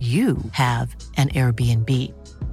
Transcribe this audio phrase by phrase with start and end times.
[0.00, 1.90] you have an Airbnb.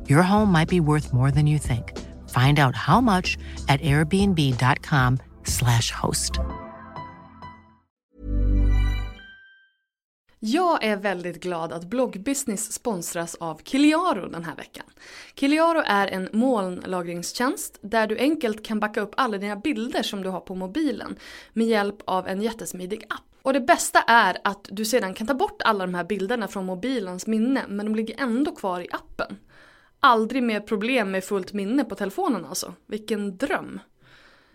[0.09, 1.93] Your home might be worth more than you think.
[2.29, 6.39] Find out how much at airbnb.com/slash host.
[10.39, 14.85] Jag är väldigt glad att bloggbusiness sponsras av Kiliaro den här veckan.
[15.35, 20.29] Kiliaro är en molnlagringstjänst där du enkelt kan backa upp alla dina bilder som du
[20.29, 21.15] har på mobilen
[21.53, 23.21] med hjälp av en jättesmidig app.
[23.47, 26.65] Och det bästa är att du sedan kan ta bort alla de här bilderna från
[26.65, 29.37] mobilens minne men de ligger ändå kvar i appen.
[29.99, 32.73] Aldrig mer problem med fullt minne på telefonen alltså.
[32.85, 33.79] Vilken dröm!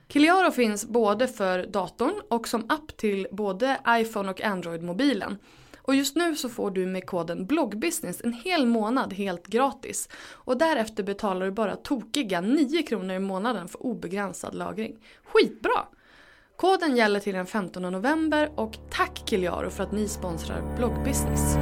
[0.08, 5.38] Kiliaro finns både för datorn och som app till både iPhone och Android-mobilen.
[5.78, 10.08] Och just nu så får du med koden bloggbusiness en hel månad helt gratis.
[10.32, 14.98] Och därefter betalar du bara tokiga 9 kronor i månaden för obegränsad lagring.
[15.24, 15.86] Skitbra!
[16.62, 21.56] Koden gäller till den 15 november och tack Kiliaro för att ni sponsrar bloggbusiness.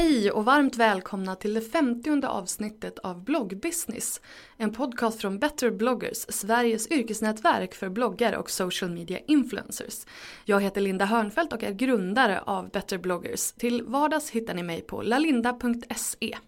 [0.00, 4.20] Hej och varmt välkomna till det 50 avsnittet av Bloggbusiness.
[4.56, 10.06] En podcast från Better bloggers, Sveriges yrkesnätverk för bloggare och social media influencers.
[10.44, 13.52] Jag heter Linda Hörnfeldt och är grundare av Better bloggers.
[13.52, 16.38] Till vardags hittar ni mig på lalinda.se.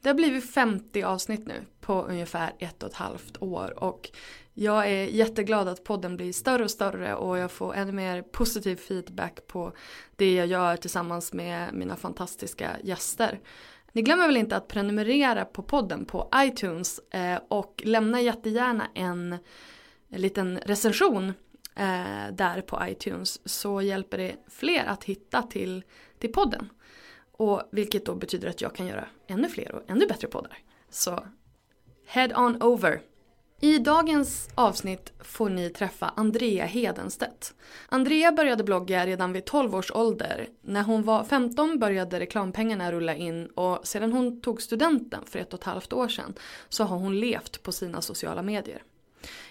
[0.00, 4.10] Det har blivit 50 avsnitt nu på ungefär ett och ett halvt år och
[4.60, 8.76] jag är jätteglad att podden blir större och större och jag får ännu mer positiv
[8.76, 9.72] feedback på
[10.16, 13.40] det jag gör tillsammans med mina fantastiska gäster.
[13.92, 19.36] Ni glömmer väl inte att prenumerera på podden på iTunes eh, och lämna jättegärna en,
[20.08, 21.32] liten recension
[21.76, 25.84] eh, där på iTunes så hjälper det fler att hitta till,
[26.18, 26.68] till podden.
[27.32, 30.58] Och vilket då betyder att jag kan göra ännu fler och ännu bättre poddar.
[30.90, 31.26] Så
[32.06, 33.09] head on over!
[33.62, 37.54] I dagens avsnitt får ni träffa Andrea Hedenstedt.
[37.88, 40.48] Andrea började blogga redan vid 12 års ålder.
[40.60, 45.54] När hon var 15 började reklampengarna rulla in och sedan hon tog studenten för ett
[45.54, 46.34] och ett halvt år sedan
[46.68, 48.82] så har hon levt på sina sociala medier.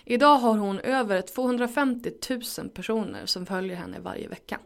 [0.06, 2.12] Idag har hon över 250
[2.60, 4.60] 000 personer som följer henne varje vecka.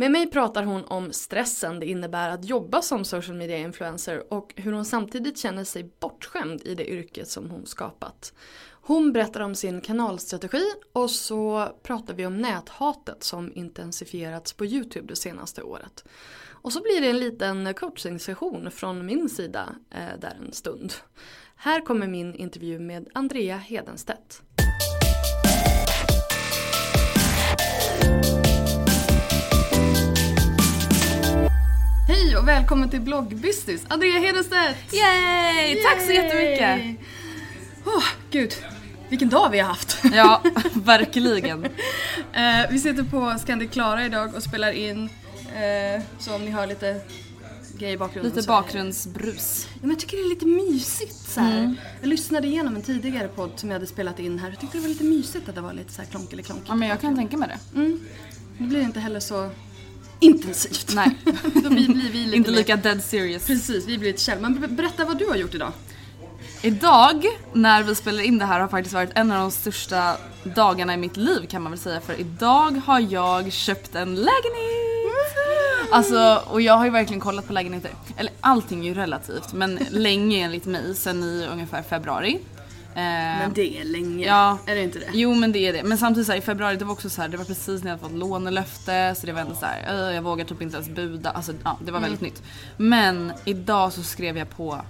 [0.00, 4.52] Med mig pratar hon om stressen det innebär att jobba som social media influencer och
[4.56, 8.34] hur hon samtidigt känner sig bortskämd i det yrket som hon skapat.
[8.70, 15.06] Hon berättar om sin kanalstrategi och så pratar vi om näthatet som intensifierats på Youtube
[15.06, 16.04] det senaste året.
[16.48, 20.92] Och så blir det en liten coachingsession från min sida eh, där en stund.
[21.56, 24.42] Här kommer min intervju med Andrea Hedenstedt.
[32.10, 34.92] Hej och välkommen till bloggbusiness, Andrea Hedenstedt!
[34.92, 35.82] Yay!
[35.82, 37.00] Tack så jättemycket!
[37.84, 38.54] Oh, gud,
[39.08, 40.02] vilken dag vi har haft!
[40.12, 40.42] Ja,
[40.74, 41.64] verkligen.
[41.64, 45.10] Eh, vi sitter på Scandic Klara idag och spelar in,
[45.54, 47.00] eh, så om ni hör lite
[47.78, 49.68] grejer i bakgrunden Lite bakgrundsbrus.
[49.72, 51.40] Ja, men jag tycker det är lite mysigt så.
[51.40, 51.76] Mm.
[52.00, 54.48] Jag lyssnade igenom en tidigare podd som jag hade spelat in här.
[54.50, 56.62] Jag tyckte det var lite mysigt att det var lite så här klonk eller klonk.
[56.66, 57.78] Ja men jag kan tänka mig det.
[57.78, 58.00] Mm.
[58.58, 59.50] Det blir inte heller så
[60.20, 60.94] intensivt.
[60.94, 61.16] Nej.
[61.54, 63.46] Då blir, blir vi lite Inte mer- lika dead serious.
[63.46, 64.40] Precis, vi blir lite käll.
[64.40, 65.72] Men ber- berätta vad du har gjort idag.
[66.62, 70.94] Idag, när vi spelar in det här, har faktiskt varit en av de största dagarna
[70.94, 72.00] i mitt liv kan man väl säga.
[72.00, 75.92] För idag har jag köpt en lägenhet!
[75.92, 77.90] Alltså, och jag har ju verkligen kollat på lägenheter.
[78.16, 82.38] Eller allting är ju relativt, men länge enligt mig, sen i ungefär februari.
[82.94, 84.26] Eh, Men det är länge.
[84.26, 84.58] Ja.
[84.66, 85.06] Är det inte det?
[85.12, 85.82] Jo men det är det.
[85.82, 87.90] Men samtidigt så här, i februari det var också så här, det var precis när
[87.90, 90.76] jag hade fått lånelöfte så det var ändå så här, "Öh, jag vågar typ inte
[90.76, 91.30] ens buda.
[91.30, 92.42] Alltså ja, det var väldigt nytt.
[92.76, 94.80] Men idag så skrev jag på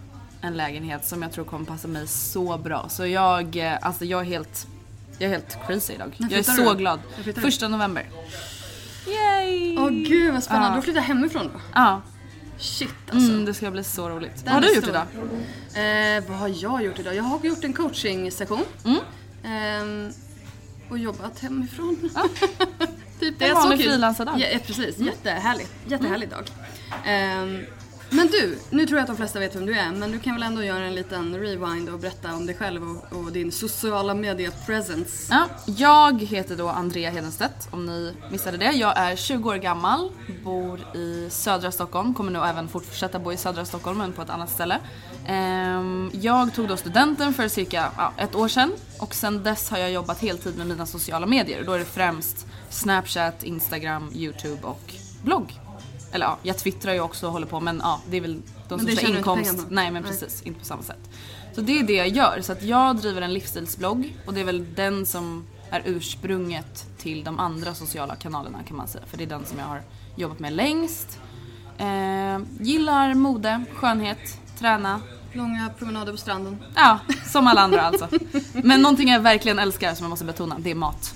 [0.41, 2.87] en lägenhet som jag tror kommer passa mig så bra.
[2.89, 4.67] Så jag, eh, alltså jag är helt,
[5.19, 6.15] jag är helt crazy idag.
[6.17, 6.79] När Jag är så du?
[6.79, 7.01] glad.
[7.43, 8.05] Första november.
[9.07, 9.79] Yay!
[9.79, 10.69] Åh gud vad spännande.
[10.69, 10.77] Ja.
[10.77, 11.61] Du flyttar hemifrån då?
[11.75, 12.03] Ja,
[12.61, 13.31] Shit alltså.
[13.33, 14.45] mm, det ska bli så roligt.
[14.45, 14.95] Den Vad har är du gjort stor.
[15.75, 16.17] idag?
[16.19, 17.15] Eh, vad har jag gjort idag?
[17.15, 18.65] Jag har gjort en coachingsession.
[18.85, 19.01] Mm.
[19.45, 20.13] Ehm,
[20.91, 21.97] och jobbat hemifrån.
[23.21, 23.45] typ det.
[23.45, 24.35] En Så vanlig frilansardag.
[24.39, 25.73] Ja, eh, precis, jättehärligt.
[25.87, 26.45] Jättehärlig dag.
[27.07, 27.65] Ehm,
[28.11, 30.35] men du, nu tror jag att de flesta vet vem du är, men du kan
[30.35, 34.15] väl ändå göra en liten rewind och berätta om dig själv och, och din sociala
[34.15, 35.27] media presence.
[35.31, 38.73] Ja, jag heter då Andrea Hedenstedt om ni missade det.
[38.73, 40.11] Jag är 20 år gammal,
[40.45, 44.31] bor i södra Stockholm, kommer nog även fortsätta bo i södra Stockholm men på ett
[44.31, 44.79] annat ställe.
[45.27, 49.79] Ehm, jag tog då studenten för cirka ja, ett år sedan och sedan dess har
[49.79, 51.65] jag jobbat heltid med mina sociala medier.
[51.67, 55.70] Då är det främst Snapchat, Instagram, Youtube och blogg.
[56.13, 58.77] Eller ja, jag twittrar ju också och håller på men ja, det är väl de
[58.77, 59.67] Men största inkomst...
[59.69, 60.13] Nej men Nej.
[60.13, 61.11] precis, inte på samma sätt.
[61.55, 62.41] Så det är det jag gör.
[62.43, 67.25] Så att jag driver en livsstilsblogg och det är väl den som är ursprunget till
[67.25, 69.05] de andra sociala kanalerna kan man säga.
[69.07, 69.83] För det är den som jag har
[70.17, 71.19] jobbat med längst.
[71.79, 75.01] Eh, gillar mode, skönhet, träna.
[75.33, 76.59] Långa promenader på stranden.
[76.75, 78.09] Ja, som alla andra alltså.
[78.53, 81.15] Men någonting jag verkligen älskar som jag måste betona, det är mat.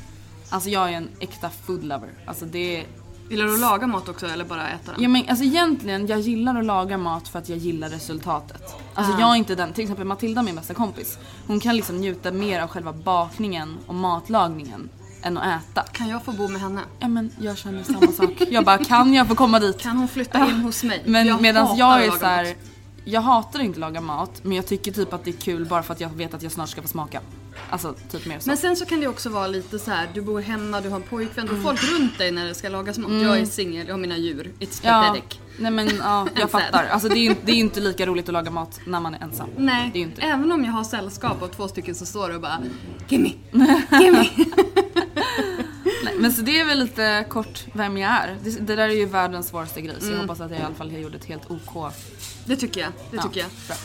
[0.50, 2.11] Alltså jag är en äkta food lover.
[2.26, 2.85] Alltså det.
[3.29, 5.03] Gillar du att laga mat också eller bara äta den?
[5.03, 8.62] Ja, men alltså egentligen, jag gillar att laga mat för att jag gillar resultatet.
[8.94, 9.21] Alltså Ah.
[9.21, 11.19] jag är inte den, till exempel Matilda min bästa kompis.
[11.47, 14.88] Hon kan liksom njuta mer av själva bakningen och matlagningen
[15.23, 15.82] än att äta.
[15.82, 16.81] Kan jag få bo med henne?
[17.00, 18.31] Ja men jag känner samma sak.
[18.50, 19.81] Jag bara, kan jag få komma dit?
[19.81, 21.03] Kan hon flytta in hos mig?
[21.06, 22.55] Men medan jag är så här,
[23.05, 25.82] jag hatar inte att laga mat men jag tycker typ att det är kul bara
[25.82, 27.20] för att jag vet att jag snart ska få smaka.
[27.71, 28.49] Alltså typ mer så.
[28.49, 30.97] Men sen så kan det också vara lite så här, du bor hemma, du har
[30.97, 31.65] en pojkvän, du Mm.
[31.65, 33.12] har folk runt dig när det ska lagas mat.
[33.12, 34.53] Jag är singel, jag har mina djur.
[34.61, 35.39] It's ja, pathetic.
[35.59, 36.85] nej men ja, jag fattar.
[36.87, 39.01] Alltså det är ju inte, det är ju inte lika roligt att laga mat när
[39.01, 39.49] man är ensam.
[39.56, 42.41] Nej, Det är inte även om jag har sällskap av två stycken som står och
[42.41, 42.59] bara
[43.09, 43.33] Gimme,
[44.01, 44.29] gimme.
[46.05, 48.37] Nej, men så det är väl lite kort vem jag är.
[48.45, 50.15] Det, det där är ju världens svåraste grej så Mm.
[50.15, 51.93] jag hoppas att jag i alla fall gjorde ett helt OK.
[52.45, 53.49] Det tycker jag, det Ja, tycker jag.
[53.69, 53.77] bra.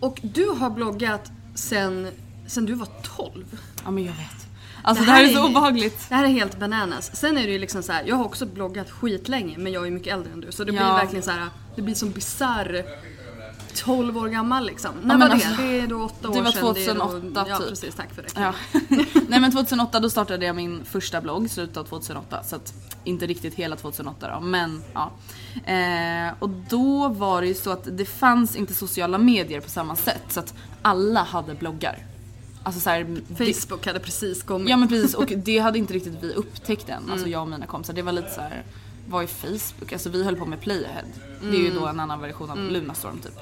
[0.00, 2.08] Och du har bloggat sen,
[2.50, 3.44] sen du var 12.
[3.84, 4.46] Ja men jag vet.
[4.82, 6.08] Alltså Det det här, här är så är- obehagligt.
[6.08, 7.16] Det här är helt bananas.
[7.16, 9.90] Sen är det ju liksom så här, jag har också bloggat skitlänge men jag är
[9.90, 10.52] mycket äldre än du.
[10.52, 10.94] Så det blir Ja.
[10.94, 12.84] verkligen så här, det blir som bisarr
[13.74, 14.90] 12 år gammal liksom.
[15.02, 15.32] När men var det?
[15.34, 16.74] alltså, det är då 8 år det var sedan.
[16.74, 17.68] det är 2008 då, Ja typ.
[17.68, 18.28] precis, tack för det.
[18.40, 18.52] Ja.
[19.28, 22.42] Nej men 2008 då startade jag min första blogg, slutet av 2008.
[22.42, 22.74] Så att
[23.04, 25.10] inte riktigt hela 2008 då, men ja.
[25.72, 29.96] Eh, och då var det ju så att det fanns inte sociala medier på samma
[29.96, 30.22] sätt.
[30.28, 31.98] Så att alla hade bloggar.
[32.62, 34.68] Alltså så här, det- Facebook hade precis kommit.
[34.70, 37.02] Ja men precis och det hade inte riktigt vi upptäckt än.
[37.02, 37.30] Alltså Mm.
[37.30, 37.94] jag och mina kompisar.
[37.94, 38.62] Det var lite så här.
[39.08, 39.92] vad är Facebook?
[39.92, 41.02] Alltså vi höll på med Playahead.
[41.40, 41.62] Det är Mm.
[41.62, 43.32] ju då en annan version av Lunarstorm typ.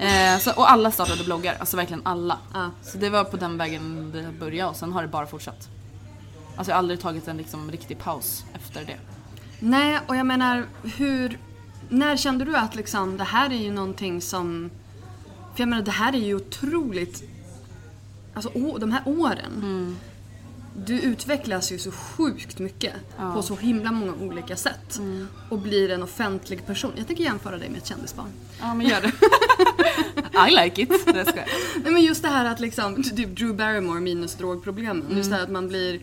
[0.00, 2.38] Eh, så, och alla startade bloggar, alltså verkligen alla.
[2.54, 2.70] Ja.
[2.82, 5.68] Så det var på den vägen det började och sen har det bara fortsatt.
[6.56, 8.96] Alltså jag har aldrig tagit en liksom riktig paus efter det.
[9.60, 11.38] Nej, och jag menar hur...
[11.88, 14.70] När kände du att liksom, det här är ju någonting som...
[15.54, 17.22] För jag menar det här är ju otroligt...
[18.40, 19.52] Alltså å, de här åren.
[19.54, 19.96] Mm.
[20.86, 22.94] Du utvecklas ju så sjukt mycket
[23.34, 24.98] på så himla många olika sätt.
[24.98, 25.28] Mm.
[25.48, 26.92] Och blir en offentlig person.
[26.96, 28.28] Jag tänker jämföra dig med ett kändisbarn.
[28.60, 29.12] Ja men gör det.
[30.48, 31.06] I like it.
[31.06, 31.48] Det ska jag.
[31.82, 35.16] Nej men just det här att liksom, typ Drew Barrymore minus drogproblemen.
[35.16, 36.00] Just det här att man blir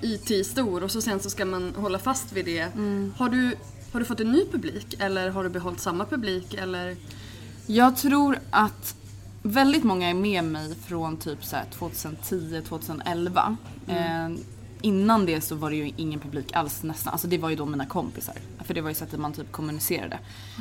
[0.00, 2.68] IT-stor och så sen så ska man hålla fast vid det.
[3.16, 3.56] Har, du,
[3.92, 6.96] har du fått en ny publik eller har du behållit samma publik eller?
[7.66, 8.96] Jag tror att
[9.42, 13.56] väldigt många är med mig från typ så här 2010-2011.
[13.88, 14.28] Eh,
[14.82, 17.12] innan det så var det ju ingen publik alls nästan.
[17.12, 18.34] Alltså det var ju då mina kompisar.
[18.64, 20.18] För det var ju sättet man typ kommunicerade.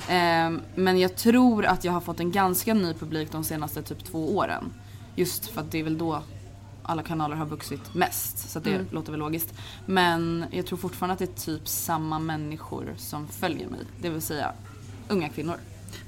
[0.09, 4.03] Eh, men jag tror att jag har fått en ganska ny publik de senaste typ
[4.03, 4.73] två åren.
[5.15, 6.23] Just för att det är väl då
[6.83, 8.49] alla kanaler har vuxit mest.
[8.49, 9.53] Så det låter väl logiskt.
[9.85, 13.79] Men jag tror fortfarande att det är typ samma människor som följer mig.
[14.01, 14.53] Det vill säga
[15.07, 15.55] unga kvinnor.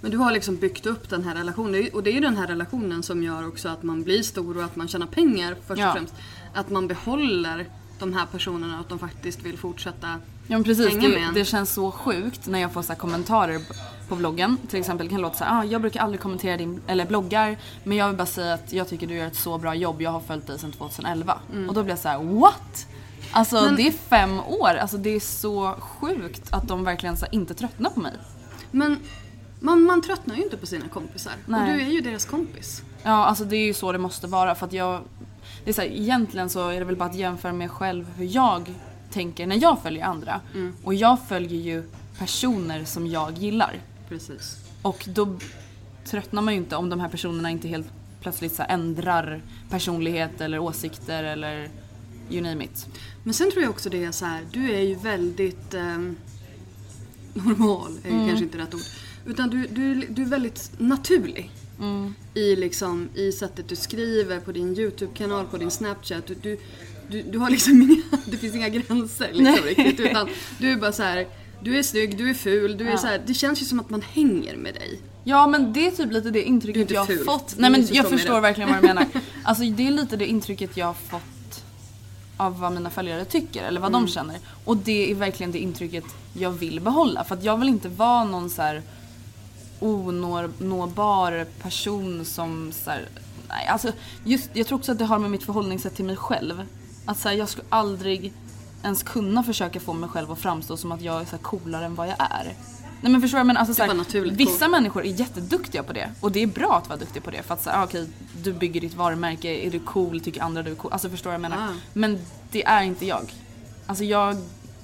[0.02, 2.48] Men du har liksom byggt upp den här relationen och det är ju den här
[2.48, 5.88] relationen som gör också att man blir stor och att man tjänar pengar först Ja.
[5.88, 6.14] och främst.
[6.54, 7.66] Att man behåller
[8.00, 10.08] de här personerna och att de faktiskt vill fortsätta
[10.48, 11.34] Ja men precis, hänga med det, en.
[11.34, 13.62] det känns så sjukt när jag får så kommentarer
[14.10, 14.58] på bloggen.
[14.70, 17.58] Till exempel kan det låta så här, ah, jag brukar aldrig kommentera din, eller bloggar
[17.84, 20.12] men jag vill bara säga att jag tycker du gör ett så bra jobb, jag
[20.12, 21.40] har följt dig sedan 2011.
[21.54, 21.70] Mm.
[21.70, 22.88] Och då blir jag så här: what?
[23.32, 27.26] Alltså Men- det är fem år, alltså det är så sjukt att de verkligen så
[27.26, 28.14] här, inte tröttnar på mig.
[28.72, 28.98] Men
[29.62, 31.34] man, man tröttnar ju inte på sina kompisar.
[31.46, 31.74] Och Nej.
[31.78, 32.84] du är ju deras kompis.
[33.04, 35.02] Ja, alltså det är ju så det måste vara för att jag...
[35.64, 38.26] Det är så här, egentligen så är det väl bara att jämföra med själv hur
[38.26, 38.74] jag
[39.12, 40.42] tänker när jag följer andra.
[40.84, 41.84] Och jag följer ju
[42.20, 43.80] personer som jag gillar.
[44.10, 44.58] Precis.
[44.82, 45.38] Och då
[46.06, 47.88] tröttnar man ju inte om de här personerna inte helt
[48.22, 51.70] plötsligt så ändrar personlighet eller åsikter eller
[52.30, 52.88] you name it.
[53.24, 56.16] Men sen tror jag också det är så här, du är ju väldigt ehm,
[57.34, 58.28] normal, är ju Mm.
[58.28, 58.82] kanske inte rätt ord.
[59.26, 61.52] Utan du, du, du är väldigt naturlig.
[61.80, 62.14] Mm.
[62.34, 66.28] I, liksom, I sättet du skriver, på din YouTube-kanal, på din Snapchat.
[66.28, 66.58] Du, du,
[67.10, 70.00] du, du har liksom inga, det finns inga gränser liksom riktigt.
[70.00, 71.28] Utan du är bara så här,
[71.64, 72.98] du är snygg, du är ful, du är Ja.
[72.98, 75.00] så här, det känns ju som att man hänger med dig.
[75.24, 77.26] Ja men det är typ lite det intrycket jag har ful.
[77.26, 77.56] fått.
[77.58, 79.06] Nej men jag förstår verkligen vad du menar.
[79.44, 81.64] Alltså det är lite det intrycket jag har fått
[82.38, 84.06] av vad mina följare tycker eller vad Mm.
[84.06, 84.38] de känner.
[84.66, 87.24] Och det är verkligen det intrycket jag vill behålla.
[87.24, 88.82] För att jag vill inte vara någon så här
[89.82, 93.10] onåbar person som så här,
[93.50, 93.92] nej alltså
[94.24, 96.68] just, jag tror också att det har med mitt förhållningssätt till mig själv.
[97.06, 98.34] Att så här, jag skulle aldrig
[98.84, 101.86] ens kunna försöka få mig själv att framstå som att jag är så här coolare
[101.86, 102.56] än vad jag är.
[103.02, 103.44] Nej men förstår du?
[103.44, 106.90] Men alltså, så här, vissa människor är jätteduktiga på det och det är bra att
[106.90, 108.08] vara duktig på det för att säga, ah, okej
[108.44, 110.94] du bygger ditt varumärke, är du cool, tycker andra du är cool.
[110.94, 111.68] Alltså förstår du vad jag menar?
[111.68, 111.76] Ah.
[111.94, 112.20] Men
[112.52, 113.34] det är inte jag.
[113.86, 114.38] Alltså jag,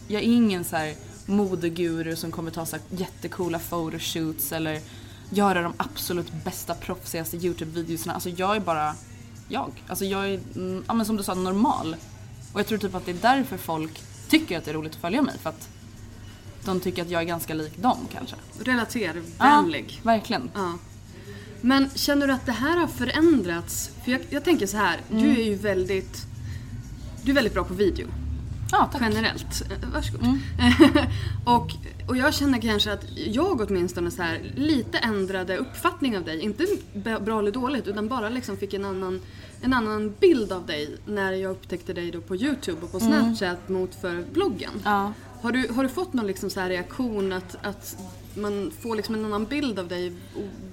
[0.07, 0.95] jag är ingen så här
[1.27, 4.79] modeguru som kommer ta så här jättecoola photoshoots eller
[5.29, 8.13] göra de absolut bästa proffsigaste YouTube-videorna.
[8.13, 8.95] Alltså jag är bara
[9.49, 9.83] jag.
[9.87, 11.95] Alltså jag är, mm, ja men som du sa, normal.
[12.53, 15.01] Och jag tror typ att det är därför folk tycker att det är roligt att
[15.01, 15.69] följa mig för att
[16.65, 18.35] de tycker att jag är ganska lik dem kanske.
[18.59, 19.93] Relatervänlig.
[20.03, 20.49] Ja, verkligen.
[20.53, 20.77] Ja.
[21.61, 23.91] Men känner du att det här har förändrats?
[24.03, 25.23] För jag, jag tänker så här, Mm.
[25.23, 26.25] du är ju väldigt
[27.23, 28.07] du är väldigt bra på video.
[28.71, 29.01] Ja, tack.
[29.01, 29.71] Generellt.
[29.71, 30.23] Eh, Varsågod.
[30.23, 30.39] Mm.
[31.45, 31.71] och,
[32.07, 36.41] och jag känner kanske att jag åtminstone så här, lite ändrade uppfattning av dig.
[36.41, 36.65] Inte
[37.19, 39.21] bra eller dåligt utan bara liksom fick en annan,
[39.61, 43.69] en annan bild av dig när jag upptäckte dig då på Youtube och på Snapchat
[43.69, 44.71] mot för bloggen.
[44.71, 44.81] Mm.
[44.83, 45.13] Ja.
[45.41, 47.97] Har, du, har du fått någon liksom så här reaktion att, att
[48.35, 50.13] man får liksom en annan bild av dig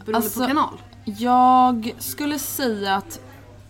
[0.05, 0.79] beroende Alltså, på kanal?
[1.05, 3.21] Jag skulle säga att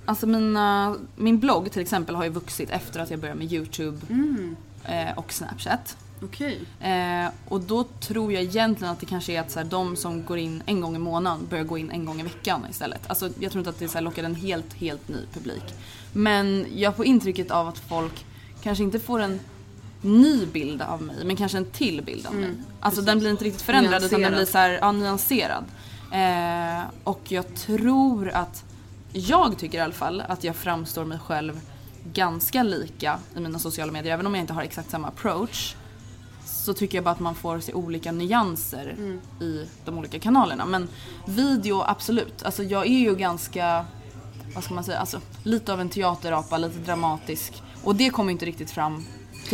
[0.04, 3.98] alltså mina, min blogg till exempel har ju vuxit efter att jag började med Youtube
[4.10, 4.56] Mm.
[4.84, 5.96] eh, och Snapchat.
[6.22, 6.60] Okej.
[6.80, 10.24] Eh, och då tror jag egentligen att det kanske är att så här, de som
[10.24, 13.00] går in en gång i månaden börjar gå in en gång i veckan istället.
[13.06, 15.64] Alltså, jag tror inte att det så här, lockar en helt, helt ny publik.
[16.12, 18.26] Men jag får intrycket av att folk
[18.62, 19.40] kanske inte får en
[20.02, 22.50] ny bild av mig, men kanske en till bild av mig.
[22.80, 25.64] Alltså den blir inte riktigt förändrad utan den blir så här, ja, nyanserad.
[26.12, 28.64] Eh, och jag tror att,
[29.16, 31.60] jag tycker i alla fall att jag framstår mig själv
[32.12, 34.14] ganska lika i mina sociala medier.
[34.14, 35.74] Även om jag inte har exakt samma approach
[36.44, 38.96] så tycker jag bara att man får se olika nyanser
[39.40, 40.66] i de olika kanalerna.
[40.66, 40.88] Men
[41.26, 42.42] video, absolut.
[42.42, 43.84] Alltså jag är ju ganska,
[44.54, 47.62] vad ska man säga, alltså lite av en teaterapa, lite dramatisk.
[47.84, 49.04] Och det kommer inte riktigt fram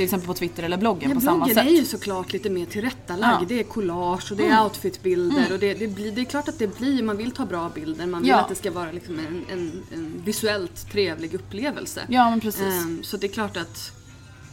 [0.00, 1.66] till exempel på Twitter eller bloggen Ja, på samma bloggen sätt.
[1.66, 3.32] är ju såklart lite mer tillrättalagd.
[3.32, 3.36] Ja.
[3.36, 3.48] Mm.
[3.48, 6.58] Det är collage och det är outfitbilder och det, det, blir, det är klart att
[6.58, 8.36] det blir, man vill ta bra bilder, man vill Ja.
[8.36, 12.00] att det ska vara liksom en, en, en visuellt trevlig upplevelse.
[12.08, 12.62] Ja men precis.
[12.84, 13.92] Ehm, så det är klart att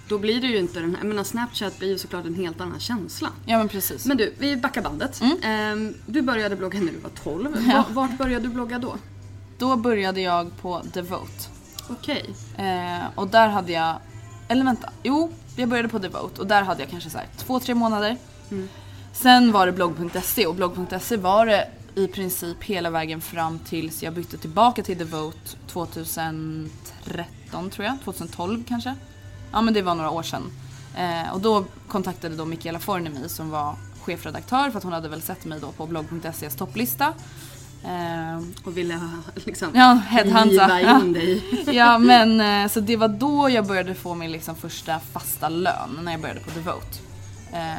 [0.07, 2.61] då blir det ju inte den här, jag menar Snapchat blir ju såklart en helt
[2.61, 3.29] annan känsla.
[3.45, 4.05] Ja men precis.
[4.05, 5.21] Men du, vi backar bandet.
[5.43, 7.47] Ehm, du började blogga när du var 12.
[7.47, 7.69] Mm.
[7.69, 7.75] Ja.
[7.77, 8.95] Va- Vart började du blogga då?
[9.57, 11.31] Då började jag på Devote.
[11.89, 12.25] Okej.
[12.57, 13.95] Eh, och där hade jag,
[14.47, 17.59] eller vänta, jo jag började på Devote och där hade jag kanske så här två,
[17.59, 18.17] tre månader.
[19.13, 24.13] Sen var det blogg.se och blogg.se var det i princip hela vägen fram tills jag
[24.13, 28.95] bytte tillbaka till Devote 2013 tror jag, 2012 kanske.
[29.51, 30.51] Ja men det var några år sedan.
[30.97, 35.09] Eh, och då kontaktade då Michaela Forni mig som var chefredaktör för att hon hade
[35.09, 37.13] väl sett mig då på blogg.ses topplista.
[37.83, 39.07] Eh, Och ville ha,
[39.45, 40.81] liksom ja, headhunta.
[40.81, 40.99] Ja.
[41.01, 41.43] in dig.
[41.71, 45.99] Ja men eh, så det var då jag började få min liksom första fasta lön
[46.03, 46.97] när jag började på Devote.
[47.53, 47.75] Eh,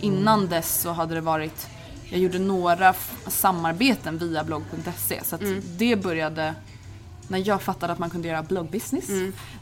[0.00, 1.66] innan dess så hade det varit,
[2.10, 2.94] jag gjorde några
[3.26, 5.42] samarbeten via blogg.se så att
[5.78, 6.54] det började
[7.28, 9.06] när jag fattade att man kunde göra bloggbusiness.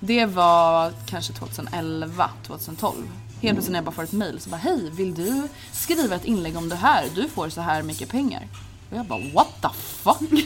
[0.01, 2.95] Det var kanske 2011, 2012.
[3.41, 6.25] Helt plötsligt när jag bara får ett mail så bara hej, vill du skriva ett
[6.25, 7.05] inlägg om det här?
[7.15, 8.49] Du får så här mycket pengar.
[8.95, 10.45] Och jag bara what the fuck?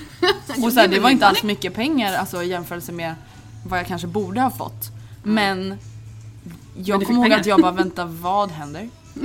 [0.65, 3.15] Och så här, det var inte alls mycket pengar alltså, i jämförelse med
[3.67, 4.85] vad jag kanske borde ha fått.
[5.23, 5.79] Men
[6.77, 8.89] jag kommer ihåg att jag bara vänta vad händer?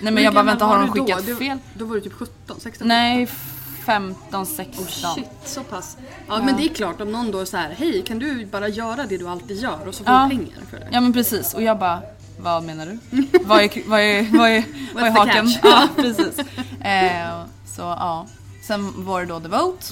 [0.00, 0.92] Nej men jag bara vänta har de då?
[0.92, 1.58] skickat Du- fel?
[1.74, 2.88] Då var du typ 17, 16?
[2.88, 3.52] Nej, f-
[3.84, 4.84] 15, 16.
[4.84, 5.96] Oh, shit, så pass.
[6.28, 9.06] Ja, men det är klart om någon då så här, hej kan du bara göra
[9.06, 10.28] det du alltid gör och så får Ja.
[10.30, 10.88] du pengar för det.
[10.92, 12.02] Ja men precis och jag bara,
[12.38, 12.98] vad menar du?
[13.44, 15.50] vad är, vad är, vad är, vad är haken?
[15.62, 16.38] Ja precis.
[16.80, 17.40] Eh,
[17.76, 18.26] så ja.
[18.66, 19.86] Sen var det då The Vote.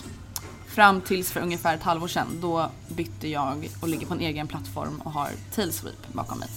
[0.66, 2.26] Fram tills för ungefär ett halvår sedan.
[2.40, 6.48] Då bytte jag och ligger på en egen plattform och har Tailsweep bakom mig.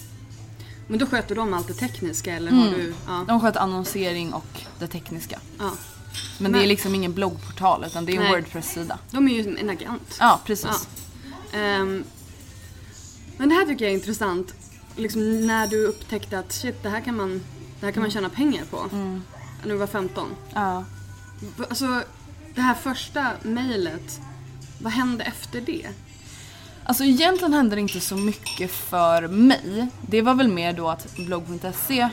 [0.88, 2.94] Men då sköter de allt det tekniska eller har du...
[3.08, 3.26] Ja.
[3.28, 5.40] De sköter annonsering och det tekniska.
[5.60, 5.72] ja.
[6.40, 8.32] Men det Men- är liksom ingen bloggportal utan det är en.
[8.32, 9.00] Wordpress-sida.
[9.12, 10.18] De är ju en agent.
[10.20, 10.88] Ja precis.
[11.52, 11.58] Ja.
[11.60, 12.04] Ehm,
[13.38, 14.54] men det här tycker jag är intressant.
[14.96, 17.44] Liksom när du upptäckte att shit, det här kan man,
[17.80, 18.86] det här kan man tjäna pengar på.
[19.64, 20.28] När du var 15.
[20.54, 20.84] Ja.
[21.70, 22.03] Alltså,
[22.56, 24.20] det här första mejlet,
[24.82, 25.88] vad hände efter det?
[26.84, 29.88] Alltså egentligen hände det inte så mycket för mig.
[30.01, 32.10] Det var väl mer då att blogg.se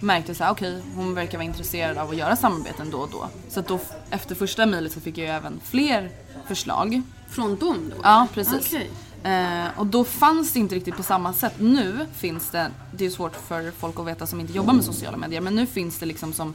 [0.00, 3.28] märkte så här, okej hon verkar vara intresserad av att göra samarbeten då och då.
[3.48, 3.80] Så att då
[4.10, 6.10] efter första mejlet så fick jag ju även fler
[6.46, 7.02] förslag.
[7.28, 7.96] Från dem då?
[8.02, 8.66] Ja, precis.
[8.66, 8.90] Okej.
[9.24, 11.54] Eh, och då fanns det inte riktigt på samma sätt.
[11.58, 15.16] Nu finns det, det är svårt för folk att veta som inte jobbar med sociala
[15.16, 16.54] medier, men nu finns det liksom som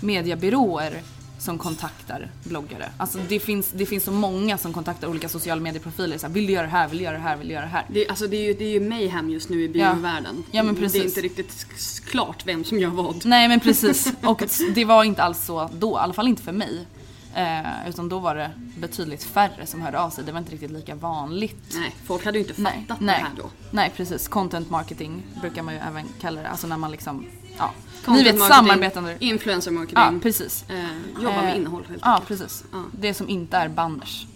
[0.00, 1.02] mediebyråer
[1.40, 2.90] som kontaktar bloggare.
[2.96, 6.18] Alltså det finns, det finns så många som kontaktar olika sociala medieprofiler.
[6.18, 7.64] Så här, vill du göra det här, vill du göra det här, vill du göra
[7.64, 7.86] det här.
[7.88, 10.44] Det, alltså det är ju, det är ju mayhem just nu i biovärlden.
[10.50, 11.04] Ja, men Det är precis.
[11.04, 11.66] inte riktigt
[12.06, 13.26] klart vem som gör vad.
[13.26, 14.12] Nej men precis.
[14.22, 14.42] Och
[14.74, 16.86] det var inte alls så då, i alla fall inte för mig.
[17.34, 20.24] Eh, utan då var det betydligt färre som hörde av sig.
[20.24, 21.74] Det var inte riktigt lika vanligt.
[21.74, 23.50] Nej, folk hade ju inte fattat nej, det här då.
[23.70, 24.28] nej precis.
[24.28, 26.48] Content marketing brukar man ju även kalla det.
[26.48, 27.26] Alltså när man liksom,
[27.60, 27.72] ja.
[28.12, 29.16] Ni vet samarbetande.
[29.20, 29.98] Influencer marketing.
[29.98, 30.64] Ja precis.
[30.68, 32.64] eh, jobba med Eh, innehåll helt Ja precis.
[32.72, 32.84] Ja.
[32.92, 34.26] Det som inte är banners.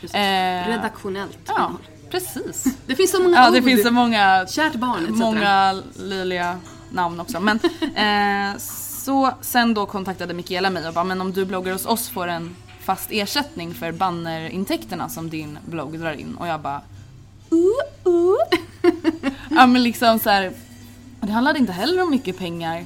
[0.00, 0.14] Precis.
[0.14, 1.76] Eh, Redaktionellt Ja, innehåll.
[2.10, 2.64] precis.
[2.86, 3.64] Det finns så många Ja det ord.
[3.64, 5.18] finns så många Kärt barn etc.
[5.18, 6.58] Många löjliga
[6.90, 7.40] namn också.
[7.40, 7.56] Men
[8.54, 12.08] eh, så sen då kontaktade Mikaela mig och bara men om du bloggar hos oss
[12.08, 16.34] får en fast ersättning för bannerintäkterna som din blogg drar in.
[16.36, 16.80] Och jag bara
[17.52, 18.36] uh, uh.
[19.50, 20.52] Ja men liksom så här.
[21.26, 22.84] Det handlade inte heller om mycket pengar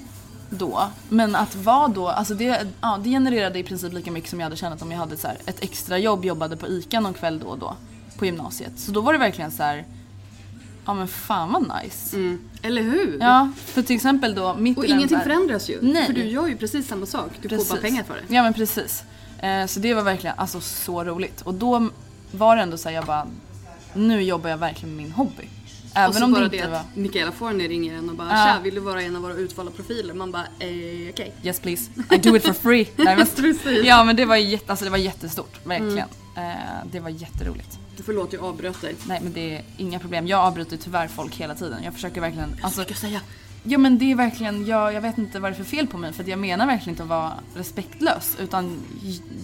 [0.51, 0.91] då.
[1.09, 4.45] Men att vara då, alltså det, ja, det genererade i princip lika mycket som jag
[4.47, 7.39] hade tjänat om jag hade så här, ett extra jobb, jobbade på ICA någon kväll
[7.39, 7.77] då och då.
[8.19, 8.73] På gymnasiet.
[8.77, 9.85] Så då var det verkligen så här.
[10.87, 12.17] Ja men fan vad nice.
[12.17, 12.41] Mm.
[12.63, 13.19] Eller hur?
[13.21, 15.79] Ja, för till exempel då mitt Och i ingenting här- förändras ju.
[15.83, 16.07] Nej.
[16.07, 17.31] För du gör ju precis samma sak.
[17.43, 18.35] Du får bara pengar för det.
[18.35, 19.05] Ja men precis.
[19.39, 21.41] Eh, så det var verkligen alltså, så roligt.
[21.43, 21.89] Och då
[22.33, 23.27] var det ändå så här, jag bara,
[23.95, 25.49] nu jobbar jag verkligen med min hobby.
[25.97, 28.29] Även och så om det bara inte det att Mikaela Forni ringer en och bara
[28.29, 28.35] Ja.
[28.55, 31.35] “Tja, vill du vara en av våra utvalda profiler?” Man bara eh, okej.
[31.43, 32.89] yes please, I do it for free.
[32.97, 36.09] Nej, men, ja men det var, jätte, alltså, det var jättestort, verkligen.
[36.37, 36.51] Mm.
[36.51, 37.79] Eh, det var jätteroligt.
[37.97, 38.95] Du förlåt, jag avbröt dig.
[39.07, 40.27] Nej men det är inga problem.
[40.27, 41.83] Jag avbryter tyvärr folk hela tiden.
[41.85, 43.21] Jag försöker verkligen, alltså, jag säga?
[43.69, 45.99] Ja men det är verkligen, jag, jag vet inte vad det är för fel på
[45.99, 48.79] mig för jag menar verkligen inte att vara respektlös utan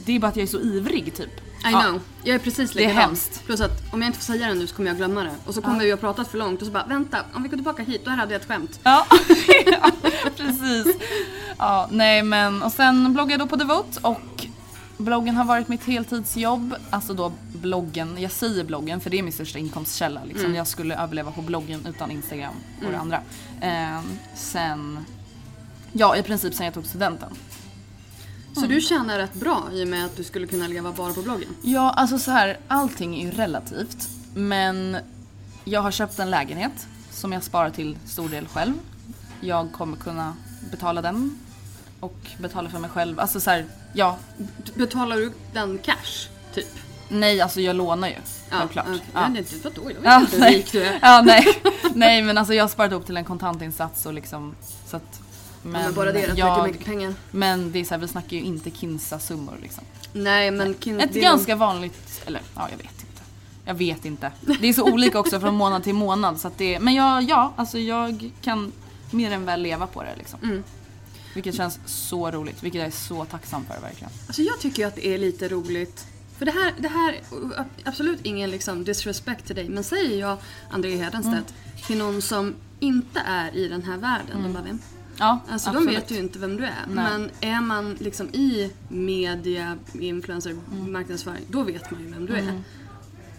[0.05, 1.31] det är bara att jag är så ivrig typ.
[1.41, 1.81] I Ja.
[1.83, 2.01] know.
[2.25, 3.03] Jag är precis Det är likadan.
[3.09, 3.45] hemskt.
[3.47, 5.31] Plus att om jag inte får säga det nu så kommer jag glömma det.
[5.47, 7.57] Och så kommer vi ha pratat för långt och så bara vänta, om vi går
[7.57, 8.81] tillbaka hit, då här hade jag ett skämt.
[8.83, 9.07] Ja,
[9.67, 9.91] ja
[10.37, 10.87] precis.
[11.59, 14.47] Ja, nej men och sen bloggade jag då på Devote och
[14.99, 16.75] bloggen har varit mitt heltidsjobb.
[16.91, 20.21] Alltså då bloggen, jag säger bloggen för det är min största inkomstkälla.
[20.25, 20.55] Liksom.
[20.55, 22.55] Jag skulle överleva på bloggen utan Instagram
[22.87, 23.21] och det andra.
[23.63, 25.05] Ehm, sen,
[25.93, 27.35] ja i princip sen jag tog studenten.
[28.55, 31.23] Så du tjänar rätt bra i och med att du skulle kunna leva bara på
[31.23, 31.49] bloggen?
[31.63, 34.09] Ja, alltså så här, allting är ju relativt.
[34.35, 34.97] Men
[35.65, 38.75] jag har köpt en lägenhet som jag sparar till stor del själv.
[39.41, 40.37] Jag kommer kunna
[40.71, 41.39] betala den
[42.01, 43.21] och betala för mig själv.
[43.21, 44.19] Alltså så här, ja.
[44.75, 46.79] Betalar du den cash, typ?
[47.13, 48.15] Nej, alltså jag lånar ju.
[48.51, 48.87] Självklart.
[48.89, 49.01] okej.
[49.15, 49.21] Ja.
[49.21, 49.83] Men det, vadå?
[49.91, 50.55] Jag vet Ja, inte hur nej.
[50.57, 50.99] rik du är.
[51.03, 51.47] Ja, nej.
[51.95, 54.55] nej, men alltså jag har sparat ihop till en kontantinsats och liksom
[54.87, 55.21] så att
[55.63, 57.15] men, Men, men bara det är rätt jag, mycket, pengar.
[57.31, 59.85] Men det är så här, vi snackar ju inte Kinsa-summor liksom.
[60.13, 63.23] Nej men kin- Ett ganska vanligt, eller ja jag vet inte.
[63.65, 64.33] Jag vet inte.
[64.61, 67.53] Det är så olika också från månad till månad så att det, men jag, ja
[67.57, 68.73] alltså jag kan
[69.11, 70.39] mer än väl leva på det liksom.
[70.43, 70.63] Mm.
[71.35, 74.13] Vilket känns så roligt, vilket jag är så tacksam för verkligen.
[74.27, 76.07] Alltså jag tycker att det är lite roligt.
[76.43, 77.21] För det här, det här
[77.85, 80.39] absolut ingen liksom disrespect till dig, men säger jag
[80.71, 81.83] André Hedenstedt Mm.
[81.87, 84.79] till någon som inte är i den här världen, de bara vem?
[85.19, 85.89] Ja, Alltså absolut.
[85.89, 86.85] de vet ju inte vem du är.
[86.89, 86.95] Nej.
[87.11, 90.93] Men är man liksom i media, influencer, Mm.
[90.93, 92.63] marknadsföring, då vet man ju vem du är.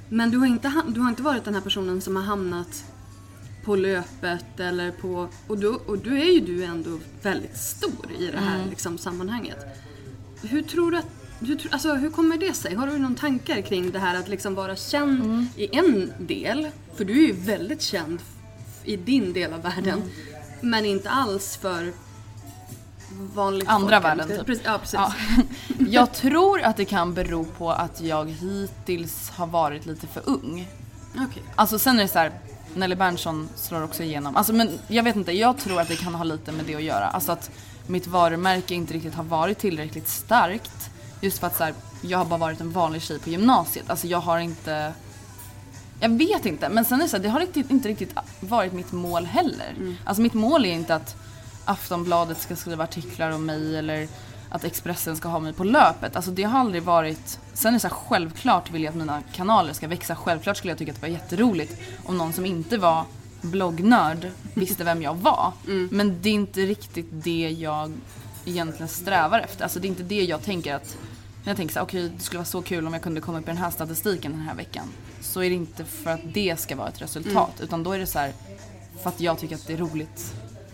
[0.10, 2.84] Men du har, inte, du har inte varit den här personen som har hamnat
[3.66, 5.30] på löpet eller på...
[5.48, 8.44] Och då, och då är ju du ändå väldigt stor i det Mm.
[8.44, 9.58] här liksom, sammanhanget.
[10.42, 11.08] Hur tror du att...
[11.46, 12.76] Hur, alltså, hur kommer det sig?
[12.76, 15.48] Har du någon tankar kring det här att liksom vara känd Mm.
[15.56, 16.68] i en del?
[16.96, 18.20] För du är ju väldigt känd
[18.84, 19.88] i din del av världen.
[20.02, 20.10] Mm.
[20.62, 21.94] Men inte alls för
[23.34, 24.46] vanligt Andra folk, världen, typ.
[24.46, 24.94] Precis, ja, precis.
[25.00, 25.14] Ja.
[25.90, 30.68] Jag tror att det kan bero på att jag hittills har varit lite för ung.
[31.16, 31.44] Okej.
[31.56, 32.32] Alltså sen är det så här,
[32.76, 34.36] Nelly Berntsson slår också igenom.
[34.36, 36.84] Alltså men jag vet inte, jag tror att det kan ha lite med det att
[36.84, 37.06] göra.
[37.08, 37.52] Alltså att
[37.88, 40.90] mitt varumärke inte riktigt har varit tillräckligt starkt.
[41.24, 43.90] Just för att så här, jag har bara varit en vanlig tjej på gymnasiet.
[43.90, 44.94] Alltså jag har inte...
[46.00, 48.74] Jag vet inte, men sen är det så här, det har riktigt, inte riktigt varit
[48.74, 49.76] mitt mål heller.
[50.06, 51.16] Alltså mitt mål är inte att
[51.66, 54.08] Aftonbladet ska skriva artiklar om mig eller
[54.50, 56.16] att Expressen ska ha mig på löpet.
[56.16, 57.40] Alltså det har aldrig varit...
[57.54, 60.16] Sen är det så här, självklart vill jag att mina kanaler ska växa.
[60.16, 63.06] Självklart skulle jag tycka att det var jätteroligt om någon som inte var
[63.42, 65.54] bloggnörd visste vem jag var.
[65.92, 67.92] Men det är inte riktigt det jag
[68.46, 69.64] egentligen strävar efter.
[69.64, 70.98] Alltså det är inte det jag tänker att...
[71.44, 73.44] Jag tänker så här, okej det skulle vara så kul om jag kunde komma upp
[73.44, 74.88] i den här statistiken den här veckan.
[75.22, 77.62] Så är det inte för att det ska vara ett resultat.
[77.62, 78.34] Utan då är det så här
[79.04, 80.34] för att jag tycker att det är roligt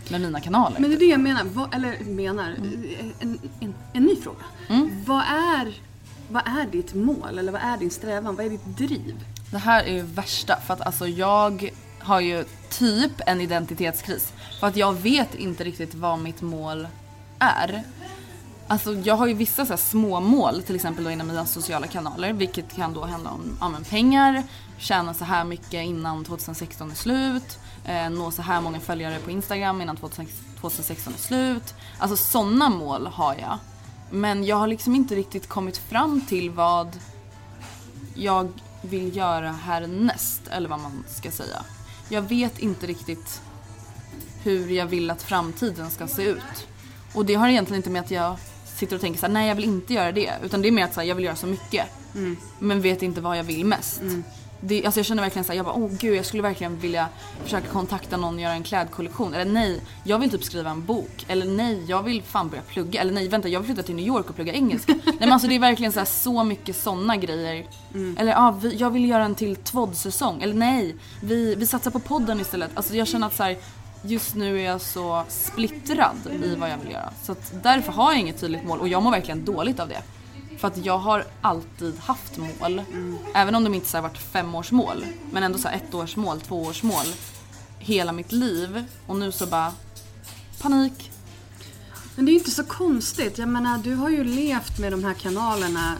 [0.10, 0.80] med mina kanaler.
[0.80, 2.56] Men det är det jag menar, vad, eller menar,
[3.20, 4.44] en, en, en ny fråga.
[5.06, 5.78] Vad, är,
[6.30, 8.36] vad är ditt mål eller vad är din strävan?
[8.36, 9.16] Vad är ditt driv?
[9.52, 14.34] Det här är ju värsta för att alltså jag har ju typ en identitetskris.
[14.60, 16.88] För att jag vet inte riktigt vad mitt mål
[17.40, 17.84] är.
[18.72, 21.88] Alltså jag har ju vissa så här små mål till exempel då inom mina sociala
[21.88, 24.44] kanaler vilket kan då handla om ja, men pengar,
[24.78, 29.32] tjäna så här mycket innan 2016 är slut, eh, nå så här många följare på
[29.32, 31.74] Instagram innan 2016 är slut.
[32.00, 33.58] Alltså sådana mål har jag.
[34.12, 37.00] Men jag har liksom inte riktigt kommit fram till vad
[38.16, 38.52] jag
[38.82, 41.64] vill göra härnäst, eller vad man ska säga.
[42.10, 43.42] Jag vet inte riktigt
[44.44, 46.68] hur jag vill att framtiden ska se ut.
[47.14, 48.38] Och det har egentligen inte med att jag
[48.80, 50.32] sitter och tänker så här, nej jag vill inte göra det.
[50.44, 51.86] Utan det är mer att så här, jag vill göra så mycket.
[52.60, 54.02] Men vet inte vad jag vill mest.
[54.62, 57.08] Det, alltså jag känner verkligen så här, jag bara, åh gud jag skulle verkligen vilja
[57.44, 59.34] försöka kontakta någon och göra en klädkollektion.
[59.34, 61.26] Eller nej, jag vill typ skriva en bok.
[61.28, 63.02] Eller nej, jag vill fan börja plugga.
[63.02, 64.94] Eller nej, vänta jag vill flytta till New York och plugga engelska.
[65.06, 67.66] nej men alltså det är verkligen så, här, så mycket sådana grejer.
[68.18, 70.42] Eller ja, vi, jag vill göra en till tvådd-säsong.
[70.42, 72.72] Eller nej, vi, vi satsar på podden istället.
[72.74, 73.58] Alltså jag känner att så här,
[74.02, 77.14] just nu är jag så splittrad i vad jag vill göra.
[77.24, 80.02] Så att därför har jag inget tydligt mål och jag mår verkligen dåligt av det.
[80.58, 82.82] För att jag har alltid haft mål.
[83.34, 85.06] Även om de inte så här varit femårsmål.
[85.32, 87.06] Men ändå så här ettårsmål, tvåårsmål.
[87.80, 88.86] Hela mitt liv.
[89.08, 89.74] Och nu så bara
[90.62, 91.12] panik.
[92.16, 93.38] Men det är ju inte så konstigt.
[93.38, 95.96] Jag menar, du har ju levt med de här kanalerna.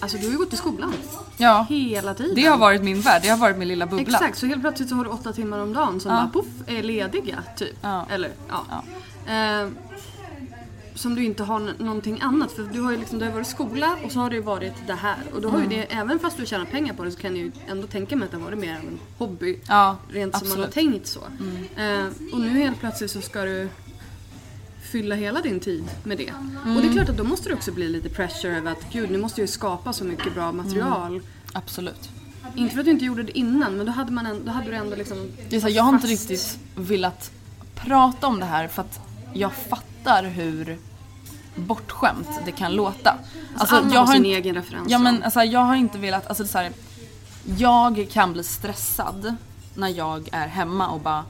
[0.00, 0.92] Alltså du har ju gått i skolan
[1.36, 2.34] Ja, hela tiden.
[2.34, 3.22] det har varit min värld.
[3.22, 4.02] Det har varit min lilla bubbla.
[4.18, 6.16] Exakt, så helt plötsligt så har du åtta timmar om dagen som Ja.
[6.16, 7.76] bara poff är lediga typ.
[7.82, 8.06] Ja.
[8.10, 8.84] Eller ja.
[9.34, 9.68] Eh,
[10.94, 13.96] som du inte har någonting annat för du har ju liksom, det har varit skola
[14.04, 15.16] och så har det ju varit det här.
[15.34, 15.70] Och då har Mm.
[15.70, 18.16] ju det, även fast du tjänar pengar på det så kan jag ju ändå tänka
[18.16, 19.58] mig att det har varit mer av en hobby.
[19.68, 20.92] Ja, rent som man har absolut.
[20.92, 21.20] tänkt så.
[21.82, 23.68] Eh, och nu helt plötsligt så ska du
[24.92, 26.32] fylla hela din tid med det.
[26.62, 26.82] Och Mm.
[26.82, 29.18] det är klart att då måste det också bli lite pressure över att gud nu
[29.18, 31.20] måste jag ju skapa så mycket bra material.
[31.52, 32.08] Absolut.
[32.56, 34.70] Inte för att du inte gjorde det innan men då hade, man en, då hade
[34.70, 37.30] du ändå liksom Det är så jag har inte riktigt velat
[37.74, 39.00] prata om det här för att
[39.34, 40.78] jag fattar hur
[41.56, 43.18] bortskämt det kan låta.
[43.56, 44.86] Alltså, alla jag har sin inte- egen referens.
[44.90, 46.72] Ja men alltså, jag har inte velat, alltså så här,
[47.58, 49.34] jag kan bli stressad
[49.74, 51.24] när jag är hemma och bara,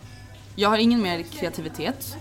[0.57, 2.16] jag har ingen mer kreativitet.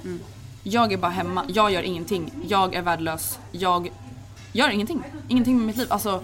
[0.63, 3.91] Jag är bara hemma, jag gör ingenting, jag är värdelös, jag
[4.54, 5.04] gör ingenting.
[5.28, 5.88] Ingenting med mitt liv.
[5.89, 6.24] Alltså,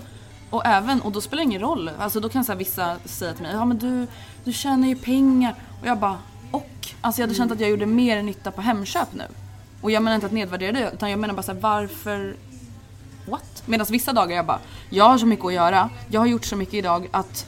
[0.50, 1.92] och även, och då spelar det ingen roll.
[2.00, 4.08] Alltså då kan så här, vissa säga till mig, ja men du,
[4.44, 5.56] du tjänar ju pengar.
[5.82, 6.18] Och jag bara,
[6.52, 6.70] och?
[7.02, 9.24] Alltså jag hade känt att jag gjorde mer nytta på Hemköp nu.
[9.82, 12.36] Och jag menar inte att nedvärdera det, utan jag menar bara så här, varför
[13.26, 13.64] what?
[13.66, 16.56] Medan vissa dagar jag bara, jag har så mycket att göra, jag har gjort så
[16.56, 17.46] mycket idag att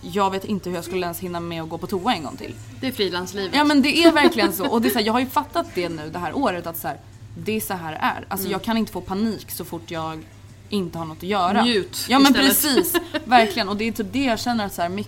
[0.00, 2.36] jag vet inte hur jag skulle ens hinna med att gå på toa en gång
[2.36, 2.54] till.
[2.80, 3.54] Det är frilanslivet.
[3.54, 4.68] Ja men det är verkligen så.
[4.68, 6.76] Och det är så här, jag har ju fattat det nu det här året att
[6.76, 6.96] så här,
[7.36, 8.24] det är så här det är.
[8.28, 10.22] Alltså jag kan inte få panik så fort jag
[10.68, 11.62] inte har något att göra.
[11.62, 12.48] Njut Ja men istället.
[12.48, 13.68] precis, verkligen.
[13.68, 15.04] Och det är typ det jag känner att så här,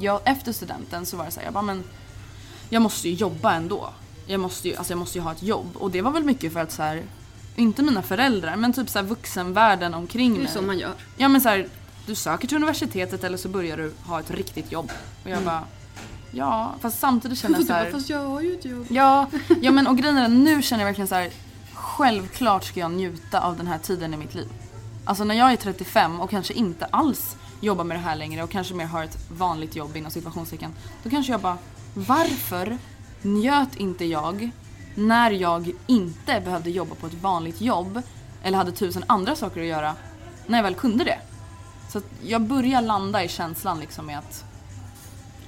[0.00, 1.84] jag, efter studenten så var det så här, jag bara men
[2.70, 3.88] jag måste ju jobba ändå.
[4.26, 5.68] Jag måste ju, alltså jag måste ju ha ett jobb.
[5.74, 7.02] Och det var väl mycket för att så här,
[7.56, 10.52] inte mina föräldrar men typ så här vuxenvärlden omkring det är mig.
[10.52, 10.92] så man gör.
[11.16, 11.68] Ja men så här,
[12.06, 14.92] du söker till universitetet eller så börjar du ha ett riktigt jobb.
[15.24, 15.64] Och jag bara,
[16.30, 18.86] ja fast samtidigt känner jag så här, Fast jag har ju ett jobb.
[18.90, 19.26] Ja,
[19.60, 21.30] ja men och grejen är nu känner jag verkligen så här.
[21.74, 24.48] Självklart ska jag njuta av den här tiden i mitt liv.
[25.04, 28.50] Alltså när jag är 35 och kanske inte alls jobbar med det här längre och
[28.50, 30.72] kanske mer har ett vanligt jobb inom situationstecken.
[31.02, 31.58] Då kanske jag bara,
[31.94, 32.78] varför
[33.22, 34.50] njöt inte jag
[34.94, 38.02] när jag inte behövde jobba på ett vanligt jobb
[38.42, 39.94] eller hade tusen andra saker att göra
[40.46, 41.18] när jag väl kunde det.
[41.92, 44.44] Så jag börjar landa i känslan liksom med att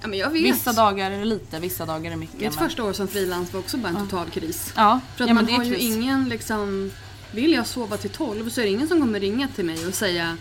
[0.03, 0.43] Ja, men jag vet.
[0.43, 2.41] Vissa dagar är det lite, vissa dagar är det mycket.
[2.41, 4.73] Mitt men- första år som frilans var också bara en total kris.
[4.77, 6.91] Ja, För att ja man har ju ingen liksom...
[7.33, 9.95] Vill jag sova till 12 så är det ingen som kommer ringa till mig och
[9.95, 10.37] säga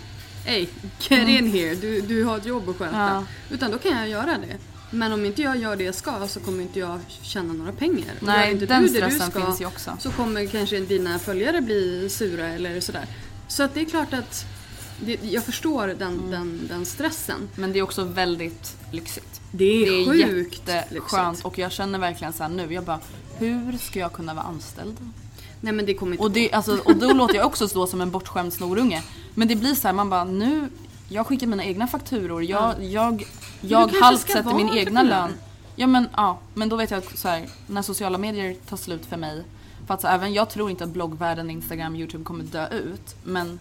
[0.45, 2.95] Hej, get in here, du, du har ett jobb att sköta.
[2.95, 3.13] Mm.
[3.13, 3.23] Ja.
[3.49, 4.57] Utan då kan jag göra det.
[4.91, 8.13] Men om inte jag gör det jag ska så kommer inte jag tjäna några pengar.
[8.19, 9.97] Nej, inte den du det du stressen ska, finns ju också.
[9.99, 13.05] Så kommer kanske dina följare bli sura eller sådär.
[13.47, 14.45] Så att det är klart att
[15.03, 16.31] det, jag förstår den, Mm.
[16.31, 17.49] den, den stressen.
[17.55, 19.41] Men det är också väldigt lyxigt.
[19.51, 21.45] Det är, Det är sjukt lyxigt.
[21.45, 22.99] och jag känner verkligen så här nu, jag bara
[23.37, 24.97] hur ska jag kunna vara anställd?
[25.61, 28.01] Nej men det kommer inte Och, det, alltså, och då låter jag också stå som
[28.01, 29.03] en bortskämd snorunge.
[29.33, 30.69] Men det blir så här, man bara nu,
[31.09, 33.25] jag skickar mina egna fakturor, jag, jag,
[33.61, 35.33] jag kanske halvt sätter min egna lön.
[35.75, 39.17] Ja men ja, men då vet jag så här, när sociala medier tar slut för
[39.17, 39.43] mig.
[39.87, 43.15] För att så, även jag tror inte att bloggvärlden, Instagram, Youtube kommer dö ut.
[43.23, 43.59] Men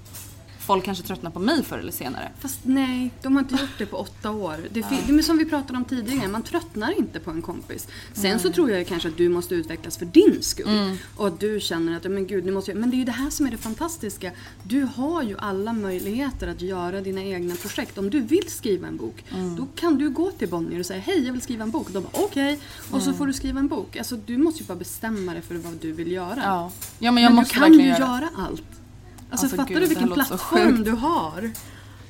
[0.66, 2.30] folk kanske tröttnar på mig förr eller senare.
[2.40, 4.56] Fast nej, de har inte gjort det på åtta år.
[4.70, 7.88] Det, fi- det är som vi pratade om tidigare, man tröttnar inte på en kompis.
[8.12, 10.68] Sen så tror jag ju kanske att du måste utvecklas för din skull.
[10.68, 10.96] Mm.
[11.16, 12.80] Och att du känner att, ja, men gud, nu måste jag...
[12.80, 14.32] Men det är ju det här som är det fantastiska.
[14.62, 17.98] Du har ju alla möjligheter att göra dina egna projekt.
[17.98, 19.56] Om du vill skriva en bok, Mm.
[19.56, 21.86] då kan du gå till Bonnier och säga hej, jag vill skriva en bok.
[21.86, 22.58] Och de bara okej,
[22.90, 23.00] och Mm.
[23.04, 23.96] så får du skriva en bok.
[23.96, 26.40] Alltså du måste ju bara bestämma dig för vad du vill göra.
[26.44, 28.28] Ja, ja men jag men måste du kan ju göra, göra.
[28.36, 28.62] allt.
[29.32, 31.50] Alltså, Alltså, fattar gud, du vilken plattform du har?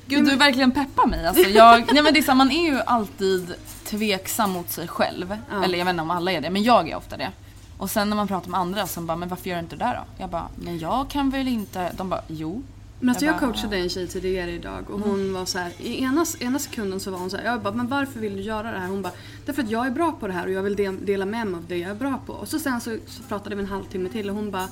[0.05, 1.27] Gud du verkligen peppar mig.
[1.27, 3.53] Alltså, jag, nej, men det är så, man är ju alltid
[3.85, 5.37] tveksam mot sig själv.
[5.51, 5.63] Ja.
[5.63, 7.31] Eller jag vet inte om alla är det, men jag är ofta det.
[7.77, 9.85] Och sen när man pratar med andra som bara, men varför gör du inte det
[9.85, 10.03] där då?
[10.23, 11.91] Jag bara, men jag kan väl inte.
[11.97, 12.63] De bara, jo.
[12.99, 15.71] Men alltså jag Jag bara, coachade en tjej tidigare idag och hon var så här,
[15.79, 18.41] i ena, ena sekunden så var hon så här, jag bara, men varför vill du
[18.41, 18.87] göra det här?
[18.87, 19.13] Hon bara,
[19.45, 21.55] därför att jag är bra på det här och jag vill de- dela med mig
[21.57, 22.33] av det jag är bra på.
[22.33, 24.67] Och så sen så, så pratade vi en halvtimme till och hon bara,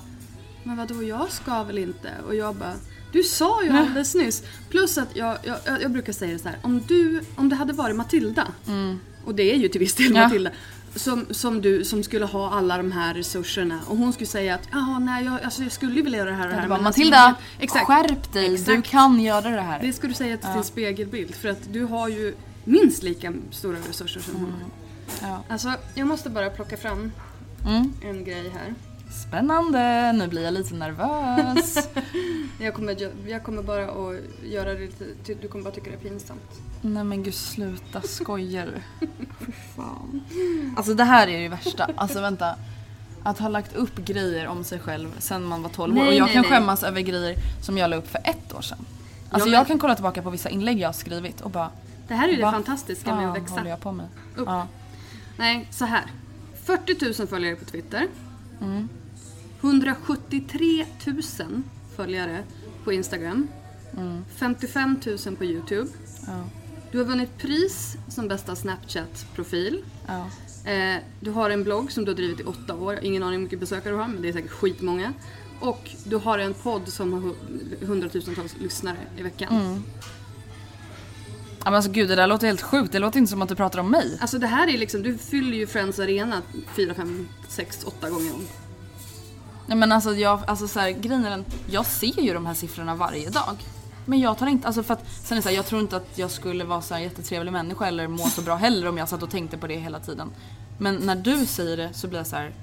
[0.64, 2.10] men vadå jag ska väl inte?
[2.28, 2.74] Och jag bara,
[3.12, 4.44] du sa ju alldeles nyss.
[4.70, 7.74] Plus att jag, jag, jag, brukar säga det så här, om du, om det hade
[7.74, 8.48] varit Matilda,
[9.26, 10.24] och det är ju till viss del Ja.
[10.24, 10.52] Matilda,
[10.96, 14.68] som, som du som skulle ha alla de här resurserna och hon skulle säga att
[14.72, 16.68] jaha nej jag, alltså, jag skulle vilja göra det här och det här.
[16.68, 17.86] Bara, alltså, Matilda, exakt.
[17.88, 18.48] skärp dig.
[18.50, 18.88] Du Exakt.
[18.90, 19.80] kan göra det här.
[19.82, 23.78] Det ska du säga till din spegelbild för att du har ju minst lika stora
[23.90, 25.30] resurser som hon har.
[25.30, 25.44] Ja.
[25.50, 27.12] Alltså jag måste bara plocka fram
[27.68, 27.94] Mm.
[28.04, 28.74] en grej här.
[29.12, 31.88] Spännande, nu blir jag lite nervös.
[32.60, 35.06] Jag kommer, jag kommer bara att göra det lite,
[35.42, 36.62] du kommer bara tycka det är pinsamt.
[36.82, 38.66] Nej men gud sluta, skojar
[39.00, 39.08] du?
[39.76, 40.22] Fan.
[40.78, 41.90] Alltså det här är det värsta.
[41.96, 42.56] Alltså vänta.
[43.24, 46.00] Att ha lagt upp grejer om sig själv sen man var 12 år.
[46.02, 46.52] Nej, Och jag nej, kan nej.
[46.52, 48.78] skämmas över grejer som jag la upp för ett år sedan.
[49.30, 51.70] Alltså Ja, men- jag kan kolla tillbaka på vissa inlägg jag har skrivit och bara
[52.08, 54.08] Det här är ju det fantastiska med att växa håller jag på med?
[54.36, 54.48] upp.
[54.48, 54.68] Ja.
[55.38, 56.04] Nej, så här.
[56.66, 58.08] 40 000 följare på Twitter.
[58.62, 58.90] Mm.
[59.62, 61.22] 173 000
[61.96, 62.44] följare
[62.84, 63.48] på Instagram.
[63.98, 64.26] Mm.
[64.36, 65.90] 55 000 på Youtube.
[66.28, 66.44] Ja.
[66.92, 69.84] Du har vunnit pris som bästa Snapchat-profil.
[70.08, 70.30] Ja.
[70.72, 73.00] Eh, du har en blogg som du har drivit i åtta år.
[73.02, 75.14] Ingen aning hur mycket besökare du har, men det är säkert skitmånga.
[75.60, 79.56] Och du har en podd som har hu- hundratusentals lyssnare i veckan.
[79.56, 79.84] Mm.
[81.60, 82.92] Ja, men alltså gud det där låter helt sjukt.
[82.92, 84.18] Det låter inte som att du pratar om mig.
[84.22, 86.42] Alltså det här är liksom, du fyller ju Friends Arena
[86.76, 88.42] fyra, fem, sex, åtta gånger om.
[89.72, 92.54] Nej men alltså, jag, alltså så här, grejen är den, jag ser ju de här
[92.54, 93.58] siffrorna varje dag.
[94.06, 95.96] Men jag tar inte, alltså för att sen är det så här, jag tror inte
[95.96, 99.10] att jag skulle vara så här jättetrevlig människa eller må så bra heller om jag
[99.10, 100.30] satt och tänkte på det hela tiden.
[100.78, 102.54] Men när du säger det så blir jag så här.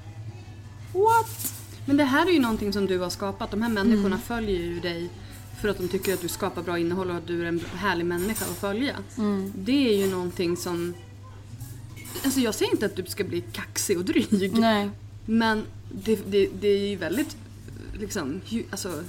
[0.92, 1.52] What?
[1.84, 3.50] Men det här är ju någonting som du har skapat.
[3.50, 5.10] De här människorna följer ju dig
[5.60, 8.06] för att de tycker att du skapar bra innehåll och att du är en härlig
[8.06, 8.96] människa att följa.
[9.54, 10.94] Det är ju någonting som...
[12.24, 14.58] Alltså jag säger inte att du ska bli kaxig och dryg.
[14.58, 14.90] Nej.
[15.30, 17.36] Men det, det, det är ju väldigt,
[17.92, 19.02] liksom, alltså,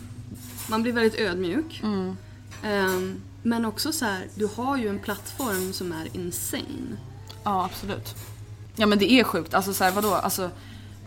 [0.70, 1.82] man blir väldigt ödmjuk.
[1.84, 2.18] Mm.
[2.64, 6.98] Ehm, men också så här, du har ju en plattform som är insane.
[7.44, 8.16] Ja absolut.
[8.76, 10.14] Ja men det är sjukt, alltså så här, vadå?
[10.14, 10.50] Alltså,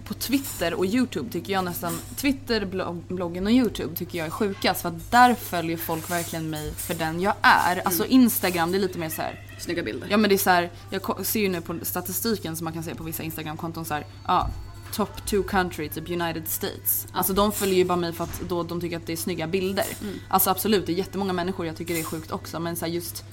[0.04, 4.30] på Twitter och Youtube tycker jag nästan, Twitter, blogg, bloggen och Youtube tycker jag är
[4.30, 7.86] sjukast för att där följer folk verkligen mig för den jag är.
[7.86, 9.46] Alltså Instagram det är lite mer så här.
[9.58, 10.08] Snygga bilder.
[10.10, 12.82] Ja men det är så här, jag ser ju nu på statistiken som man kan
[12.82, 14.50] se på vissa Instagram-konton så här, ja,
[14.92, 17.06] top two country, typ United States.
[17.12, 19.46] Alltså de följer ju bara mig för att då de tycker att det är snygga
[19.46, 19.86] bilder.
[20.28, 23.24] Alltså absolut, det är jättemånga människor jag tycker det är sjukt också men så just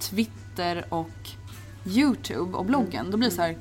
[0.00, 1.30] Twitter och
[1.86, 3.58] Youtube och bloggen, då blir det så här.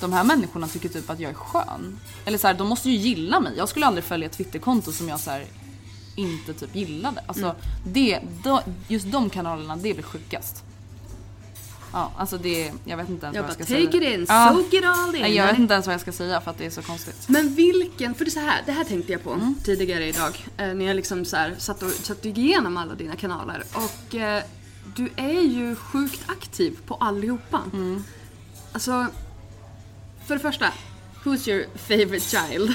[0.00, 1.98] De här människorna tycker typ att jag är skön.
[2.24, 3.52] Eller så här, de måste ju gilla mig.
[3.56, 5.46] Jag skulle aldrig följa ett Twitterkonto som jag så här,
[6.16, 7.24] inte typ gillade.
[7.26, 7.54] Alltså
[7.86, 10.64] det, då, just de kanalerna, det blir sjukast.
[11.96, 14.12] Ja, alltså det, jag vet inte ens Jag vad bara jag ska take säga.
[14.12, 14.50] it in, Ja.
[14.54, 15.22] soak it all in.
[15.22, 17.28] Nej, jag vet inte ens vad jag ska säga för att det är så konstigt.
[17.28, 19.54] Men vilken, för det är så här, det här tänkte jag på Mm.
[19.64, 20.44] tidigare idag.
[20.56, 23.64] Eh, när jag liksom så här, satt och satt igenom alla dina kanaler.
[23.74, 24.42] Och eh,
[24.96, 27.60] du är ju sjukt aktiv på allihopa.
[27.72, 28.04] Mm.
[28.72, 29.06] Alltså,
[30.26, 30.66] för det första,
[31.24, 32.72] who's your favorite child?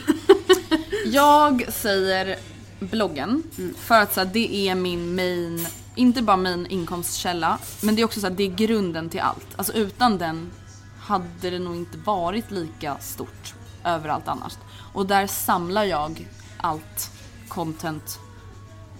[1.05, 2.35] Jag säger
[2.79, 3.43] bloggen
[3.77, 8.05] för att så här, det är min main, inte bara min inkomstkälla, men det är
[8.05, 9.47] också så här, det är grunden till allt.
[9.55, 10.51] Alltså utan den
[10.99, 14.53] hade det nog inte varit lika stort överallt annars.
[14.93, 17.11] Och där samlar jag allt
[17.47, 18.19] content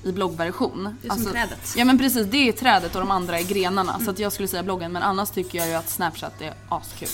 [0.04, 0.98] i bloggversion.
[1.02, 1.74] Det är som trädet.
[1.78, 4.00] Ja men precis, det är trädet och de andra är grenarna.
[4.06, 7.10] Så att jag skulle säga bloggen, men annars tycker jag ju att Snapchat är askul.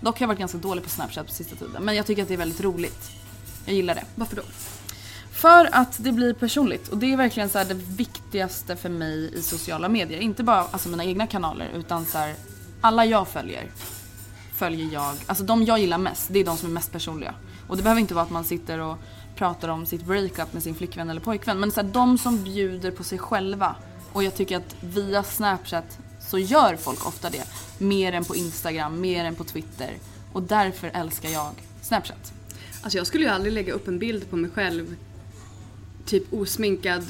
[0.00, 2.28] Dock har jag varit ganska dålig på Snapchat på sista tiden, men jag tycker att
[2.28, 3.10] det är väldigt roligt.
[3.64, 4.04] Jag gillar det.
[4.14, 4.42] Varför då?
[5.44, 9.34] För att det blir personligt och det är verkligen så här det viktigaste för mig
[9.34, 10.20] i sociala medier.
[10.20, 12.34] Inte bara alltså mina egna kanaler utan så här,
[12.80, 13.70] alla jag följer
[14.54, 17.34] följer jag, alltså de jag gillar mest det är de som är mest personliga.
[17.68, 18.96] Och det behöver inte vara att man sitter och
[19.36, 22.90] pratar om sitt breakup med sin flickvän eller pojkvän men så här, de som bjuder
[22.90, 23.76] på sig själva.
[24.12, 27.44] Och jag tycker att via Snapchat så gör folk ofta det.
[27.78, 29.90] Mer än på Instagram, mer än på Twitter.
[30.32, 31.52] Och därför älskar jag
[31.82, 32.32] Snapchat.
[32.82, 34.96] Alltså jag skulle ju aldrig lägga upp en bild på mig själv
[36.06, 37.02] typ osminkad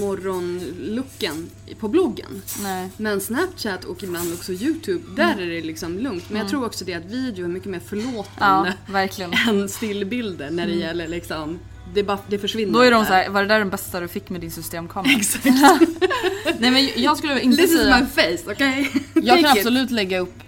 [0.00, 2.42] morgonlooken på bloggen.
[2.62, 2.90] Nej.
[2.96, 6.24] Men Snapchat och ibland också Youtube, där är det liksom lugnt.
[6.30, 9.32] Men jag tror också det att video är mycket mer Ja, förlåtande verkligen.
[9.48, 11.58] än stillbilder när det gäller liksom,
[11.94, 12.72] det, bara, det försvinner.
[12.72, 13.04] Då är de där.
[13.04, 15.12] så här, var det där den bästa du fick med din systemkamera?
[15.16, 15.44] Exakt.
[16.58, 18.00] Nej men jag skulle inte This is säga...
[18.00, 18.92] my face, okej?
[19.14, 20.42] Jag kan absolut lägga upp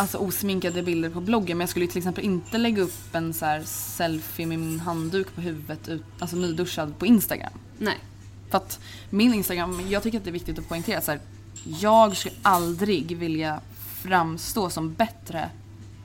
[0.00, 3.34] alltså, osminkade bilder på bloggen men jag skulle ju till exempel inte lägga upp en
[3.34, 7.52] så här selfie med min handduk på huvudet, ut, alltså nyduschad på Instagram.
[7.78, 7.98] Nej.
[8.50, 11.20] För att min Instagram, jag tycker att det är viktigt att poängtera så här,
[11.64, 13.60] jag skulle aldrig vilja
[14.02, 15.50] framstå som bättre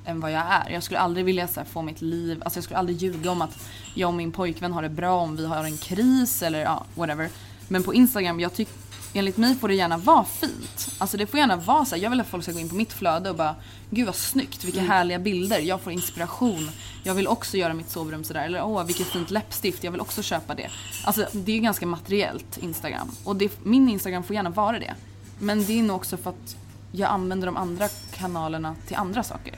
[0.06, 0.70] än vad jag är.
[0.70, 3.42] Jag skulle aldrig vilja så här, få mitt liv, alltså jag skulle aldrig ljuga om
[3.42, 6.86] att jag och min pojkvän har det bra, om vi har en kris eller ja,
[6.96, 7.30] whatever.
[7.68, 8.74] Men på Instagram, jag tycker
[9.18, 10.92] Enligt mig får det gärna vara fint.
[10.98, 12.76] Alltså det får gärna vara så här, jag vill att folk ska gå in på
[12.76, 13.56] mitt flöde och bara
[13.90, 16.70] Gud vad snyggt, vilka härliga bilder, jag får inspiration.
[17.04, 18.46] Jag vill också göra mitt sovrum sådär.
[18.46, 20.70] Eller åh vilket fint läppstift, jag vill också köpa det.
[21.06, 23.12] Alltså det är ganska materiellt Instagram.
[23.24, 24.94] Och det, min Instagram får gärna vara det.
[25.40, 26.56] Men det är nog också för att
[26.92, 29.56] jag använder de andra kanalerna till andra saker.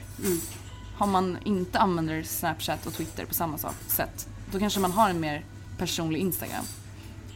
[0.96, 5.20] Har man inte använder Snapchat och Twitter på samma sätt, då kanske man har en
[5.20, 5.44] mer
[5.78, 6.64] personlig Instagram.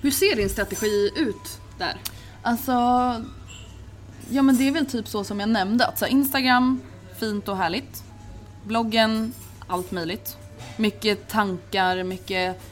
[0.01, 1.97] Hur ser din strategi ut där?
[2.43, 2.73] Alltså,
[4.31, 5.87] ja men det är väl typ så som jag nämnde.
[5.87, 6.81] Att så här, Instagram,
[7.19, 8.03] fint och härligt.
[8.65, 9.33] Bloggen,
[9.67, 10.37] allt möjligt.
[10.77, 12.63] Mycket tankar, mycket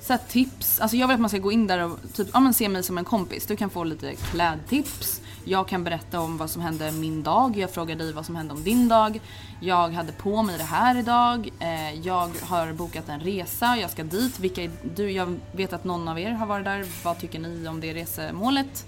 [0.00, 0.80] så här, tips.
[0.80, 2.82] Alltså jag vill att man ska gå in där och typ, ja, men se mig
[2.82, 3.46] som en kompis.
[3.46, 5.20] Du kan få lite klädtips.
[5.50, 7.56] Jag kan berätta om vad som hände min dag.
[7.56, 9.20] Jag frågar dig vad som hände om din dag.
[9.60, 11.50] Jag hade på mig det här idag.
[11.58, 13.76] Eh, jag har bokat en resa.
[13.76, 14.40] Jag ska dit.
[14.40, 15.10] Vilka är du?
[15.10, 16.86] Jag vet att någon av er har varit där.
[17.04, 18.86] Vad tycker ni om det resemålet?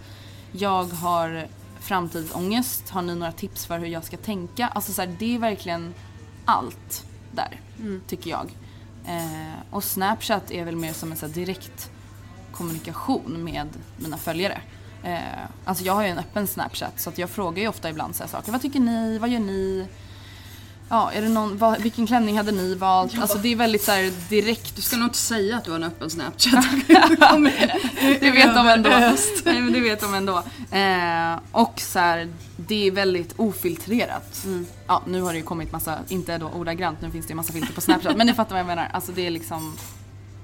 [0.53, 1.47] Jag har
[1.81, 2.91] framtidsångest.
[2.91, 4.67] Har ni några tips för hur jag ska tänka?
[4.67, 5.95] Alltså så här, det är verkligen
[6.45, 7.61] allt där,
[8.07, 8.51] tycker jag.
[9.07, 11.91] Eh, och Snapchat är väl mer som en så direkt
[12.53, 14.61] kommunikation med mina följare.
[15.03, 15.19] Eh,
[15.65, 18.23] alltså jag har ju en öppen Snapchat så att jag frågar ju ofta ibland så
[18.23, 18.53] här saker.
[18.53, 19.19] Vad tycker ni?
[19.19, 19.87] Vad gör ni?
[20.89, 23.19] Ja, är det någon, vad, vilken klänning hade ni valt?
[23.19, 24.77] Alltså det är väldigt så här direkt.
[24.77, 26.65] Du ska nog inte säga att du har en öppen Snapchat.
[28.21, 28.91] det vet de ändå.
[29.45, 30.43] Nej men det vet de ändå.
[30.71, 34.47] Eh, och så här, det är väldigt ofiltrerat.
[34.87, 37.53] Ja, nu har det ju kommit massa, inte då ordagrant, nu finns det ju massa
[37.53, 38.17] filter på Snapchat.
[38.17, 38.91] men ni fattar vad jag menar.
[38.93, 39.77] Alltså det är liksom,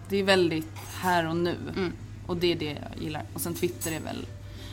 [0.09, 1.57] det är väldigt här och nu.
[2.27, 3.23] Och det är det jag gillar.
[3.35, 4.27] Och sen Twitter är väl,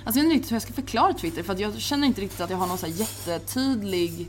[0.05, 2.21] alltså jag vet inte riktigt hur jag ska förklara Twitter för att jag känner inte
[2.21, 4.27] riktigt att jag har någon så jättetydlig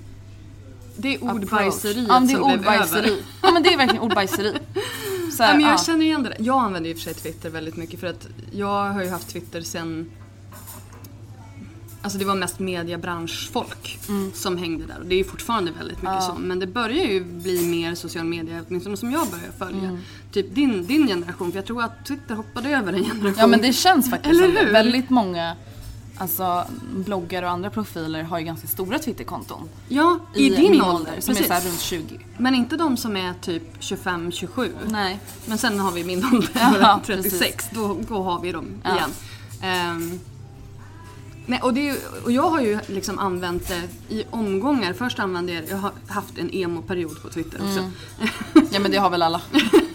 [0.97, 3.19] Det är ordbajseriet Ja men det är som blev över.
[3.43, 4.59] Ja men det är verkligen ordbajseri.
[5.33, 5.79] Så här, Ja, men jag ja.
[5.79, 6.37] känner igen det där.
[6.41, 9.61] Jag använder och för sig Twitter väldigt mycket för att jag har ju haft Twitter
[9.61, 10.11] sen
[12.07, 13.99] Alltså det var mest mediebranschfolk
[14.35, 16.35] som hängde där och det är ju fortfarande väldigt mycket så.
[16.35, 19.99] Men det börjar ju bli mer social media, åtminstone som jag börjar följa.
[20.33, 23.35] Typ din, din generation, för jag tror att Twitter hoppade över en generation.
[23.39, 24.73] Ja men det känns faktiskt Eller hur?
[24.73, 25.57] Väldigt många
[26.19, 26.65] alltså,
[26.95, 29.69] bloggare och andra profiler har ju ganska stora Twitterkonton.
[29.89, 31.13] Ja, i, din min ålder.
[31.21, 31.47] Som är precis.
[31.47, 32.21] så här runt 20.
[32.39, 34.71] Men inte de som är typ 25-27.
[34.89, 35.19] Nej.
[35.47, 37.67] Men sen har vi min ålder, Ja, 36.
[37.71, 38.97] Då, då har vi dem Ja.
[38.97, 39.11] igen.
[39.63, 40.21] Ehm,
[41.47, 43.83] nej, och, det är, och jag har ju liksom använt det
[44.15, 44.93] i omgångar.
[44.93, 47.79] Först använde jag Jag har haft en emo-period på Twitter också.
[47.79, 48.67] Mm.
[48.73, 49.41] Ja men det har väl alla.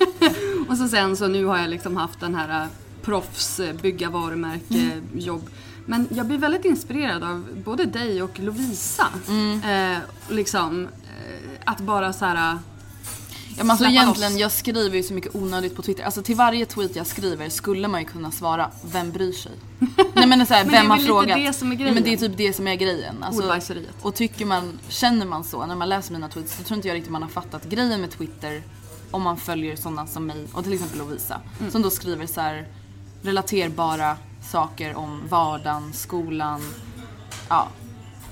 [0.69, 2.67] och så sen så nu har jag liksom haft den här äh,
[3.01, 5.01] proffs, äh, bygga varumärke, Mm.
[5.13, 5.49] jobb.
[5.85, 9.07] Men jag blir väldigt inspirerad av både dig och Lovisa.
[9.27, 9.61] Mm.
[9.93, 9.99] Eh,
[10.29, 10.87] liksom,
[11.65, 12.57] att bara så här...
[13.61, 14.41] Ja, men alltså släppa egentligen, loss.
[14.41, 16.03] jag skriver ju så mycket onödigt på Twitter.
[16.03, 19.51] Alltså till varje tweet jag skriver skulle man ju kunna svara, vem bryr sig?
[20.13, 21.37] Nej men så här, Men det är vem har väl lite frågat?
[21.37, 23.23] det som är Ja, men det är typ det som är grejen.
[23.23, 26.87] Alltså, och tycker man, känner man så när man läser mina tweets så tror inte
[26.87, 28.63] jag riktigt man har fattat grejen med Twitter
[29.11, 31.41] om man följer sådana som mig och till exempel Lovisa.
[31.59, 31.71] Mm.
[31.71, 32.67] Som då skriver så här
[33.21, 34.17] relaterbara
[34.51, 36.61] saker om vardagen, skolan.
[37.49, 37.67] Ja,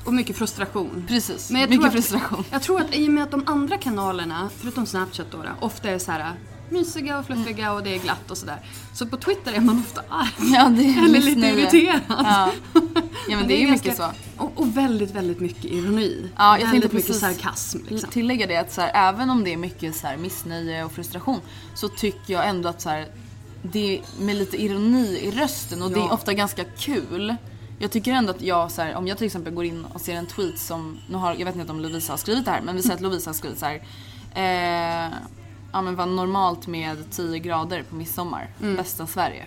[0.10, 1.06] Och mycket frustration.
[1.08, 1.50] precis.
[1.52, 2.44] Men jag Mycket tror att- frustration.
[2.52, 5.90] Jag tror att i och med att de andra kanalerna, förutom Snapchat då, då ofta
[5.90, 6.34] är så här
[6.70, 8.60] mysiga och fluffiga och det är glatt och sådär.
[8.94, 10.30] Så på Twitter är man ofta arg.
[10.54, 12.00] Ja, det är Eller lite irriterad.
[12.08, 12.52] Ja.
[13.30, 14.06] ja men det är ju mycket så.
[14.38, 16.30] Och, och väldigt, väldigt mycket ironi.
[16.38, 17.78] Ja, jag väldigt mycket precis sarkasm.
[17.88, 18.10] Liksom.
[18.10, 21.40] tillägga det att så här, även om det är mycket så här, missnöje och frustration
[21.76, 23.08] så tycker jag ändå att så här,
[23.62, 26.14] det är med lite ironi i rösten och det är Ja.
[26.14, 27.36] ofta ganska kul.
[27.82, 30.16] Jag tycker ändå att jag, så här, om jag till exempel går in och ser
[30.16, 32.76] en tweet som, nu har, jag vet inte om Lovisa har skrivit det här, men
[32.76, 33.82] vi säger att Lovisa har skrivit så här.
[34.36, 35.14] Eh,
[35.72, 38.50] ja men vad normalt med 10 grader på midsommar.
[38.76, 39.46] Bästa Sverige.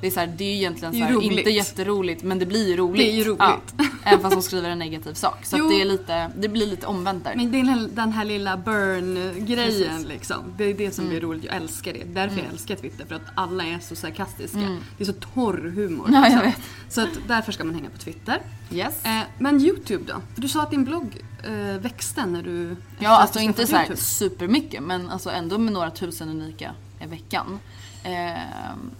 [0.00, 1.08] Det är så här, det är ju egentligen Mm.
[1.08, 2.96] Så här, inte jätteroligt men det blir ju roligt.
[2.96, 3.38] Det är ju roligt.
[3.38, 3.60] Ja,
[4.04, 5.44] även fast hon skriver en negativ sak.
[5.44, 7.34] Så det, är lite, det blir lite omvänt där.
[7.36, 10.54] Men det är den här, lilla burn-grejen liksom.
[10.56, 11.44] Det är det som blir roligt.
[11.44, 12.04] Jag älskar det.
[12.04, 13.04] Därför jag älskar Twitter.
[13.04, 14.78] För att alla är så sarkastiska.
[14.98, 16.08] Det är så torr humor.
[16.12, 16.60] Ja, jag vet.
[16.88, 18.40] Så att därför ska man hänga på Twitter.
[18.72, 19.04] Yes.
[19.04, 20.14] Eh, men YouTube då?
[20.34, 22.76] För du sa att din blogg eh, växte när du...
[22.98, 24.00] Ja, alltså inte skaffade så här YouTube.
[24.00, 26.74] supermycket men alltså ändå med några tusen unika
[27.04, 27.58] i veckan.
[28.04, 28.90] Ehm,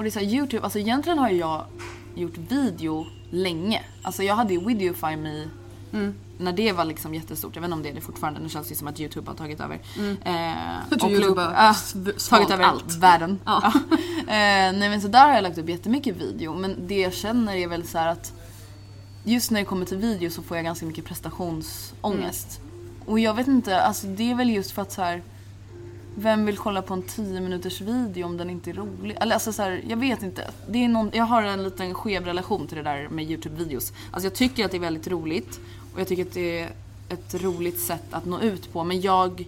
[0.00, 1.64] och det är så här, Youtube, alltså egentligen har ju jag
[2.14, 3.82] gjort video länge.
[4.02, 5.44] Alltså jag hade ju Videofy Me
[5.92, 6.14] Mm.
[6.38, 7.54] när det var liksom jättestort.
[7.56, 9.36] Jag vet inte om det är det fortfarande, nu känns det som att Youtube har
[9.36, 9.78] tagit över.
[10.24, 10.32] Eh,
[10.90, 12.94] Jag tror och YouTube har sv- tagit över allt.
[12.96, 13.38] världen.
[13.44, 13.60] Ja.
[13.62, 13.96] Ja.
[14.20, 17.54] Eh, nej men så där har jag lagt upp jättemycket video men det jag känner
[17.54, 18.32] är väl så att
[19.24, 22.60] just när det kommer till video så får jag ganska mycket prestationsångest.
[23.06, 25.22] Och jag vet inte, alltså det är väl just för att så här.
[26.14, 29.16] Vem vill kolla på en 10 minuters video om den inte är rolig?
[29.20, 30.50] Eller alltså så här, jag vet inte.
[30.68, 33.92] Det är någon, jag har en liten skev relation till det där med YouTube-videos.
[34.10, 35.60] Alltså jag tycker att det är väldigt roligt.
[35.94, 36.70] Och jag tycker att det är
[37.08, 38.84] ett roligt sätt att nå ut på.
[38.84, 39.44] Men jag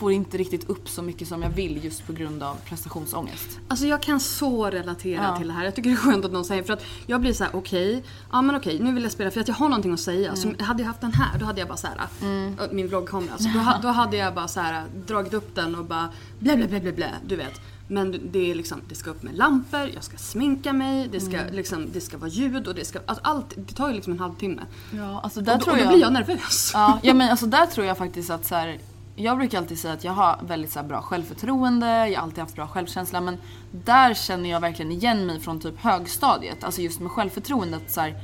[0.00, 3.58] får inte riktigt upp så mycket som jag vill just på grund av prestationsångest.
[3.68, 5.36] Alltså jag kan så relatera Ja.
[5.36, 5.64] till det här.
[5.64, 8.02] Jag tycker det är skönt att någon säger för att jag blir så här: okej,
[8.32, 10.36] ja men okej nu vill jag spela för att jag har någonting att säga.
[10.36, 13.38] Så hade jag haft den här då hade jag bara så här, äh, min vloggkamera.
[13.38, 16.56] Så då, ha- då hade jag bara så här dragit upp den och bara blä
[16.56, 17.60] blä blä blä blä, du vet.
[17.88, 21.38] Men det är liksom, det ska upp med lampor, jag ska sminka mig, det ska,
[21.52, 24.18] liksom, det ska vara ljud och det ska, alltså allt, det tar ju liksom en
[24.18, 24.62] halvtimme.
[24.90, 25.92] Ja, alltså där och då, tror och då jag...
[25.92, 26.70] blir jag nervös.
[26.74, 28.78] Ja, ja men alltså där tror jag faktiskt att så här,
[29.20, 32.56] jag brukar alltid säga att jag har väldigt så bra självförtroende, jag har alltid haft
[32.56, 33.38] bra självkänsla men
[33.70, 38.14] där känner jag verkligen igen mig från typ högstadiet, alltså just med självförtroendet så här,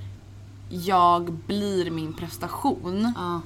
[0.71, 3.41] jag blir min prestation Ja,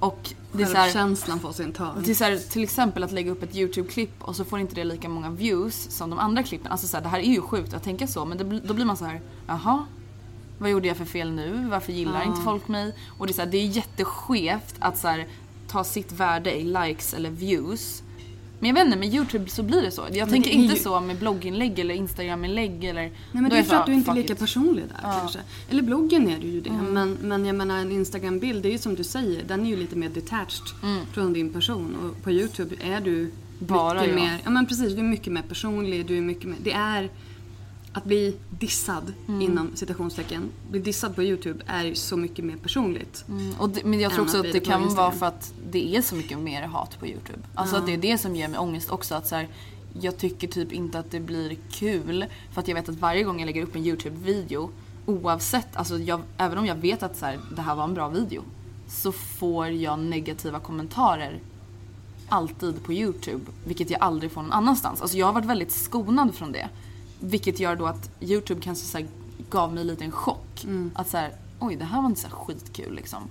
[0.00, 2.02] och det är så här, självkänslan får sin törn.
[2.04, 4.74] det är så här, till exempel att lägga upp ett YouTube-klipp och så får inte
[4.74, 6.72] det lika många views som de andra klippen.
[6.72, 8.84] Alltså så här, det här är ju sjukt att tänka så men det, då blir
[8.84, 9.84] man så här, jaha,
[10.58, 11.68] vad gjorde jag för fel nu?
[11.70, 12.94] Varför gillar inte folk mig?
[13.18, 15.26] Och det är, så det är jätteskevt att så här,
[15.70, 18.02] ta sitt värde i likes eller views.
[18.58, 20.02] Men jag vet inte, med YouTube så blir det så.
[20.12, 23.02] Jag tänker det är inte ju- så med blogginlägg eller Instagraminlägg eller...
[23.02, 24.38] Nej men det är för så, att du inte är lika it.
[24.38, 25.12] personlig där Ja.
[25.20, 25.38] kanske.
[25.70, 26.70] Eller bloggen är du ju det.
[26.72, 29.76] Men, men jag menar en Instagram-bild, det är ju som du säger, den är ju
[29.76, 30.62] lite mer detached
[31.12, 31.96] från din person.
[32.02, 34.14] Och på YouTube är du Bara mycket jag.
[34.24, 37.10] mer, ja men precis, du är mycket mer personlig, du är mycket mer, det är
[37.92, 43.24] att bli dissad inom citationstecken, bli dissad på YouTube är ju så mycket mer personligt.
[43.28, 45.96] Mm, och det, men jag tror också att att det kan vara för att det
[45.96, 47.38] är så mycket mer hat på Youtube.
[47.54, 49.14] Alltså att det är det som ger mig ångest också.
[49.14, 49.48] Att så här,
[50.00, 52.24] jag tycker typ inte att det blir kul.
[52.52, 54.70] För att jag vet att varje gång jag lägger upp en Youtube-video,
[55.06, 58.08] oavsett, alltså jag, även om jag vet att så här, det här var en bra
[58.08, 58.42] video,
[58.88, 61.40] så får jag negativa kommentarer
[62.28, 63.44] alltid på Youtube.
[63.64, 65.02] Vilket jag aldrig får någon annanstans.
[65.02, 66.68] Alltså jag har varit väldigt skonad från det.
[67.20, 69.06] Vilket gör då att Youtube kanske så här,
[69.50, 70.66] gav mig lite en chock.
[70.94, 73.22] Att så här, oj det här var inte så skitkul liksom.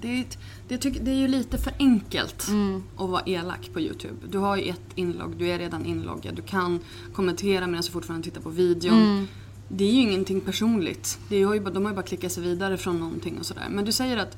[0.00, 0.24] Det är,
[0.68, 2.82] det, tycker, det är ju lite för enkelt Mm.
[2.96, 4.14] att vara elak på Youtube.
[4.28, 6.34] Du har ju ett inlogg, du är redan inloggad.
[6.34, 6.80] Du kan
[7.14, 9.02] kommentera medan du fortfarande tittar på videon.
[9.02, 9.28] Mm.
[9.68, 11.18] Det är ju ingenting personligt.
[11.28, 13.66] Det har ju, de har ju bara klickat sig vidare från någonting och sådär.
[13.70, 14.36] Men du säger att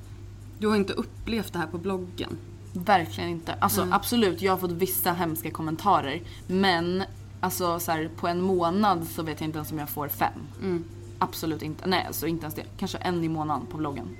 [0.59, 2.37] du har inte upplevt det här på bloggen.
[2.73, 3.55] Verkligen inte.
[3.55, 6.23] Alltså absolut, jag har fått vissa hemska kommentarer.
[6.47, 7.03] Men
[7.45, 10.33] alltså så här, på en månad så vet jag inte ens om jag får fem.
[11.19, 11.87] Absolut inte.
[11.87, 12.65] Nej, alltså inte ens det.
[12.79, 14.17] Kanske en i månaden på bloggen.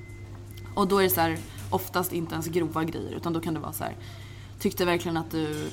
[0.75, 1.39] Och då är det så här,
[1.71, 3.97] oftast inte ens grova grejer utan då kan det vara så här.
[4.59, 5.71] Tyckte verkligen att du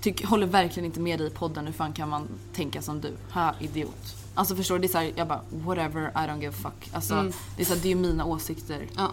[0.00, 1.66] tyck, håller verkligen inte med dig i podden.
[1.66, 3.12] Hur fan kan man tänka som du?
[3.32, 4.16] Ha, idiot.
[4.34, 4.80] Alltså förstår du?
[4.80, 6.90] Det är så här, jag bara whatever, I don't give a fuck.
[6.94, 8.86] Alltså det är så här, det är ju mina åsikter.
[8.96, 9.10] Ja.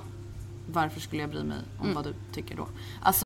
[0.72, 2.68] Varför skulle jag bry mig om vad du tycker då?
[3.02, 3.26] Alltså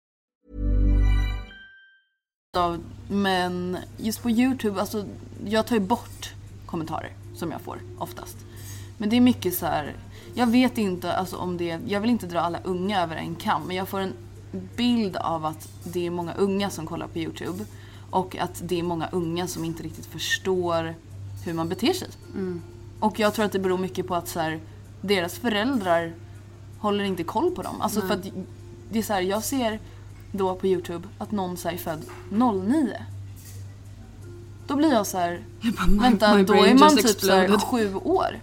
[2.57, 5.05] Av, men just på Youtube, alltså
[5.45, 6.33] jag tar ju bort
[6.65, 8.37] kommentarer som jag får oftast.
[8.97, 9.95] Men det är mycket så här,
[10.33, 13.61] jag vet inte alltså om det, jag vill inte dra alla unga över en kam,
[13.67, 14.13] men jag får en
[14.75, 17.65] bild av att det är många unga som kollar på Youtube.
[18.09, 20.95] Och att det är många unga som inte riktigt förstår
[21.45, 22.07] hur man beter sig.
[22.99, 24.59] Och jag tror att det beror mycket på att så här,
[25.01, 26.13] deras föräldrar
[26.79, 27.81] håller inte koll på dem.
[27.81, 28.27] Alltså för att
[28.91, 29.79] det är så här, jag ser
[30.31, 33.05] då på Youtube att någon så är född 09.
[34.67, 35.39] Då blir jag så här,
[35.87, 37.61] my- vänta my då är man typ så här exploded.
[37.61, 38.39] sju år.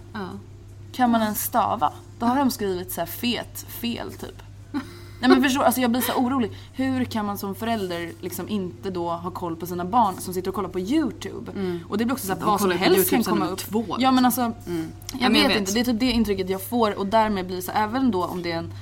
[0.91, 1.93] Kan man ens stava?
[2.19, 4.41] Då har de skrivit så här fet fel typ.
[5.21, 6.51] Nej men förstår, alltså jag blir så orolig.
[6.73, 10.49] Hur kan man som förälder liksom inte då ha koll på sina barn som sitter
[10.49, 11.51] och kollar på YouTube?
[11.89, 13.59] Och det blir också så De vad som helst kan komma upp.
[13.59, 14.51] två, Ja men alltså, Ja,
[15.19, 15.57] jag, men vet jag vet.
[15.59, 15.71] inte.
[15.71, 18.51] Det är typ det intrycket jag får och därmed blir så även då om det
[18.51, 18.73] är en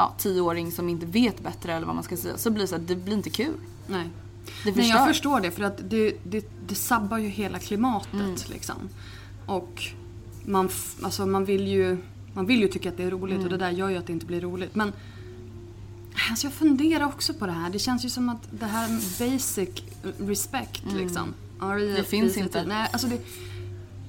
[0.00, 2.74] ja, tioåring som inte vet bättre eller vad man ska säga, så blir det så
[2.76, 3.54] här, det blir inte kul.
[3.86, 4.08] Nej.
[4.44, 4.98] Det Nej, förstör.
[4.98, 8.34] jag förstår det för att det, det, det sabbar ju hela klimatet Mm.
[8.48, 8.76] liksom.
[9.46, 9.82] Och
[10.46, 10.68] man,
[11.02, 11.98] alltså, man, vill ju,
[12.34, 13.44] man vill ju tycka att det är roligt Mm.
[13.44, 14.74] och det där gör ju att det inte blir roligt.
[14.74, 14.92] Men
[16.30, 17.70] alltså, jag funderar också på det här.
[17.70, 18.88] Det känns ju som att det här
[19.18, 19.68] basic
[20.18, 21.34] respect liksom.
[21.62, 21.94] Mm.
[21.94, 22.64] Det finns inte.
[22.66, 23.20] Nej, alltså det,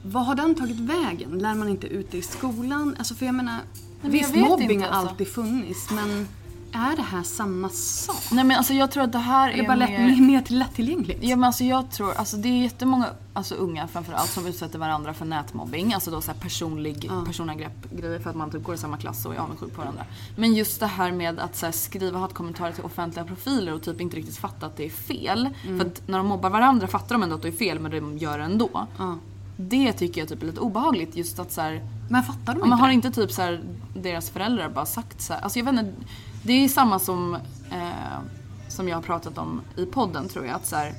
[0.03, 1.39] vad har den tagit vägen?
[1.39, 2.95] Lär man inte ut det i skolan?
[2.99, 3.59] Alltså för jag menar,
[4.01, 5.09] men visst mobbing har alltså.
[5.09, 6.27] alltid funnits men
[6.73, 8.31] är det här samma sak?
[8.31, 10.21] Nej men alltså jag tror att det här Är är, det bara lätt, mer...
[10.21, 11.23] mer till lättillgängligt?
[11.23, 15.13] Ja men alltså jag tror, alltså det är jättemånga alltså unga framförallt som utsätter varandra
[15.13, 15.93] för nätmobbing.
[15.93, 19.25] Alltså då så här personlig, personangrepp grejer för att man typ går i samma klass
[19.25, 20.05] och är avundsjuk på varandra.
[20.35, 24.01] Men just det här med att så här, skriva hatkommentarer till offentliga profiler och typ
[24.01, 25.49] inte riktigt fatta att det är fel.
[25.63, 28.17] För att när de mobbar varandra fattar de ändå att det är fel men de
[28.17, 28.87] gör det ändå.
[29.57, 31.81] Det tycker jag typ är lite obehagligt just att så här,
[32.11, 33.61] Men fattar de Ja, inte men har inte typ så här,
[33.95, 35.93] deras föräldrar bara sagt så här, alltså jag vet inte,
[36.43, 37.35] det är samma som,
[37.71, 38.19] eh,
[38.67, 40.55] som jag har pratat om i podden tror jag.
[40.55, 40.93] Att så här,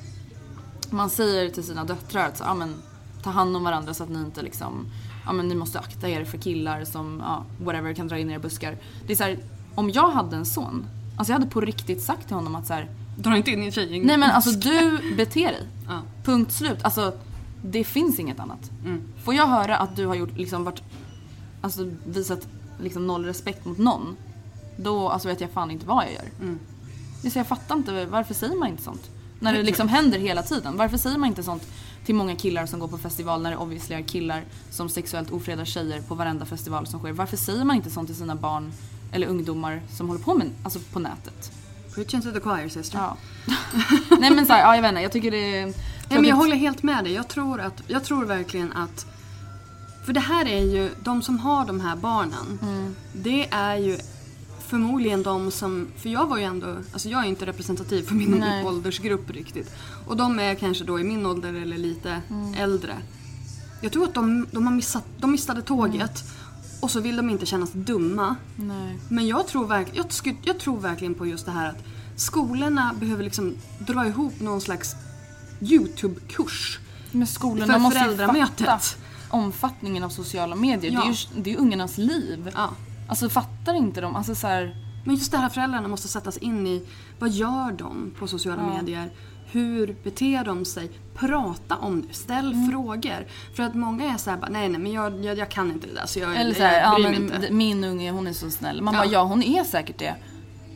[0.89, 2.75] man säger till sina döttrar att så, ja, men,
[3.23, 4.85] ta hand om varandra så att ni inte liksom,
[5.25, 8.35] ja men ni måste akta er för killar som, ja, whatever, kan dra in er
[8.35, 8.77] i buskar.
[9.07, 9.39] Det är så här,
[9.75, 10.85] om jag hade en son,
[11.17, 13.71] alltså jag hade på riktigt sagt till honom att så här, Dra inte in i
[13.71, 14.05] tjejgäng.
[14.05, 15.67] Nej men alltså du beter dig.
[15.87, 16.01] Ja.
[16.23, 16.79] Punkt slut.
[16.81, 17.13] Alltså
[17.65, 18.71] det finns inget annat.
[18.85, 19.01] Mm.
[19.23, 20.81] Får jag höra att du har gjort, liksom varit,
[21.63, 22.47] alltså visat
[22.81, 24.17] liksom noll respekt mot någon.
[24.77, 26.25] Då alltså vet jag fan inte vad jag gör.
[26.41, 26.59] Mm.
[27.31, 29.09] Så jag fattar inte, varför säger man inte sånt?
[29.39, 30.77] När det liksom händer hela tiden.
[30.77, 31.67] Varför säger man inte sånt
[32.05, 35.65] till många killar som går på festival när det obviously är killar som sexuellt ofredar
[35.65, 37.11] tjejer på varenda festival som sker.
[37.11, 38.73] Varför säger man inte sånt till sina barn
[39.11, 41.51] eller ungdomar som håller på med, alltså på nätet?
[41.95, 42.99] Preach into the choir sister.
[42.99, 43.17] Ja.
[44.19, 45.73] Nej men såhär, ja jag vet inte, jag tycker det är
[46.09, 47.13] Nej, men jag håller helt med dig.
[47.13, 49.05] Jag tror, att, jag tror verkligen att...
[50.05, 52.95] För det här är ju, de som har de här barnen, Mm.
[53.13, 53.97] det är ju
[54.67, 58.31] förmodligen de som, för jag var ju ändå, alltså jag är inte representativ för min
[58.31, 58.65] Nej.
[58.65, 59.71] åldersgrupp riktigt.
[60.07, 62.53] Och de är kanske då i min ålder eller lite Mm.
[62.53, 62.95] äldre.
[63.81, 66.79] Jag tror att de, de, har missat, de missade tåget Mm.
[66.79, 68.35] och så vill de inte kännas dumma.
[68.55, 68.97] Nej.
[69.09, 70.05] Men jag tror, verk, jag,
[70.43, 71.83] jag tror verkligen på just det här att
[72.15, 74.95] skolorna behöver liksom dra ihop någon slags
[75.61, 76.79] YouTube-kurs.
[77.11, 78.67] Men skolorna För måste ju föräldramötet.
[78.67, 78.79] fatta
[79.33, 80.91] omfattningen av sociala medier.
[80.93, 80.99] Ja.
[80.99, 82.51] Det är ju det är ju ungarnas liv.
[82.55, 82.69] Ja.
[83.07, 84.15] Alltså fattar inte de?
[84.15, 84.75] Alltså så här,
[85.05, 86.83] Men just det här föräldrarna måste sättas in i
[87.19, 88.77] vad gör de på sociala Ja.
[88.77, 89.11] medier?
[89.51, 90.91] Hur beter de sig?
[91.15, 92.71] Prata om det, ställ Mm.
[92.71, 93.27] frågor.
[93.55, 96.05] För att många är såhär nej nej men jag, jag, jag kan inte det där
[96.05, 97.47] så jag, Eller så jag, här, ja bryr mig inte.
[97.53, 98.81] min unge hon är så snäll.
[98.81, 98.99] Man Ja.
[98.99, 100.15] bara ja hon är säkert det.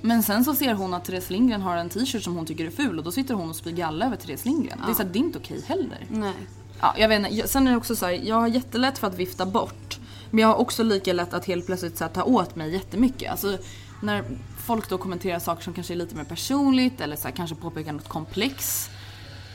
[0.01, 2.69] Men sen så ser hon att Therese Lindgren har en t-shirt som hon tycker är
[2.71, 4.81] ful och då sitter hon och spyr galla över Therese Lindgren.
[4.85, 6.05] Det är så här, det är inte okej heller.
[6.09, 6.33] Nej.
[6.79, 7.47] Ja, jag vet inte.
[7.47, 9.99] Sen är det också så här, jag har jättelätt för att vifta bort.
[10.31, 13.31] Men jag har också lika lätt att helt plötsligt så här, ta åt mig jättemycket.
[13.31, 13.57] Alltså
[14.01, 14.23] när
[14.65, 17.93] folk då kommenterar saker som kanske är lite mer personligt eller så här, kanske påpekar
[17.93, 18.89] något komplex.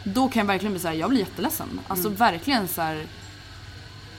[0.04, 1.80] Då kan jag verkligen bli så här, jag blir jätteledsen.
[1.88, 3.06] Alltså verkligen så här.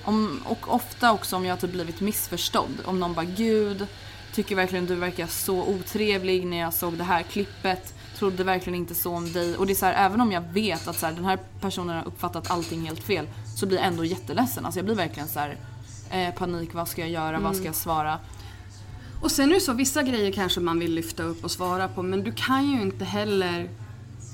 [0.04, 2.82] Om, och ofta också om jag har typ blivit missförstådd.
[2.86, 3.88] Om någon bara gud,
[4.34, 7.94] tycker verkligen du verkar så otrevlig när jag såg det här klippet.
[8.18, 9.58] Trodde verkligen inte så om dig.
[9.58, 11.96] Och det är så här, även om jag vet att så här, den här personen
[11.96, 13.28] har uppfattat allting helt fel.
[13.56, 14.66] Så blir jag ändå jätteledsen.
[14.66, 15.58] Alltså jag blir verkligen så här,
[16.10, 18.20] eh, panik, vad ska jag göra, vad ska jag svara?
[19.22, 22.04] Och sen är det så, vissa grejer kanske man vill lyfta upp och svara på
[22.04, 23.70] men du kan ju inte heller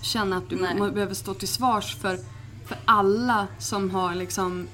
[0.02, 0.92] känna att du Nej.
[0.92, 2.18] behöver stå till svars för,
[2.66, 4.68] för alla som har liksom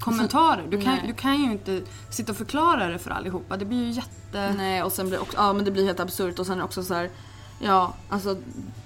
[0.00, 0.64] kommentarer.
[0.68, 1.04] Du kan, Nej.
[1.06, 3.56] du kan ju inte sitta och förklara det för allihopa.
[3.56, 4.54] Det blir ju jätte...
[4.56, 6.94] Nej och sen blir också, ja men det blir helt absurt och sen också så
[6.94, 7.10] här.
[7.60, 8.36] Ja, alltså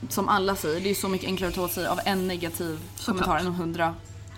[0.08, 2.78] som alla säger, det är så mycket enklare att ta åt sig av en negativ
[2.96, 3.06] Såklart.
[3.06, 3.94] kommentar än av hundra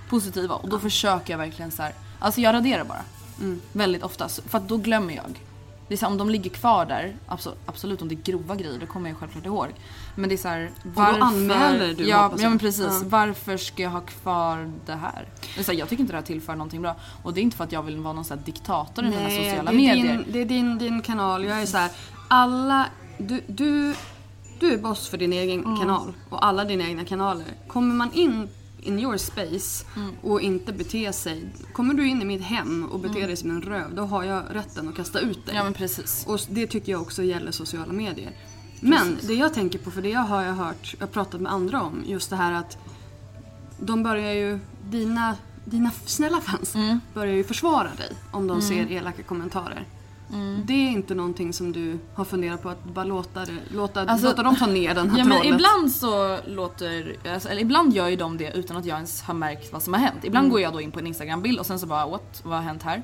[0.09, 0.55] positiva.
[0.55, 1.93] Och då försöker jag verkligen så här.
[2.19, 3.03] alltså jag raderar bara.
[3.41, 3.61] Mm.
[3.73, 5.41] Väldigt ofta, för att då glömmer jag.
[5.89, 8.57] Det är så här, om de ligger kvar där, abso- absolut om det är grova
[8.57, 9.67] grejer, det kommer jag självklart ihåg.
[10.15, 11.21] Men det är så här, varför...
[11.21, 12.87] anmäler du, ja, ja men precis.
[12.87, 13.03] Ja.
[13.05, 15.29] Varför ska jag ha kvar det här?
[15.55, 16.97] Det är så här, jag tycker inte det här tillför någonting bra.
[17.23, 19.71] Och det är inte för att jag vill vara någon så diktator i mina sociala
[19.71, 20.13] det är medier.
[20.17, 21.45] Din, det är din, din kanal.
[21.45, 21.91] Jag är så här,
[22.29, 22.87] alla...
[23.19, 23.95] Du, du,
[24.61, 25.81] du är boss för din egen Mm.
[25.81, 27.47] kanal och alla dina egna kanaler.
[27.69, 28.49] Kommer man in
[28.85, 30.11] in your space Mm.
[30.23, 31.47] och inte bete sig.
[31.73, 34.43] Kommer du in i mitt hem och beter dig som en röv, då har jag
[34.51, 35.55] rätten att kasta ut dig.
[35.55, 35.57] Mm.
[35.57, 36.25] Ja men precis.
[36.27, 38.33] Och det tycker jag också gäller sociala medier.
[38.81, 41.83] Men det jag tänker på, för det har jag hört, jag har pratat med andra
[41.83, 42.79] om, just det här att
[43.79, 44.59] de börjar ju,
[44.91, 47.01] dina, dina snälla fans Mm.
[47.15, 49.85] börjar ju försvara dig om de ser elaka kommentarer.
[50.33, 50.63] Mm.
[50.65, 54.27] Det är inte någonting som du har funderat på att bara låta, det, låta, Alltså-
[54.27, 58.09] låta dem ta ner den här Ja men ibland så låter, alltså, eller ibland gör
[58.09, 60.25] ju de det utan att jag ens har märkt vad som har hänt.
[60.25, 62.63] Ibland går jag då in på en instagrambild och sen så bara what, vad har
[62.65, 63.03] hänt här?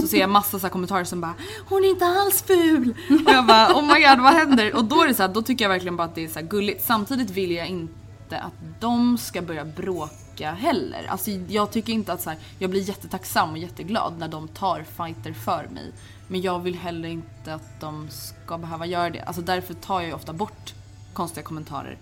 [0.00, 1.34] Så ser jag massa så här kommentarer som bara
[1.68, 2.94] hon är inte alls ful!
[3.26, 4.76] Och jag bara oh my god vad händer?
[4.76, 6.38] Och då är det så här, då tycker jag verkligen bara att det är så
[6.38, 6.84] här gulligt.
[6.84, 11.06] Samtidigt vill jag inte att de ska börja bråka heller.
[11.08, 14.84] Alltså jag tycker inte att så här, jag blir jättetacksam och jätteglad när de tar
[14.96, 15.92] fighter för mig.
[16.32, 19.20] Men jag vill heller inte att de ska behöva göra det.
[19.20, 20.74] Alltså därför tar jag ju ofta bort
[21.12, 21.98] konstiga kommentarer.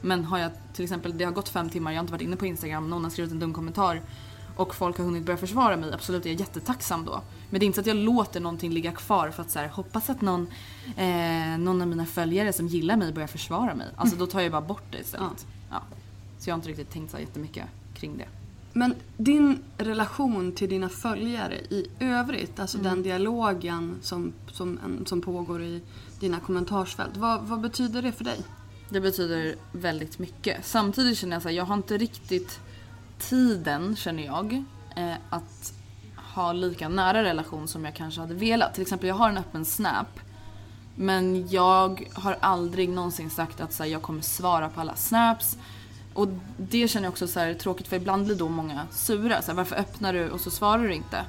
[0.00, 2.36] Men har jag till exempel, det har gått fem timmar, jag har inte varit inne
[2.36, 4.00] på Instagram, någon har skrivit en dum kommentar
[4.56, 7.20] och folk har hunnit börja försvara mig, absolut jag är jättetacksam då.
[7.50, 9.68] Men det är inte så att jag låter någonting ligga kvar för att så här,
[9.68, 10.46] hoppas att någon,
[10.96, 13.86] eh, någon av mina följare som gillar mig börjar försvara mig.
[13.96, 15.46] Alltså då tar jag bara bort det istället.
[15.70, 15.82] Ja.
[16.38, 17.64] Så jag har inte riktigt tänkt så jättemycket
[17.94, 18.28] kring det.
[18.76, 22.90] Men din relation till dina följare i övrigt, alltså Mm.
[22.90, 25.82] den dialogen som, som, en, som pågår i
[26.20, 27.16] dina kommentarsfält.
[27.16, 28.40] Vad, vad betyder det för dig?
[28.88, 30.66] Det betyder väldigt mycket.
[30.66, 32.60] Samtidigt känner jag så här, jag har inte riktigt
[33.18, 34.64] tiden, känner jag,
[34.96, 35.72] eh, att
[36.34, 38.74] ha lika nära relation som jag kanske hade velat.
[38.74, 40.20] Till exempel, jag har en öppen Snap.
[40.96, 45.56] Men jag har aldrig någonsin sagt att så här, jag kommer svara på alla snaps.
[46.14, 49.42] Och det känner jag också så här, tråkigt för ibland blir då många sura.
[49.42, 51.24] Så här, varför öppnar du och så svarar du inte?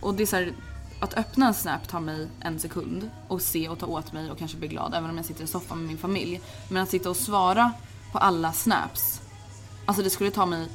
[0.00, 0.52] Och det är så här,
[1.00, 4.38] att öppna en snap tar mig en sekund och se och ta åt mig och
[4.38, 6.40] kanske bli glad även om jag sitter i soffan med min familj.
[6.68, 7.72] Men att sitta och svara
[8.12, 9.20] på alla snaps,
[9.86, 10.68] alltså det skulle ta mig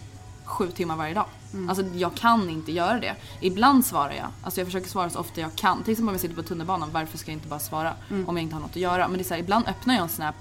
[0.45, 1.25] sju timmar varje dag.
[1.69, 3.15] Alltså jag kan inte göra det.
[3.41, 5.83] Ibland svarar jag, alltså jag försöker svara så ofta jag kan.
[5.83, 7.93] Till exempel om jag sitter på tunnelbanan, varför ska jag inte bara svara
[8.27, 9.07] om jag inte har något att göra?
[9.07, 10.35] Men det är så här, ibland öppnar jag en snap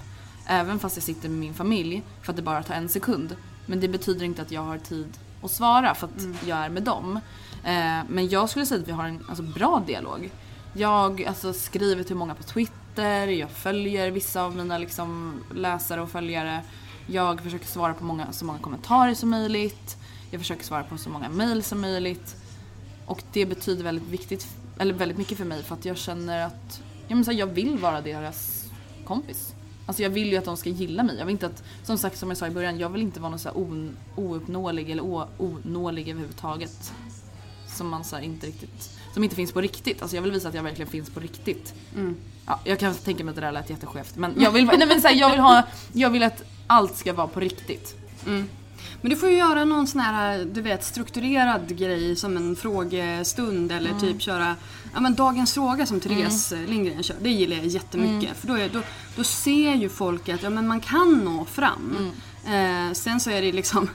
[0.49, 3.35] även fast jag sitter med min familj för att det bara tar en sekund.
[3.65, 6.83] Men det betyder inte att jag har tid att svara för att jag är med
[6.83, 7.19] dem.
[7.63, 10.29] Eh, men jag skulle säga att vi har en alltså, bra dialog.
[10.73, 16.09] Jag alltså, skriver till många på Twitter, jag följer vissa av mina liksom, läsare och
[16.09, 16.61] följare.
[17.07, 19.97] Jag försöker svara på många, så många kommentarer som möjligt.
[20.31, 22.35] Jag försöker svara på så många mail som möjligt.
[23.05, 24.47] Och det betyder väldigt, viktigt,
[24.77, 28.01] eller väldigt mycket för mig för att jag känner att så här, jag vill vara
[28.01, 28.65] deras
[29.05, 29.53] kompis.
[29.89, 31.15] Alltså jag vill ju att de ska gilla mig.
[31.17, 33.29] Jag vill inte att, som sagt som jag sa i början, jag vill inte vara
[33.29, 36.93] någon så on, ouppnåelig eller o, onålig överhuvudtaget.
[37.77, 40.01] Som man så inte riktigt, som inte finns på riktigt.
[40.01, 41.73] Alltså jag vill visa att jag verkligen finns på riktigt.
[42.45, 45.01] Ja, jag kan tänka mig att det där lät jätteskevt men jag vill, nej men
[45.01, 45.63] så här, jag vill ha,
[45.93, 47.95] jag vill att allt ska vara på riktigt.
[49.01, 53.71] Men du får ju göra någon sån här, du vet, strukturerad grej som en frågestund
[53.71, 54.01] eller Mm.
[54.01, 54.55] typ köra
[54.93, 57.15] ja, men dagens fråga som Therese Lindgren kör.
[57.21, 58.29] Det gillar jag jättemycket.
[58.29, 58.35] Mm.
[58.35, 58.81] För då, är, då,
[59.15, 61.97] då ser ju folk att ja, men man kan nå fram.
[62.45, 62.87] Mm.
[62.89, 63.89] Eh, sen så är det liksom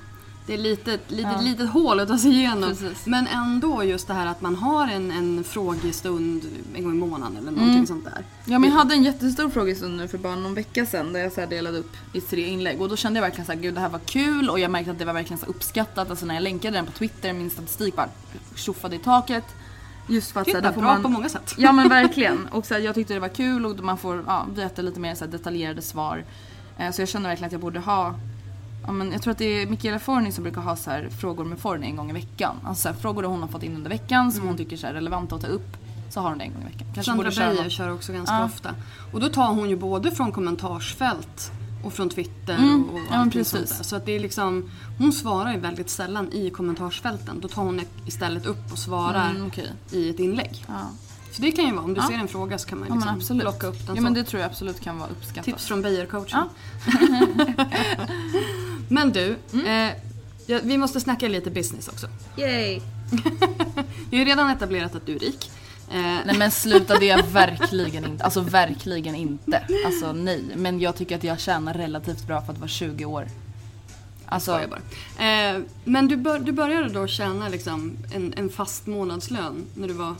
[0.46, 2.70] det är litet, litet, litet hål att ta sig igenom.
[2.70, 3.06] Precis.
[3.06, 7.36] Men ändå just det här att man har en, en frågestund en gång i månaden
[7.36, 7.86] eller någonting Mm.
[7.86, 8.24] sånt där.
[8.44, 11.32] Ja men jag hade en jättestor frågestund nu för bara någon vecka sedan där jag
[11.32, 13.88] så delade upp i tre inlägg och då kände jag verkligen såhär, gud det här
[13.88, 16.10] var kul och jag märkte att det var verkligen så uppskattat.
[16.10, 18.08] Alltså när jag länkade den på Twitter, min statistik bara
[18.54, 19.44] tjoffade i taket.
[20.08, 21.02] Just för att så här, bra man...
[21.02, 21.54] på många sätt.
[21.58, 22.48] Ja men verkligen.
[22.48, 25.14] Och så här, jag tyckte det var kul och man får ja, veta lite mer
[25.14, 26.24] så här, detaljerade svar.
[26.78, 28.14] Eh, så jag känner verkligen att jag borde ha
[28.86, 31.44] Ja, men jag tror att det är Michaela Forni som brukar ha så här, frågor
[31.44, 32.56] med Forni en gång i veckan.
[32.64, 35.34] Alltså så här, frågor hon har fått in under veckan som hon tycker är relevanta
[35.34, 35.76] att ta upp.
[36.10, 36.86] Så har hon det en gång i veckan.
[36.94, 38.44] Kanske Sandra Beijer kör också ganska Ja.
[38.44, 38.70] ofta.
[39.12, 41.52] Och då tar hon ju både från kommentarsfält
[41.84, 43.76] och från Twitter Mm, och, och ja, allting sånt precis.
[43.78, 43.84] där.
[43.84, 47.40] Så att det är liksom, hon svarar ju väldigt sällan i kommentarsfälten.
[47.40, 49.72] Då tar hon istället upp och svarar Mm, okej.
[49.92, 50.64] i ett inlägg.
[50.68, 50.90] Ja.
[51.32, 52.06] Så det kan ju vara, om du Ja.
[52.08, 53.42] ser en fråga så kan man ju Ja liksom absolut.
[53.42, 55.44] plocka upp den ja men det tror jag absolut kan vara uppskattat.
[55.44, 56.26] Tips från Beijer-coachen.
[56.30, 56.48] Ja.
[58.88, 59.66] men du, Mm.
[59.90, 59.96] eh,
[60.46, 62.06] ja, vi måste snacka lite business också.
[62.36, 62.80] Yay!
[64.10, 65.50] Det är ju redan etablerat att du är rik.
[65.94, 68.24] Eh, Nej men sluta det är jag verkligen inte.
[68.24, 69.62] Alltså verkligen inte.
[69.86, 70.44] Alltså nej.
[70.56, 73.28] Men jag tycker att jag tjänar relativt bra för att vara 20 år.
[74.26, 75.54] Alltså, Skojar bara.
[75.54, 79.94] Eh, men du, bör, du började då tjäna liksom en, en fast månadslön när du
[79.94, 80.14] var...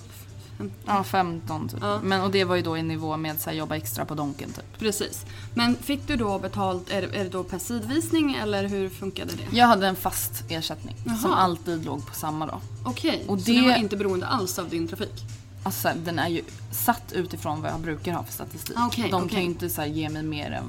[0.59, 1.79] fem- ja 15 typ.
[1.83, 2.01] Ja.
[2.03, 4.53] Men, och det var ju då i nivå med så här, jobba extra på Donken
[4.53, 4.79] typ.
[4.79, 5.27] Precis.
[5.55, 9.57] Men fick du då betalt, är är det då per sidvisning eller hur funkade det?
[9.57, 11.35] Jag hade en fast ersättning som Jaha.
[11.37, 12.61] alltid låg på samma då.
[12.85, 15.23] Okej, Och så det det- var inte beroende alls av din trafik?
[15.67, 18.77] Alltså den är ju satt utifrån vad jag brukar ha för statistik.
[18.79, 19.29] Okej, De okej.
[19.31, 20.65] kan ju inte så här, ge mig mer än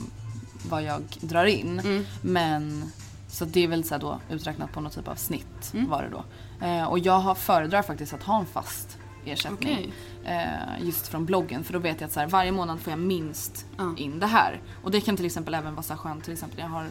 [0.70, 1.80] vad jag drar in.
[1.80, 2.06] Mm.
[2.22, 2.91] Men
[3.30, 5.89] så det är väl så då uträknat på något typ av snitt Mm.
[5.89, 6.24] var det då.
[6.66, 9.93] Eh, och jag har, föredrar faktiskt att ha en fast ersättning.
[10.24, 10.36] Okej.
[10.36, 13.00] Eh, just från bloggen för då vet jag att så här, varje månad får jag
[13.00, 13.93] minst Ja.
[13.98, 14.62] in det här.
[14.84, 16.88] Och det kan till exempel även vara så här skönt till exempel jag har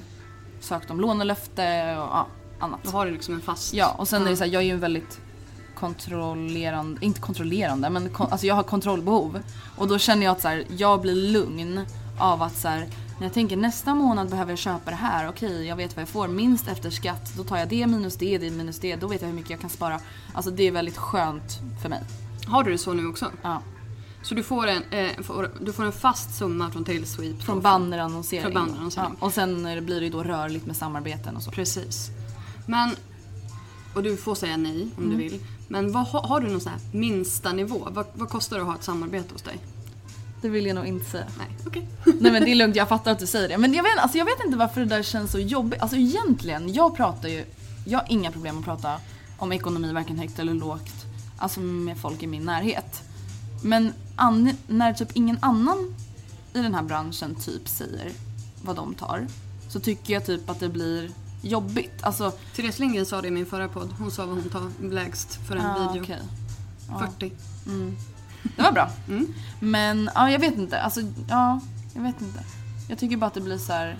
[0.60, 1.62] sökt om lånelöfte
[1.96, 2.26] och ja,
[2.60, 2.80] annat.
[2.82, 3.74] Då har du liksom en fast...
[3.74, 4.30] Ja, och sen är Ja.
[4.30, 5.20] det så här, jag är ju en väldigt
[5.84, 9.40] kontrollerande, inte kontrollerande, men kon, alltså jag har kontrollbehov.
[9.76, 11.80] Och då känner jag att så här, jag blir lugn
[12.18, 12.80] av att så här,
[13.18, 16.08] när jag tänker nästa månad behöver jag köpa det här, okej jag vet vad jag
[16.08, 19.20] får minst efter skatt, då tar jag det minus det, det minus det, då vet
[19.22, 20.00] jag hur mycket jag kan spara.
[20.34, 22.02] Alltså det är väldigt skönt för mig.
[22.46, 23.30] Har du det så nu också?
[23.42, 23.62] Ja.
[24.22, 27.42] Så du får en, eh, får, du får en fast summa från Tailsweep?
[27.42, 28.42] Från bannerannonsering.
[28.42, 29.16] Från bannerannonsering.
[29.20, 31.50] Ja, och sen blir det ju då rörligt med samarbeten och så.
[31.50, 32.10] Precis.
[32.66, 32.90] Men,
[33.94, 35.10] och du får säga nej om Mm.
[35.10, 35.40] du vill.
[35.68, 37.88] Men vad, har- du någon sån här minsta nivå?
[37.90, 39.58] Vad, vad kostar det att ha ett samarbete hos dig?
[40.42, 41.26] Det vill jag nog inte säga.
[41.38, 41.88] Nej, okej.
[42.20, 43.58] Nej men det är lugnt, jag fattar att du säger det.
[43.58, 45.82] Men jag vet, alltså, jag vet inte varför det där känns så jobbigt.
[45.82, 47.44] Alltså egentligen, jag pratar ju,
[47.86, 49.00] jag har inga problem att prata
[49.38, 50.92] om ekonomi varken högt eller lågt.
[51.38, 53.02] Alltså med folk i min närhet.
[53.62, 55.94] Men an, när typ ingen annan
[56.54, 58.12] i den här branschen typ säger
[58.62, 59.26] vad de tar.
[59.68, 61.10] Så tycker jag typ att det blir
[61.44, 62.02] jobbigt.
[62.02, 63.94] Alltså, Therese Lindgren sa det i min förra podd.
[63.98, 66.02] Hon sa vad hon tar lägst för en ja, video.
[66.02, 66.20] okej.
[67.18, 67.32] 40.
[68.56, 68.90] Det var bra.
[69.08, 69.34] Mm.
[69.60, 70.80] Men ja, jag vet inte.
[70.80, 71.60] Alltså, ja,
[71.94, 72.44] jag vet inte.
[72.88, 73.98] Jag tycker bara att det blir så här,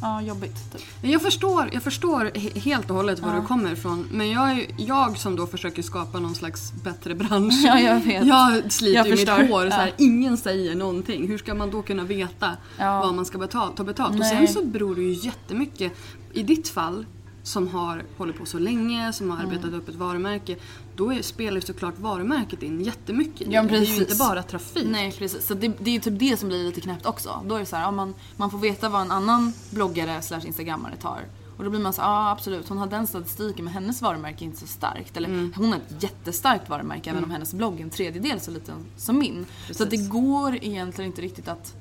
[0.00, 0.82] ja, jobbigt typ.
[1.02, 3.40] Jag förstår, jag förstår he- helt och hållet var Ja.
[3.40, 4.08] du kommer ifrån.
[4.12, 7.62] Men jag, jag som då försöker skapa någon slags bättre bransch.
[7.66, 8.26] Ja, jag vet.
[8.26, 9.48] Jag sliter Jag ju mitt förstår.
[9.48, 9.70] hår.
[9.70, 9.92] Så här, Ja.
[10.04, 11.28] Ingen säger någonting.
[11.28, 13.00] Hur ska man då kunna veta Ja.
[13.00, 14.12] vad man ska betala, ta betalt?
[14.12, 14.46] Och Nej.
[14.46, 15.92] sen så beror det ju jättemycket.
[16.32, 17.06] I ditt fall,
[17.44, 19.80] som har hållit på så länge, som har arbetat Mm.
[19.80, 20.56] upp ett varumärke.
[20.96, 23.46] Då är, spelar ju såklart varumärket in jättemycket.
[23.52, 23.68] Ja, det.
[23.68, 24.00] det är ju precis.
[24.00, 24.86] inte bara trafik.
[24.90, 27.42] Nej precis, så det, det är ju typ det som blir lite knäppt också.
[27.46, 30.40] Då är det så här, ja, man, man får veta vad en annan bloggare slash
[30.46, 31.20] instagrammare tar.
[31.58, 34.46] Och då blir man så ja absolut, hon har den statistiken men hennes varumärke är
[34.46, 35.16] inte så starkt.
[35.16, 35.52] Eller Mm.
[35.56, 39.18] hon har ett jättestarkt varumärke även om hennes blogg är en tredjedel så liten som
[39.18, 39.46] min.
[39.70, 40.08] Så att det Precis.
[40.12, 41.74] går egentligen inte riktigt att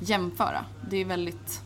[0.00, 0.64] jämföra.
[0.90, 1.60] Det är väldigt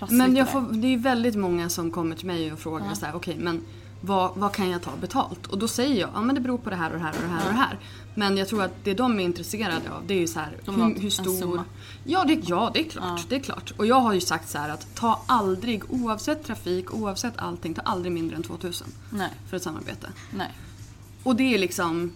[0.00, 2.94] trassligt Men jag det får, det är väldigt många som kommer till mig och frågar
[2.94, 3.60] så här, okej men
[4.00, 5.46] vad, vad kan jag ta betalt?
[5.46, 7.22] Och då säger jag, ja men det beror på det här och det här och
[7.22, 7.78] det här och det här.
[8.14, 11.00] Men jag tror att det de är intresserade av det är ju så här, hur,
[11.00, 11.64] hur stor...
[12.04, 13.28] Ja det, ja, det är klart.
[13.28, 13.72] Det är klart.
[13.76, 17.82] Och jag har ju sagt så här att ta aldrig, oavsett trafik, oavsett allting, ta
[17.82, 20.08] aldrig mindre än 2000 Nej, för ett samarbete.
[20.30, 20.50] nej.
[21.22, 22.12] Och det är liksom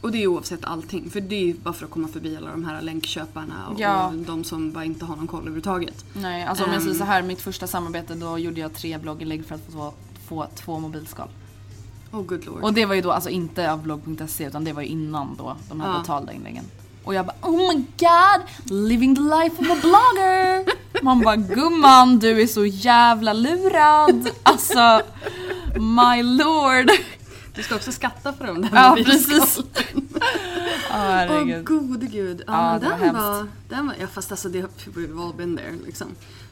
[0.00, 1.10] och det är oavsett allting.
[1.10, 4.06] För det är ju bara för att komma förbi alla de här länkköparna och, Ja.
[4.08, 6.04] och de som bara inte har någon koll överhuvudtaget.
[6.12, 6.98] Nej, alltså om jag säger Ehm.
[6.98, 9.92] så här, mitt första samarbete då gjorde jag tre blogginlägg för att få,
[10.28, 11.28] få två mobilskal.
[12.12, 12.62] Oh good lord.
[12.62, 15.56] Och det var ju då alltså inte av blogg.se utan det var ju innan då
[15.68, 15.98] de här Ja.
[15.98, 16.64] betalda inläggen.
[17.04, 20.64] Och jag bara oh my god, living the life of a blogger.
[21.04, 24.30] Man bara gumman du är så jävla lurad.
[24.42, 25.00] Alltså
[25.74, 26.90] my lord.
[27.58, 29.58] Du ska också skatta för dem där Ja precis.
[30.90, 31.64] Åh herregud.
[31.66, 32.42] gode gud.
[32.46, 33.14] Ja, Ja, var den, hemskt.
[33.22, 33.94] var, den var...
[34.00, 36.06] Ja fast alltså det we've all been there liksom.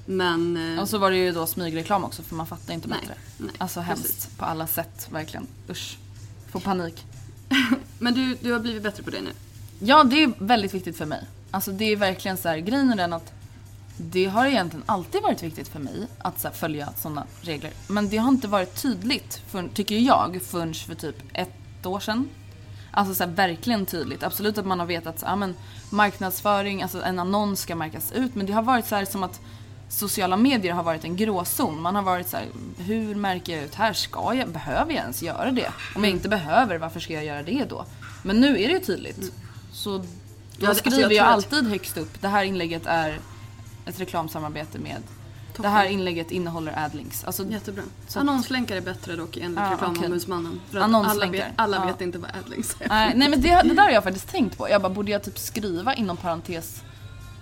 [0.06, 0.74] Men...
[0.76, 3.14] eh, Och så var det ju då smygreklam också för man fattar inte Nej, bättre.
[3.38, 4.04] nej, alltså precis.
[4.06, 5.46] hemskt på alla sätt verkligen.
[5.70, 5.98] Usch.
[6.52, 7.04] Får panik.
[7.98, 9.30] Men du, du har blivit bättre på det nu?
[9.78, 11.24] Ja, det är väldigt viktigt för mig.
[11.50, 13.32] Alltså det är verkligen så här, grejen är den att
[13.96, 17.70] det har egentligen alltid varit viktigt för mig att så här, följa sådana regler.
[17.88, 22.28] Men det har inte varit tydligt, för, tycker jag, förrän för typ ett år sedan.
[22.90, 24.22] Alltså så här, verkligen tydligt.
[24.22, 25.48] Absolut att man har vetat att ja,
[25.90, 28.34] marknadsföring, alltså en annons ska märkas ut.
[28.34, 29.40] Men det har varit så här som att
[29.88, 31.80] sociala medier har varit en gråzon.
[31.80, 32.46] Man har varit så här,
[32.78, 33.92] hur märker jag ut här?
[33.92, 35.72] Ska jag, behöver jag ens göra det?
[35.94, 37.84] Om jag inte behöver, varför ska jag göra det då?
[38.22, 39.32] Men nu är det ju tydligt.
[39.72, 40.04] Så
[40.58, 43.20] då alltså, skriver jag alltid högst upp, det här inlägget är
[43.86, 45.02] ett reklamsamarbete med
[45.58, 47.24] det här inlägget innehåller adlinks.
[47.24, 47.82] Alltså, Jättebra.
[48.08, 50.60] Så Annonslänkar är bättre dock enligt Ja, reklamombudsmannen.
[50.74, 51.26] Annonslänkar.
[51.26, 51.84] alla vet, alla Ja.
[51.86, 52.88] vet inte vad adlinks är.
[52.88, 54.68] nej, nej men det, det där har jag faktiskt tänkt på.
[54.70, 56.82] Jag bara, borde jag typ skriva inom parentes?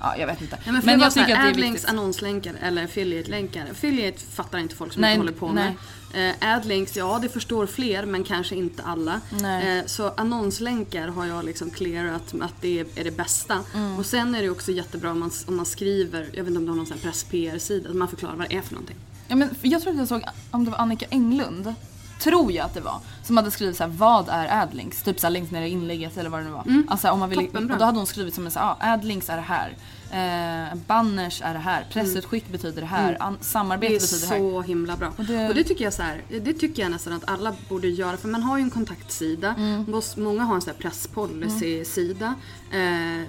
[0.01, 0.59] Ja, jag vet inte.
[0.65, 1.91] Nej, men men jag tycker att det är adlinks, viktigt.
[1.91, 3.67] annonslänkar eller affiliate-länkar.
[3.71, 5.75] Affiliate fattar inte folk som Nej, inte håller på med.
[6.15, 9.21] Eh, adlinks, ja det förstår fler men kanske inte alla.
[9.33, 13.59] Eh, så annonslänkar har jag liksom clearat att det är, är det bästa.
[13.75, 13.99] Mm.
[13.99, 16.65] Och sen är det också jättebra om man, om man skriver, jag vet inte om
[16.65, 18.97] du har någon press-PR-sida, att man förklarar vad det är för någonting.
[19.29, 21.75] Ja, men jag tror att jag såg, om det var Annika Englund,
[22.21, 25.03] tror jag att det var, som hade skrivit så här: vad är adlinks?
[25.03, 26.65] Typ så här längst ner i inlägget eller vad det nu var.
[26.89, 29.31] Alltså, om man ville, och då hade hon skrivit som en så här, ah, adlinks
[29.31, 29.77] är det här.
[30.11, 31.87] Eh, banners är det här.
[31.93, 33.17] Pressutskick betyder det här.
[33.21, 34.39] An- samarbete Det är betyder det här.
[34.39, 35.13] så himla bra.
[35.17, 38.17] Och det- det, tycker jag så här, det tycker jag nästan att alla borde göra
[38.17, 39.55] för man har ju en kontaktsida.
[39.59, 40.01] Mm.
[40.17, 42.35] Många har en sån presspolicy-sida
[42.71, 42.79] eh,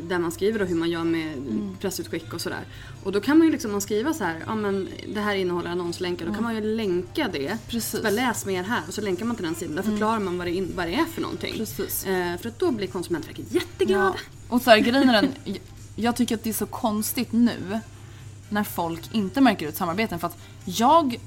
[0.07, 1.75] där man skriver då hur man gör med Mm.
[1.81, 2.65] pressutskick och sådär.
[3.03, 5.69] Och då kan man ju liksom man skriva så här, ja men det här innehåller
[5.69, 7.45] annonslänkar, då kan man ju länka det.
[7.47, 7.57] Mm.
[7.67, 7.93] Precis.
[7.93, 8.03] Mm.
[8.11, 9.75] Så bara läs mer här och så länkar man till den sidan.
[9.75, 11.53] Där förklarar man vad det, in, vad det är för någonting.
[11.61, 14.03] Eh, för att då blir Konsumentverket jätteglada.
[14.03, 14.15] Ja.
[14.49, 15.31] Och så här, grejen är den,
[15.95, 17.79] jag- tycker att det är så konstigt nu
[18.49, 21.19] när folk inte märker ut samarbeten för att jag,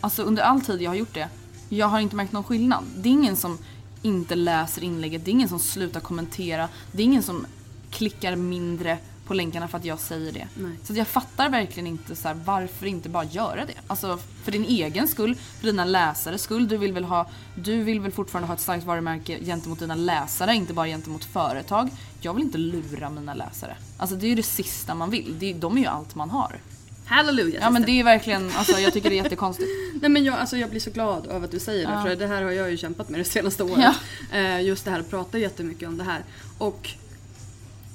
[0.00, 1.28] alltså under all tid jag har gjort det,
[1.68, 2.84] jag har inte märkt någon skillnad.
[2.96, 3.58] Det är ingen som
[4.02, 7.46] inte läser inlägget, det är ingen som slutar kommentera, det är ingen som
[7.90, 8.98] klickar mindre
[9.28, 10.48] på länkarna för att jag säger det.
[10.54, 10.72] Nej.
[10.84, 13.74] Så jag fattar verkligen inte så här, varför inte bara göra det.
[13.86, 16.68] Alltså för din egen skull, för dina läsares skull.
[16.68, 20.54] Du vill väl, ha, du vill väl fortfarande ha ett starkt varumärke gentemot dina läsare,
[20.54, 21.88] inte bara gentemot företag.
[22.20, 23.76] Jag vill inte lura mina läsare.
[23.98, 25.34] Alltså det är ju det sista man vill.
[25.38, 26.56] Det, de är ju allt man har.
[27.04, 29.68] Halleluja Ja men det är verkligen, alltså jag tycker det är jättekonstigt.
[30.00, 32.02] Nej men jag, alltså jag blir så glad över att du säger det Ja.
[32.02, 33.94] för det här har jag ju kämpat med det senaste året.
[34.32, 34.38] Ja.
[34.38, 36.24] Eh, just det här att prata jättemycket om det här.
[36.58, 36.90] Och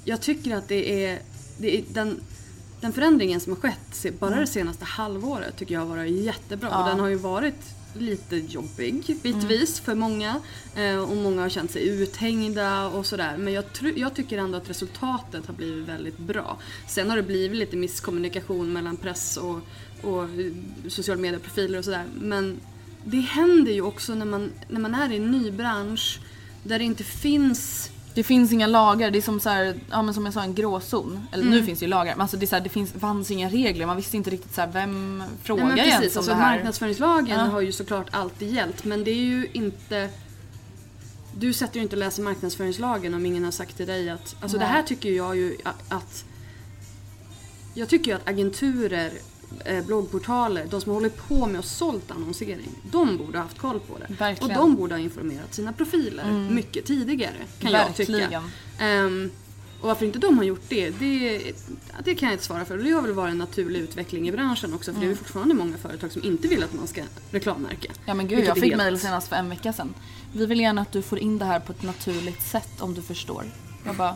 [0.04, 1.20] jag tycker att det är,
[1.58, 2.22] det är den,
[2.82, 6.68] den förändringen som har skett bara det senaste halvåret tycker jag har varit jättebra.
[6.68, 6.80] Mm.
[6.80, 6.84] Ja.
[6.84, 10.41] Och den har ju varit lite jobbig bitvis för många.
[10.76, 13.38] Eh, och många har känt sig uthängda och sådär.
[13.38, 13.64] Men jag,
[13.95, 16.58] jag tycker ändå att resultatet har blivit väldigt bra.
[16.88, 19.60] Sen har det blivit lite misskommunikation mellan press och,
[20.01, 20.51] och eh,
[20.88, 22.06] social media-profiler och sådär.
[22.22, 22.60] Men
[23.06, 26.20] det händer ju också när man, när man är i en ny bransch
[26.64, 30.14] där det inte finns Det finns inga lagar, det är som så här, ja men
[30.14, 31.28] som jag sa en gråzon.
[31.32, 33.32] Eller nu finns det ju lagar, men alltså det, är så här, det finns, fanns
[33.32, 33.86] inga regler.
[33.86, 36.38] Man visste inte riktigt så här, vem frågar Nej, men ens precis, om alltså, det
[36.38, 36.55] här.
[36.55, 37.45] Marknadsföringslagen Ja.
[37.45, 40.09] har ju såklart alltid gällt men det är ju inte
[41.38, 44.57] Du sätter ju inte och läser marknadsföringslagen om ingen har sagt till dig att Alltså
[44.57, 44.74] det Nej.
[44.74, 45.57] här tycker jag ju
[45.89, 46.26] att,
[47.74, 49.11] Jag tycker ju att agenturer
[49.86, 53.97] bloggportaler, de som håller på med och sålt annonsering, de borde ha haft koll på
[53.97, 54.14] det.
[54.20, 54.58] Verkligen.
[54.58, 58.12] Och de borde ha informerat sina profiler mycket tidigare, kan jag tycka.
[58.12, 58.43] Verkligen.
[58.80, 59.32] Ehm,
[59.82, 61.41] och varför inte de har gjort det, det,
[62.04, 62.78] det kan jag inte svara för.
[62.78, 65.54] Det har väl varit en naturlig utveckling i branschen också för det är ju fortfarande
[65.54, 67.91] många företag som inte vill att man ska reklammärka.
[68.06, 69.93] Ja men gud, jag fick helt- mejl senast för en vecka sedan.
[70.34, 73.01] Vi vill gärna att du får in det här på ett naturligt sätt om du
[73.01, 73.45] förstår.
[73.86, 74.16] Jag bara...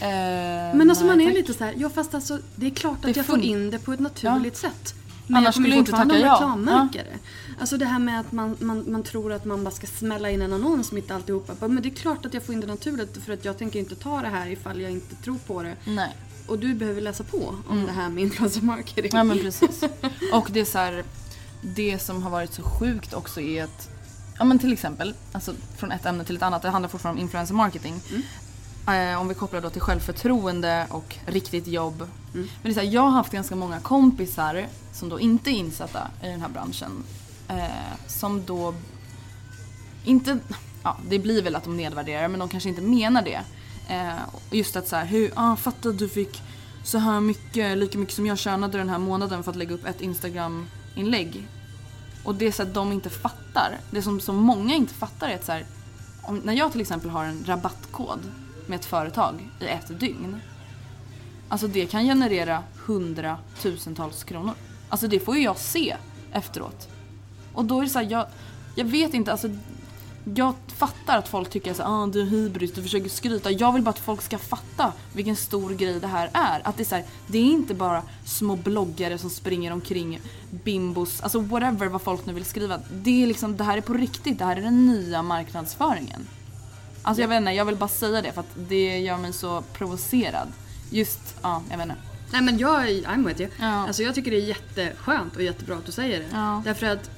[0.00, 1.34] Eh, Men alltså man är tack.
[1.34, 3.78] lite så här, ja fast alltså det är klart att Det jag får in det
[3.78, 4.94] på ett naturligt sätt.
[5.26, 6.34] Men Annars jag kommer skulle inte tacka ja.
[6.34, 7.18] reklammärka det.
[7.60, 10.42] Alltså det här med att man, man, man tror att man bara ska smälla in
[10.42, 11.68] en annons mitt i alltihopa.
[11.68, 13.94] Men det är klart att jag får in det naturligt för att jag tänker inte
[13.94, 15.76] ta det här ifall jag inte tror på det.
[15.84, 16.16] Nej.
[16.46, 19.10] Och du behöver läsa på om det här med influencer marketing.
[19.14, 19.28] Mm.
[19.28, 19.84] Ja men precis.
[20.32, 21.04] Och det är så här,
[21.62, 23.88] det som har varit så sjukt också är att,
[24.38, 27.24] ja men till exempel, alltså från ett ämne till ett annat, det handlar fortfarande om
[27.24, 27.94] influencer marketing.
[27.94, 28.20] Eh,
[29.20, 32.08] om vi kopplar då till självförtroende och riktigt jobb.
[32.32, 36.08] Men det är här, jag har haft ganska många kompisar som då inte är insatta
[36.22, 37.04] i den här branschen.
[37.48, 38.74] Eh, som då
[40.04, 40.38] inte,
[40.82, 43.40] ja det blir väl att de nedvärderar men de kanske inte menar det.
[43.88, 44.18] Eh,
[44.50, 46.42] just att så här, hur, ah, fatta att du fick
[46.84, 49.86] så här mycket, lika mycket som jag tjänade den här månaden för att lägga upp
[49.86, 51.48] ett Instagram-inlägg.
[52.24, 53.78] Och det är så att de inte fattar.
[53.90, 55.66] Det som så många inte fattar är att så här,
[56.22, 58.20] om, när jag till exempel har en rabattkod
[58.70, 60.40] med ett företag i ett dygn.
[61.48, 64.54] Alltså det kan generera hundratusentals kronor.
[64.88, 65.96] Alltså det får ju jag se
[66.32, 66.88] efteråt.
[67.54, 68.26] Och då är det så här, jag,
[68.74, 69.48] jag vet inte, alltså
[70.24, 73.50] jag fattar att folk tycker att ah, du är hybris, du försöker skryta.
[73.50, 76.60] Jag vill bara att folk ska fatta vilken stor grej det här är.
[76.64, 81.20] Att det är, så här, det är inte bara små bloggare som springer omkring bimbos,
[81.20, 82.80] alltså whatever vad folk nu vill skriva.
[82.92, 86.26] Det är liksom, det här är på riktigt, det här är den nya marknadsföringen.
[87.02, 89.62] Alltså jag vet inte, jag vill bara säga det för att det gör mig så
[89.72, 90.48] provocerad.
[90.90, 92.00] Just, ja, jag vet inte.
[92.32, 93.50] Nej men jag I'm with you.
[93.60, 93.66] Ja.
[93.66, 96.26] Alltså jag tycker det är jätteskönt och jättebra att du säger det.
[96.32, 96.62] Ja.
[96.64, 97.10] Därför att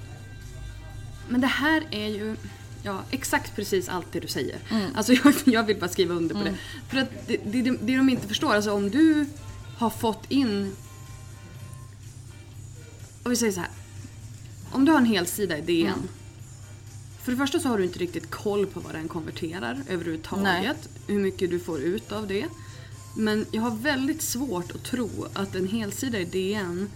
[1.28, 2.36] Men det här är ju
[2.84, 4.58] Ja, exakt precis allt det du säger.
[4.70, 4.90] Mm.
[4.96, 6.54] Alltså jag, jag vill bara skriva under på det.
[6.88, 9.26] För att det, det, det de inte förstår, alltså om du
[9.78, 10.76] har fått in...
[13.22, 13.70] Om vi säger så här.
[14.72, 15.86] Om du har en hel sida i DN.
[15.86, 16.08] Mm.
[17.22, 20.44] För det första så har du inte riktigt koll på vad den konverterar överhuvudtaget.
[20.44, 20.74] Nej.
[21.06, 22.46] Hur mycket du får ut av det.
[23.16, 26.90] Men jag har väldigt svårt att tro att en helsida i DN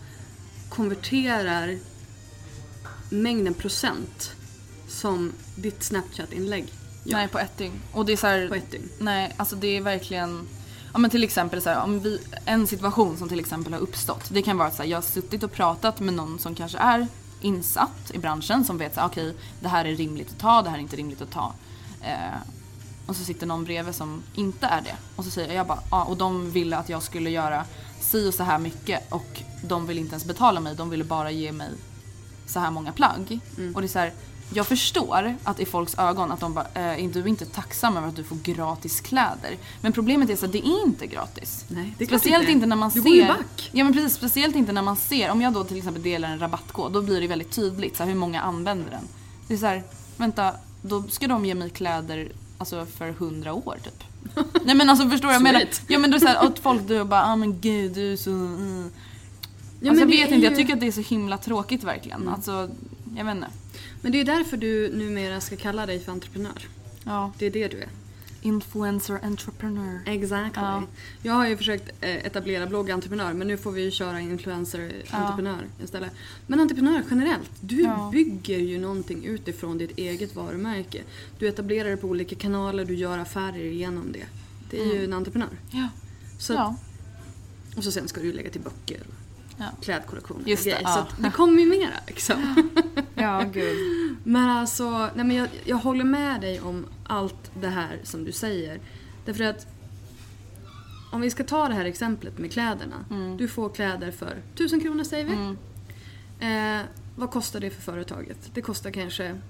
[0.69, 1.79] konverterar
[3.11, 4.33] mängden procent
[4.89, 6.73] som ditt Snapchat-inlägg
[7.05, 7.81] gör Nej, på ett dygn.
[7.93, 8.89] Och det är så här, på ett dygn.
[8.99, 10.49] Nej, alltså det är verkligen...
[10.93, 14.29] Ja men till exempel så här, om vi, en situation som till exempel har uppstått.
[14.31, 17.07] Det kan vara att jag har suttit och pratat med någon som kanske är
[17.41, 20.77] insatt i branschen som vet att okej, det här är rimligt att ta, det här
[20.77, 21.53] är inte rimligt att ta.
[22.03, 22.39] Eh,
[23.07, 24.97] och så sitter någon bredvid som inte är det.
[25.17, 27.65] Och så säger jag bara, ja, och de ville att jag skulle göra
[28.01, 31.31] si och så här mycket och de vill inte ens betala mig, de ville bara
[31.31, 31.71] ge mig
[32.47, 33.41] så här många plagg.
[33.75, 34.13] Och det är så här,
[34.55, 38.09] jag förstår att i folks ögon att de bara, eh, är du inte tacksam över
[38.09, 39.57] att du får gratis kläder?
[39.81, 41.65] Men problemet är så att det är inte gratis.
[41.69, 42.53] Nej, det är Speciellt inte.
[42.53, 43.09] inte när man Du ser...
[43.09, 43.71] går ju back.
[43.73, 46.39] Ja men precis, speciellt inte när man ser, om jag då till exempel delar en
[46.39, 49.05] rabattkod, då blir det väldigt tydligt så här, hur många använder den.
[49.49, 49.83] Det är så här,
[50.17, 52.29] vänta, då ska de ge mig kläder
[52.59, 54.05] alltså för hundra år typ.
[54.65, 55.35] Nej men alltså förstår du?
[55.35, 58.13] Jag menar, ja men det är såhär att folk du bara, ah men gud du
[58.13, 58.31] är så...
[58.31, 58.91] Mm.
[59.81, 61.85] Ja, alltså jag vet är inte, jag ju- tycker att det är så himla tråkigt
[61.85, 62.29] verkligen.
[62.29, 62.69] Alltså,
[63.17, 63.47] jag vet inte.
[64.07, 66.69] Men det är därför du numera ska kalla dig för entreprenör.
[67.05, 67.33] Ja.
[67.39, 67.89] Det är det du är.
[68.43, 70.01] Influencer entrepreneur.
[70.07, 70.63] Exactly.
[70.63, 70.83] Ja.
[71.23, 76.13] Jag har ju försökt eh, etablera bloggentreprenör men nu får vi ju köra influencer-entreprenör istället.
[76.47, 78.09] Men entreprenör generellt, du Ja.
[78.13, 81.03] bygger ju någonting utifrån ditt eget varumärke.
[81.39, 84.27] Du etablerar det på olika kanaler, du gör affärer genom det.
[84.71, 85.59] Det är ju en entreprenör.
[85.71, 85.89] Ja.
[86.39, 86.77] Så, ja.
[87.77, 89.01] Och så sen ska du ju lägga till böcker,
[89.57, 89.65] Ja.
[89.81, 90.89] klädkollektioner och Just det, ja.
[90.89, 92.71] Så det kommer ju mera liksom.
[93.15, 93.77] Ja, gud.
[94.25, 98.33] Men alltså, nej men jag, jag håller med dig om allt det här som du
[98.33, 98.81] säger.
[99.25, 99.67] Därför att
[101.13, 103.05] om vi ska ta det här exemplet med kläderna.
[103.11, 103.37] Mm.
[103.37, 105.57] Du får kläder för 1000 kronor säger vi.
[106.47, 106.81] Eh,
[107.17, 108.51] vad kostar det för företaget?
[108.55, 109.41] Det kostar kanske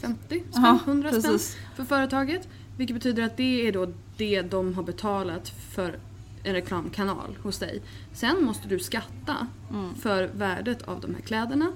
[0.00, 1.38] 50 spänn, Ja, 100 spänn
[1.76, 2.48] för företaget.
[2.76, 5.98] Vilket betyder att det är då det de har betalat för
[6.46, 7.82] en reklamkanal hos dig.
[8.12, 9.94] Sen måste du skatta Mm.
[9.94, 11.72] för värdet av de här kläderna.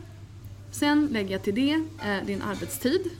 [0.70, 1.72] Sen lägger jag till det
[2.04, 3.10] eh, din arbetstid.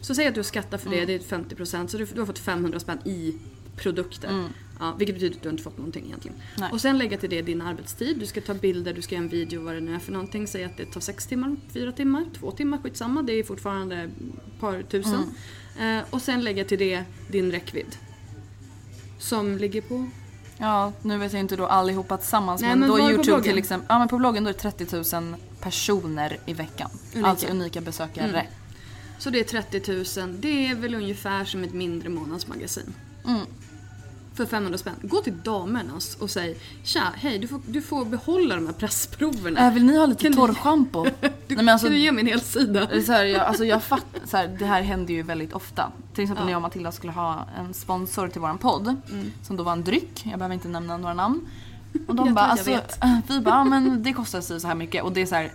[0.00, 2.38] Så säg att du skattar för det, det är 50% så du, du har fått
[2.38, 3.34] 500 spänn i
[3.76, 4.44] produkter.
[4.80, 6.36] Ja, vilket betyder att du inte fått någonting egentligen.
[6.58, 6.72] Nej.
[6.72, 8.18] Och sen lägga till det din arbetstid.
[8.18, 10.46] Du ska ta bilder, du ska göra en video, vad det nu är för någonting.
[10.46, 13.22] Säg att det tar 6 timmar, 4 timmar, 2 timmar, skitsamma.
[13.22, 15.24] Det är fortfarande ett par tusen.
[15.80, 17.96] Eh, och sen lägga till det din räckvidd.
[19.18, 20.08] Som ligger på
[20.58, 23.86] Ja, nu vet jag inte då allihopa tillsammans Nej, men, men då Youtube till exempel.
[23.88, 26.90] Ja men på bloggen då är det 30 000 personer i veckan.
[27.14, 27.30] Unika.
[27.30, 28.28] Alltså unika besökare.
[28.28, 28.46] Mm.
[29.18, 30.40] Så det är 30 000.
[30.40, 32.94] Det är väl ungefär som ett mindre månadsmagasin.
[33.26, 33.40] Mm.
[34.38, 34.94] För 500 spänn.
[35.02, 39.66] Gå till damerna och säg Tja, hej du får, du får behålla de här pressproverna.
[39.66, 41.04] Äh, vill ni ha lite Kan torrschampo?
[41.20, 42.88] Du, Nej, men alltså, kan du ge mig en hel sida?
[43.06, 45.92] så här, jag, alltså jag fattar, så här, det här händer ju väldigt ofta.
[46.14, 46.44] Till exempel Ja.
[46.44, 48.96] när jag och Matilda skulle ha en sponsor till våran podd.
[49.42, 51.40] Som då var en dryck, jag behöver inte nämna några namn.
[52.08, 52.70] Och de bara, alltså,
[53.28, 55.04] vi bara, ja, men det kostar så här mycket.
[55.04, 55.52] Och det är så här,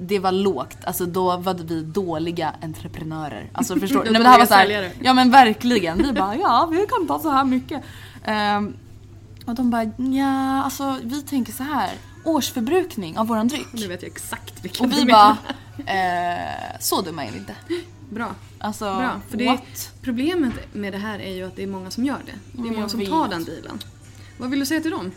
[0.00, 3.50] det var lågt, alltså då var vi dåliga entreprenörer.
[3.52, 4.04] Alltså förstår du?
[4.04, 5.98] Nej, men det här var så här, ja men verkligen.
[6.02, 7.82] Vi bara, ja vi kan ta så här mycket.
[8.24, 8.76] Ehm,
[9.46, 9.84] och de bara,
[10.18, 11.90] ja alltså vi tänker så här.
[12.24, 13.66] Årsförbrukning av våran dryck.
[13.72, 15.36] Nu vet jag exakt vilken Och vi bara,
[15.86, 17.54] eh, så dumma är vi inte.
[18.10, 18.34] Bra.
[18.58, 19.20] Alltså, Bra.
[19.28, 19.58] För det,
[20.02, 22.32] problemet med det här är ju att det är många som gör det.
[22.52, 23.78] Det är Mm, många som tar den dealen.
[24.38, 25.12] Vad vill du säga till dem?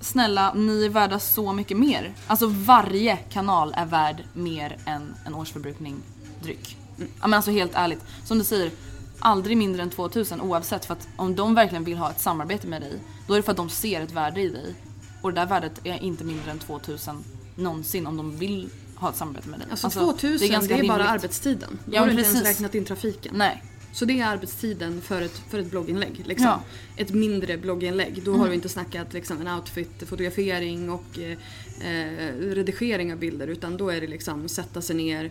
[0.00, 2.14] Snälla, ni är värda så mycket mer.
[2.26, 5.96] Alltså varje kanal är värd mer än en årsförbrukning
[6.42, 6.76] dryck.
[6.96, 8.00] Ja men alltså helt ärligt.
[8.24, 8.70] Som du säger,
[9.18, 12.82] aldrig mindre än 2000 oavsett för att om de verkligen vill ha ett samarbete med
[12.82, 12.92] dig
[13.26, 14.74] då är det för att de ser ett värde i dig.
[15.22, 17.24] Och det där värdet är inte mindre än 2000
[17.56, 19.68] någonsin om de vill ha ett samarbete med dig.
[19.70, 21.06] Alltså, 2000 det är, ganska bara rimligt.
[21.08, 21.78] arbetstiden.
[21.86, 23.34] Då Ja, har du inte ens räknat in trafiken.
[23.36, 23.62] Nej.
[23.92, 26.22] Så det är arbetstiden för ett, för ett blogginlägg.
[26.26, 26.46] Liksom.
[26.46, 26.60] Ja.
[26.96, 28.22] Ett mindre blogginlägg.
[28.24, 28.48] Då har Mm.
[28.48, 31.38] du inte snackat liksom, en outfit, fotografering och eh,
[32.40, 33.46] redigering av bilder.
[33.46, 35.30] Utan då är det liksom sätta sig ner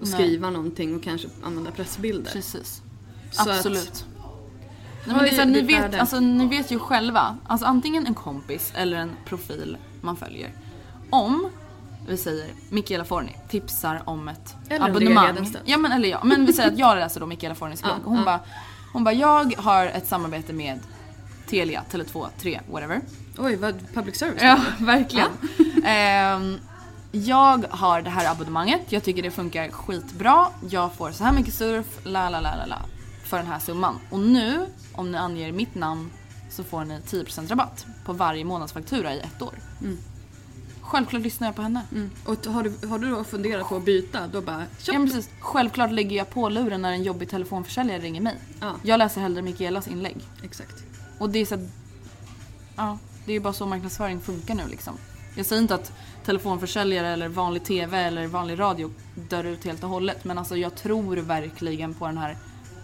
[0.00, 0.12] och Nej.
[0.12, 2.32] skriva någonting och kanske använda pressbilder.
[2.32, 2.82] Precis.
[3.32, 3.88] Så Absolut.
[3.88, 4.04] Att,
[5.06, 8.06] Nej, men det är så här, ni, vet, alltså, ni vet ju själva, alltså antingen
[8.06, 10.52] en kompis eller en profil man följer.
[11.10, 11.50] Om,
[12.06, 15.54] vi säger Michaela Forni tipsar om ett Eller abonnemang.
[15.64, 18.00] Ja men eller ja, men vi säger att jag läser då Michaela Fornis blogg.
[18.04, 18.40] Hon bara,
[18.92, 20.78] hon bara, jag har ett samarbete med
[21.46, 23.00] Telia, Tele2, 3, whatever.
[23.38, 24.42] oj, vad public service.
[24.42, 25.28] Ja, verkligen.
[25.84, 26.58] Ehm,
[27.12, 30.46] jag har det här abonnemanget, jag tycker det funkar skitbra.
[30.70, 32.76] Jag får så här mycket surf, la la la la la.
[33.24, 33.98] För den här summan.
[34.10, 36.10] Och nu, om ni anger mitt namn,
[36.50, 39.54] så får ni 10% rabatt på varje månadsfaktura i ett år.
[40.90, 41.82] Självklart lyssnar jag på henne.
[41.92, 42.10] Mm.
[42.24, 45.30] Och har du, har du då funderat på att byta, då bara Ja, men precis.
[45.40, 48.36] Självklart lägger jag på luren när en jobbig telefonförsäljare ringer mig.
[48.60, 48.74] Ja.
[48.82, 50.16] Jag läser hellre Mikaelas inlägg.
[50.42, 50.74] Exakt.
[51.18, 51.60] Och det är så att,
[52.76, 54.94] Ja, det är ju bara så marknadsföring funkar nu liksom.
[55.36, 55.92] Jag säger inte att
[56.24, 60.24] telefonförsäljare eller vanlig TV eller vanlig radio dör ut helt och hållet.
[60.24, 62.36] Men alltså jag tror verkligen på den här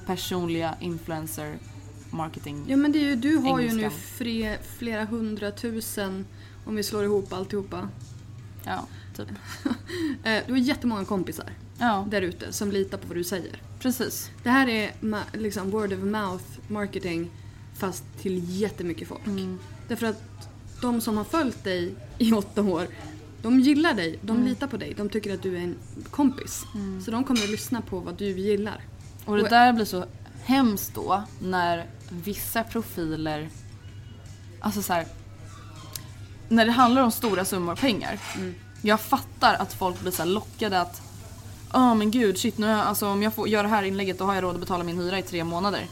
[0.06, 1.58] personliga influencer
[2.10, 2.64] marketing.
[2.68, 4.00] Ja men det är ju, du har ju nu Engelskan.
[4.18, 6.26] fre, flera hundratusen
[6.66, 7.88] om vi slår ihop alltihopa.
[8.64, 8.86] Ja,
[9.16, 9.28] typ.
[10.24, 13.62] Eh, Du har jättemånga kompisar Ja, där ute som litar på vad du säger.
[13.78, 14.30] precis.
[14.42, 14.92] Det här är
[15.32, 17.30] liksom word of mouth marketing
[17.74, 19.26] fast till jättemycket folk.
[19.26, 19.58] Mm.
[19.88, 20.22] Därför att
[20.80, 22.86] de som har följt dig i åtta år
[23.42, 24.48] de gillar dig, de Mm.
[24.48, 25.76] litar på dig, de tycker att du är en
[26.10, 26.64] kompis.
[27.04, 28.80] Så de kommer att lyssna på vad du gillar.
[29.24, 30.04] Och det där blir så
[30.44, 33.48] hemskt då när vissa profiler,
[34.60, 35.06] alltså så här,
[36.48, 38.18] när det handlar om stora summor pengar.
[38.82, 41.02] Jag fattar att folk blir så lockade att
[41.72, 44.24] Ja men gud shit nu jag, alltså, om jag får göra det här inlägget då
[44.24, 45.86] har jag råd att betala min hyra i tre månader.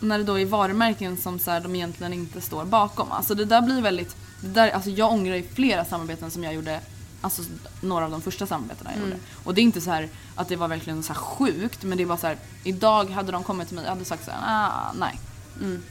[0.00, 3.12] När det då är varumärken som så här, de egentligen inte står bakom.
[3.12, 6.54] Alltså det där blir väldigt, det där, alltså jag ångrar ju flera samarbeten som jag
[6.54, 6.80] gjorde
[7.20, 7.42] Alltså
[7.80, 9.16] några av de första samarbetena jag gjorde.
[9.44, 12.04] Och det är inte så här att det var verkligen så här sjukt men det
[12.04, 12.36] är bara så här.
[12.64, 15.20] Idag hade de kommit till mig och hade sagt så här, ah, nej.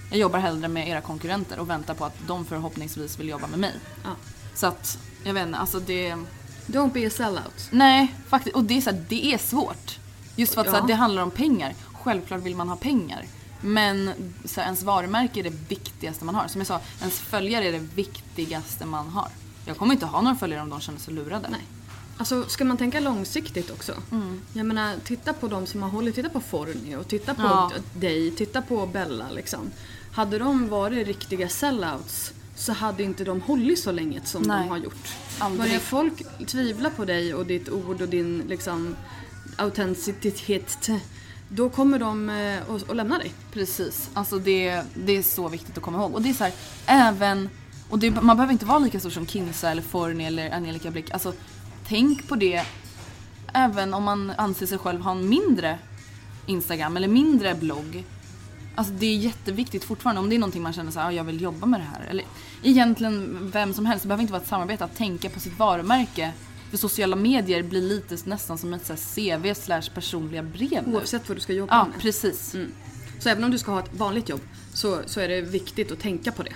[0.09, 3.59] Jag jobbar hellre med era konkurrenter och väntar på att de förhoppningsvis vill jobba med
[3.59, 3.73] mig.
[4.03, 4.09] Ja.
[4.55, 6.15] Så att, jag vet inte, alltså det...
[6.67, 7.67] Don't be a sellout.
[7.71, 8.55] Nej, faktiskt.
[8.55, 9.99] Och det är, så här, det är svårt.
[10.35, 10.79] Just för att så Ja.
[10.79, 11.73] här, det handlar om pengar.
[12.03, 13.25] Självklart vill man ha pengar.
[13.61, 14.11] Men
[14.45, 16.47] så här, ens varumärke är det viktigaste man har.
[16.47, 19.27] Som jag sa, ens följare är det viktigaste man har.
[19.65, 21.47] Jag kommer inte ha några följare om de känner sig lurade.
[21.49, 21.61] Nej.
[22.17, 23.93] Alltså ska man tänka långsiktigt också.
[24.11, 24.41] Mm.
[24.53, 27.71] Jag menar titta på de som har hållit, titta på Forni och titta på Ja.
[27.93, 29.71] dig, titta på Bella liksom.
[30.11, 34.63] Hade de varit riktiga sellouts så hade inte de hållit så länge som Nej.
[34.63, 35.07] de har gjort.
[35.39, 35.61] Aldrig.
[35.61, 38.95] Börjar folk tvivla på dig och ditt ord och din liksom
[39.55, 40.89] autenticitet
[41.49, 43.33] då kommer de eh, att, att lämna dig.
[43.51, 44.09] Precis.
[44.13, 46.13] Alltså det, det är så viktigt att komma ihåg.
[46.15, 46.53] Och det är så här,
[46.85, 47.49] även...
[47.89, 51.11] Och det, man behöver inte vara lika stor som Kinsa eller Forni eller Angelica Blick.
[51.11, 51.33] Alltså,
[51.87, 52.65] tänk på det
[53.53, 55.79] även om man anser sig själv ha en mindre
[56.45, 58.03] Instagram eller mindre blogg.
[58.75, 61.23] Alltså det är jätteviktigt fortfarande om det är någonting man känner så här, ah, jag
[61.23, 62.05] vill jobba med det här.
[62.09, 62.25] Eller
[62.63, 66.31] egentligen vem som helst, det behöver inte vara ett samarbete, att tänka på sitt varumärke.
[66.69, 70.95] För sociala medier blir lite nästan som ett så CV slash personliga brev nu.
[70.95, 72.01] Oavsett vad du ska jobba Ja, med.
[72.01, 72.55] precis.
[73.19, 74.41] Så även om du ska ha ett vanligt jobb
[74.73, 76.53] så, så är det viktigt att tänka på det.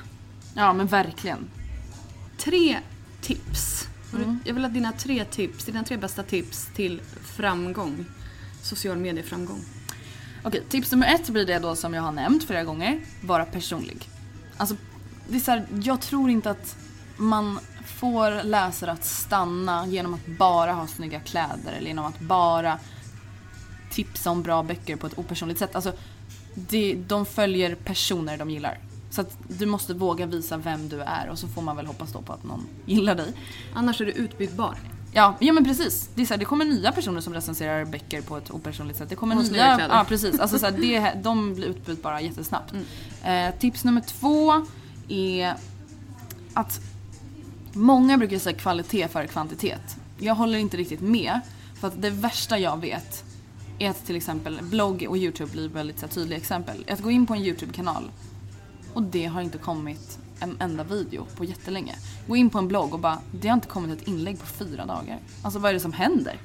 [0.54, 1.50] Ja men verkligen.
[2.38, 2.78] Tre
[3.22, 3.87] tips.
[4.16, 4.40] Mm.
[4.46, 8.06] Jag vill ha dina tre tips, dina tre bästa tips till framgång.
[8.62, 9.62] Social medieframgång.
[10.44, 13.00] Okej, tips nummer ett blir det då som jag har nämnt flera gånger.
[13.22, 14.10] Vara personlig.
[14.58, 14.76] Alltså,
[15.30, 16.76] det är så här, jag tror inte att
[17.18, 22.80] man får läsare att stanna genom att bara ha snygga kläder eller genom att bara
[23.92, 25.76] tipsa om bra böcker på ett opersonligt sätt.
[25.76, 25.94] Alltså,
[26.56, 28.78] det, de följer personer de gillar.
[29.18, 32.14] Så att du måste våga visa vem du är och så får man väl hoppas
[32.14, 33.34] då på att någon gillar dig.
[33.74, 34.78] Annars är du utbytbar.
[35.14, 36.10] Ja, ja men precis.
[36.16, 39.10] Det, är så här, det kommer nya personer som recenserar böcker på ett opersonligt sätt.
[39.10, 39.76] Det kommer nya...
[39.76, 39.96] kläder.
[39.96, 40.40] Ja precis.
[40.40, 42.74] Alltså, så här, det, de blir utbytbara jättesnabbt.
[42.74, 43.54] Mm.
[43.54, 44.66] Eh, tips nummer två
[45.08, 45.54] är
[46.54, 46.82] att
[47.74, 49.98] många brukar säga kvalitet före kvantitet.
[50.18, 51.40] Jag håller inte riktigt med.
[51.80, 53.24] För att det värsta jag vet
[53.80, 56.86] är att till exempel blogg och YouTube blir väldigt så här, tydliga exempel.
[56.90, 58.12] Att gå in på en YouTube-kanal
[58.94, 61.96] och det har inte kommit en enda video på jättelänge.
[62.28, 64.86] Gå in på en blogg och bara, det har inte kommit ett inlägg på fyra
[64.86, 65.20] dagar.
[65.42, 66.38] Alltså vad är det som händer?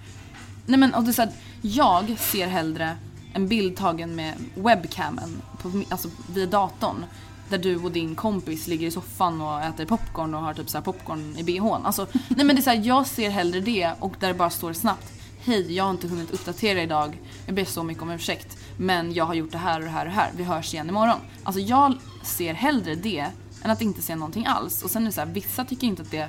[0.66, 1.32] Nej men och det är så här,
[1.62, 2.97] jag ser hellre
[3.32, 7.05] en bild tagen med webcamen, på, alltså via datorn.
[7.48, 10.78] Där du och din kompis ligger i soffan och äter popcorn och har typ så
[10.78, 11.86] här popcorn i bhn.
[11.86, 14.51] Alltså, nej men det är så här, jag ser hellre det och där det bara
[14.51, 15.12] står snabbt.
[15.44, 17.20] Hej, jag har inte hunnit uppdatera idag.
[17.47, 18.59] Jag ber så mycket om ursäkt.
[18.77, 20.31] Men jag har gjort det här och det här och det här.
[20.36, 21.19] Vi hörs igen imorgon.
[21.43, 23.27] Alltså jag ser hellre det
[23.62, 24.82] än att inte se någonting alls.
[24.82, 26.28] Och sen är det så här, vissa tycker inte att det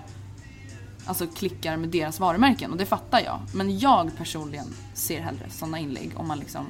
[1.06, 3.40] alltså klickar med deras varumärken och det fattar jag.
[3.54, 6.66] Men jag personligen ser hellre sådana inlägg om man liksom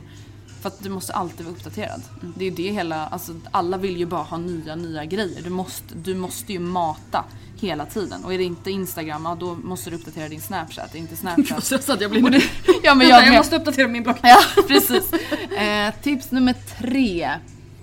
[0.63, 2.01] för att du måste alltid vara uppdaterad.
[2.21, 2.33] Mm.
[2.37, 5.41] Det är ju det hela, alltså alla vill ju bara ha nya, nya grejer.
[5.41, 7.25] Du måste, du måste ju mata
[7.59, 8.23] hela tiden.
[8.23, 10.95] Och är det inte Instagram, ja, då måste du uppdatera din Snapchat.
[10.95, 11.63] Är inte Snapchat.
[11.83, 12.43] Så att jag blir det,
[12.83, 14.15] ja, men jag, jag måste uppdatera min blogg.
[14.21, 15.13] Ja, precis.
[15.57, 17.31] Eh, tips nummer tre.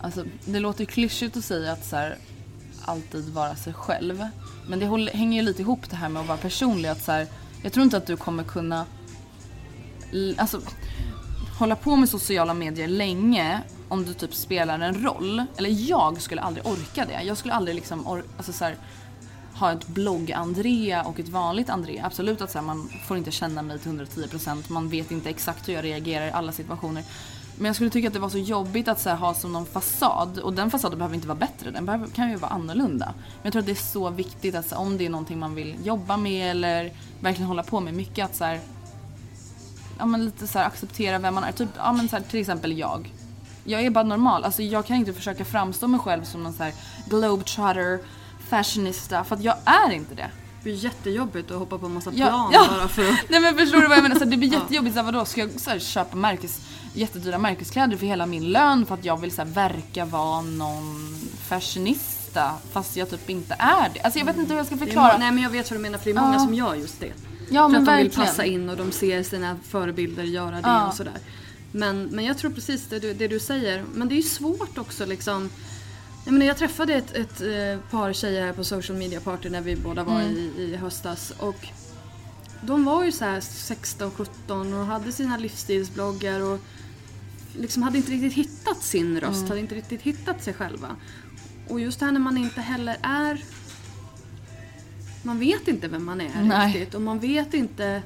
[0.00, 2.18] Alltså, det låter klyschigt att säga att så här,
[2.84, 4.26] alltid vara sig själv.
[4.68, 6.88] Men det håller, hänger ju lite ihop det här med att vara personlig.
[6.88, 7.26] Att så här,
[7.62, 8.86] jag tror inte att du kommer kunna
[10.36, 10.60] alltså,
[11.60, 15.44] hålla på med sociala medier länge om du typ spelar en roll.
[15.56, 17.22] Eller jag skulle aldrig orka det.
[17.22, 18.76] Jag skulle aldrig liksom or- alltså, så här,
[19.54, 22.06] ha ett blogg-Andrea och ett vanligt Andrea.
[22.06, 24.62] Absolut att så här, man får inte känna mig till 110%.
[24.68, 27.04] Man vet inte exakt hur jag reagerar i alla situationer.
[27.56, 29.66] Men jag skulle tycka att det var så jobbigt att så här, ha som någon
[29.66, 30.38] fasad.
[30.38, 33.14] Och den fasaden behöver inte vara bättre, den behöver, kan ju vara annorlunda.
[33.16, 35.38] Men jag tror att det är så viktigt att så här, om det är någonting
[35.38, 38.60] man vill jobba med eller verkligen hålla på med mycket att så här,
[40.00, 41.52] ja, men lite så här, acceptera vem man är.
[41.52, 43.12] Typ, ja, men så här, till exempel jag.
[43.64, 44.44] Jag är bara normal.
[44.44, 46.72] Alltså, jag kan inte försöka framstå mig själv som någon så här
[47.06, 48.00] globetrotter,
[48.48, 49.24] fashionista.
[49.24, 50.30] För att jag är inte det.
[50.58, 52.66] Det blir jättejobbigt att hoppa på en massa plan ja.
[52.70, 53.18] bara för att...
[53.30, 54.16] Nej men förstår du vad jag menar?
[54.16, 54.94] Så det blir jättejobbigt.
[54.94, 56.60] Så här, vadå, ska jag så här, köpa märkes,
[56.94, 61.18] jättedyra märkeskläder för hela min lön för att jag vill så här, verka vara någon
[61.48, 64.00] fashionista fast jag typ inte är det.
[64.00, 65.18] Alltså jag vet inte hur jag ska är förklara.
[65.18, 66.38] Nej men jag vet vad du menar för det är många Ja.
[66.38, 67.12] som gör just det.
[67.50, 70.60] Ja, för men att de vill passa in och de ser sina förebilder göra det
[70.64, 70.88] Ja.
[70.88, 71.18] och sådär.
[71.72, 73.84] Men, men jag tror precis det du, det du säger.
[73.94, 75.50] Men det är ju svårt också liksom.
[76.24, 79.60] Jag, menar, jag träffade ett, ett eh, par tjejer här på social media party när
[79.60, 80.34] vi båda var Mm.
[80.36, 81.32] i, i höstas.
[81.38, 81.66] Och
[82.62, 86.58] de var ju så här 16-17 och hade sina livsstilsbloggar och
[87.58, 89.48] liksom hade inte riktigt hittat sin röst, Mm.
[89.48, 90.88] hade inte riktigt hittat sig själva.
[91.68, 93.44] Och just det här när man inte heller är
[95.22, 96.66] man vet inte vem man är Nej.
[96.72, 98.02] riktigt och man vet inte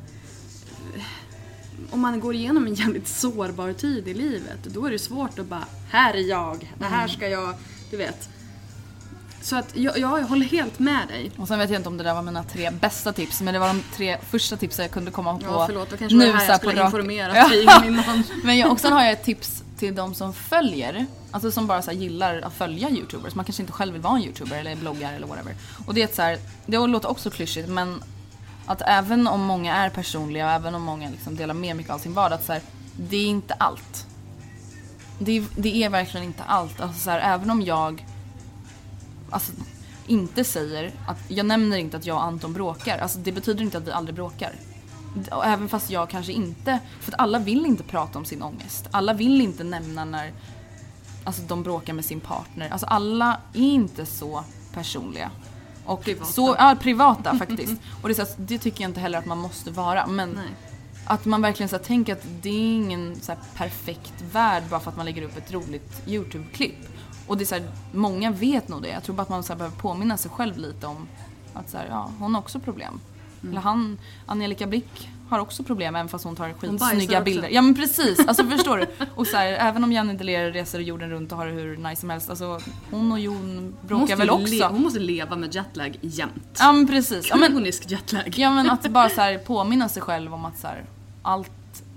[1.90, 5.46] om man går igenom en jävligt sårbar tid i livet då är det svårt att
[5.46, 7.54] bara här är jag, det här ska jag,
[7.90, 8.28] du vet.
[9.42, 11.30] Så att jag, jag håller helt med dig.
[11.36, 13.60] Och sen vet jag inte om det där var mina tre bästa tips men det
[13.60, 16.32] var de tre första tipsen jag kunde komma på Ja förlåt, det kanske var det
[16.32, 17.36] här jag skulle rak- informera
[17.66, 17.84] Ja.
[17.84, 18.24] Innan.
[18.44, 21.82] Men jag, och sen har jag ett tips till de som följer, alltså som bara
[21.82, 23.34] så här gillar att följa youtubers.
[23.34, 25.54] Man kanske inte själv vill vara en youtuber eller bloggar eller whatever.
[25.86, 28.02] Och det är så här, det låter också klyschigt men
[28.66, 31.98] att även om många är personliga och även om många liksom delar med mycket av
[31.98, 32.62] sin vardag, att så här,
[32.96, 34.06] det är inte allt.
[35.18, 36.80] Det är, det är verkligen inte allt.
[36.80, 38.06] Alltså så här, även om jag
[39.30, 39.52] alltså,
[40.06, 42.98] inte säger att, jag nämner inte att jag och Anton bråkar.
[42.98, 44.52] Alltså det betyder inte att vi aldrig bråkar.
[45.30, 48.88] Och även fast jag kanske inte, för att alla vill inte prata om sin ångest.
[48.90, 50.32] Alla vill inte nämna när
[51.24, 52.68] alltså, de bråkar med sin partner.
[52.70, 55.30] Alltså alla är inte så personliga.
[55.84, 56.32] Och Privata.
[56.32, 57.80] Så, ja, privata faktiskt.
[58.02, 60.06] Och det, så det tycker jag inte heller att man måste vara.
[60.06, 60.48] Men Nej.
[61.04, 64.96] att man verkligen så tänker att det är ingen så perfekt värld bara för att
[64.96, 66.88] man lägger upp ett roligt YouTube-klipp.
[67.26, 68.88] Och det är så här, många vet nog det.
[68.88, 71.06] Jag tror bara att man så här, behöver påminna sig själv lite om
[71.54, 73.00] att så här, ja, hon har också problem.
[73.42, 73.52] Mm.
[73.52, 77.24] Eller han, Angelica Blick har också problem även fast hon tar skitsnygga också.
[77.24, 77.48] bilder.
[77.48, 78.86] Ja men precis, alltså förstår du?
[79.14, 82.00] Och så här, även om Janne Deler reser jorden runt och har det hur nice
[82.00, 82.30] som helst.
[82.30, 82.60] Alltså
[82.90, 84.64] hon och Jon Hon bråkar väl också.
[84.66, 86.56] hon måste leva med jetlag jämt.
[86.58, 87.26] Ja men precis.
[87.30, 88.34] Ja, men, Kronisk jetlag.
[88.38, 90.84] Ja men att bara så här påminna sig själv om att så här,
[91.22, 91.50] allt,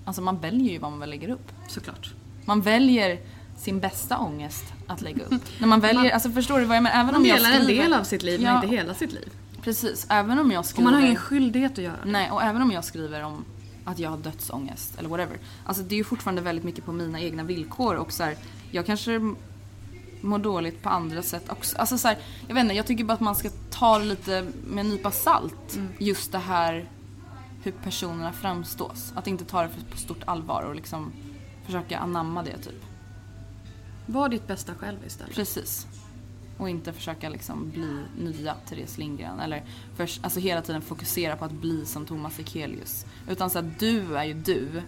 [0.06, 1.52] alltså man väljer ju vad man väl lägger upp.
[1.68, 2.14] Såklart.
[2.46, 3.20] Man väljer
[3.58, 5.44] sin bästa ångest att lägga upp.
[5.60, 6.96] När man väljer, Man- alltså förstår du vad jag menar?
[7.00, 8.54] Även Man om jag delar en skriver, del av sitt liv Ja.
[8.54, 9.30] men inte hela sitt liv.
[9.68, 10.84] Precis, även om jag Och skriver.
[10.84, 12.12] man har ingen skyldighet att göra det.
[12.12, 13.46] Nej, och även om jag skriver om
[13.86, 15.38] att jag har dödsångest eller whatever.
[15.66, 18.36] Alltså det är ju fortfarande väldigt mycket på mina egna villkor och så här,
[18.72, 19.36] jag kanske
[20.22, 21.78] mår dåligt på andra sätt också.
[21.78, 22.18] Alltså så här,
[22.48, 25.12] jag vet inte, jag tycker bara att man ska ta det lite med en nypa
[25.12, 25.76] salt.
[25.76, 25.88] Mm.
[26.00, 26.90] Just det här
[27.64, 29.14] hur personerna framstås.
[29.16, 31.12] Att inte ta det för- på stort allvar och liksom
[31.66, 32.84] försöka anamma det typ.
[34.06, 35.36] Var ditt bästa själv istället.
[35.36, 35.88] Precis.
[36.58, 39.40] Och inte försöka liksom bli nya Therese Lindgren.
[39.40, 39.64] Eller
[39.96, 43.06] för, alltså hela tiden fokusera på att bli som Thomas Ekelius.
[43.30, 44.82] Utan så att du är ju du.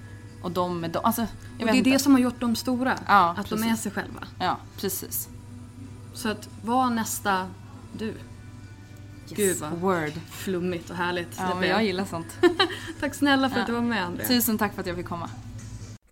[0.43, 0.99] Och de är de.
[1.03, 1.27] Alltså, Och
[1.57, 1.89] det är inte.
[1.89, 2.99] det som har gjort dem stora.
[3.07, 3.71] Ja, att de precis.
[3.71, 4.27] är sig själva.
[4.39, 5.29] Ja, precis.
[6.13, 7.47] Så att var nästa
[7.97, 8.13] du.
[9.35, 10.13] Gud vad Word.
[10.29, 11.35] flummigt och härligt.
[11.37, 12.37] Ja, men jag gillar sånt.
[12.99, 13.61] Tack snälla för Ja.
[13.61, 14.27] att du var med Andrea.
[14.27, 15.29] Tusen tack för att jag fick komma.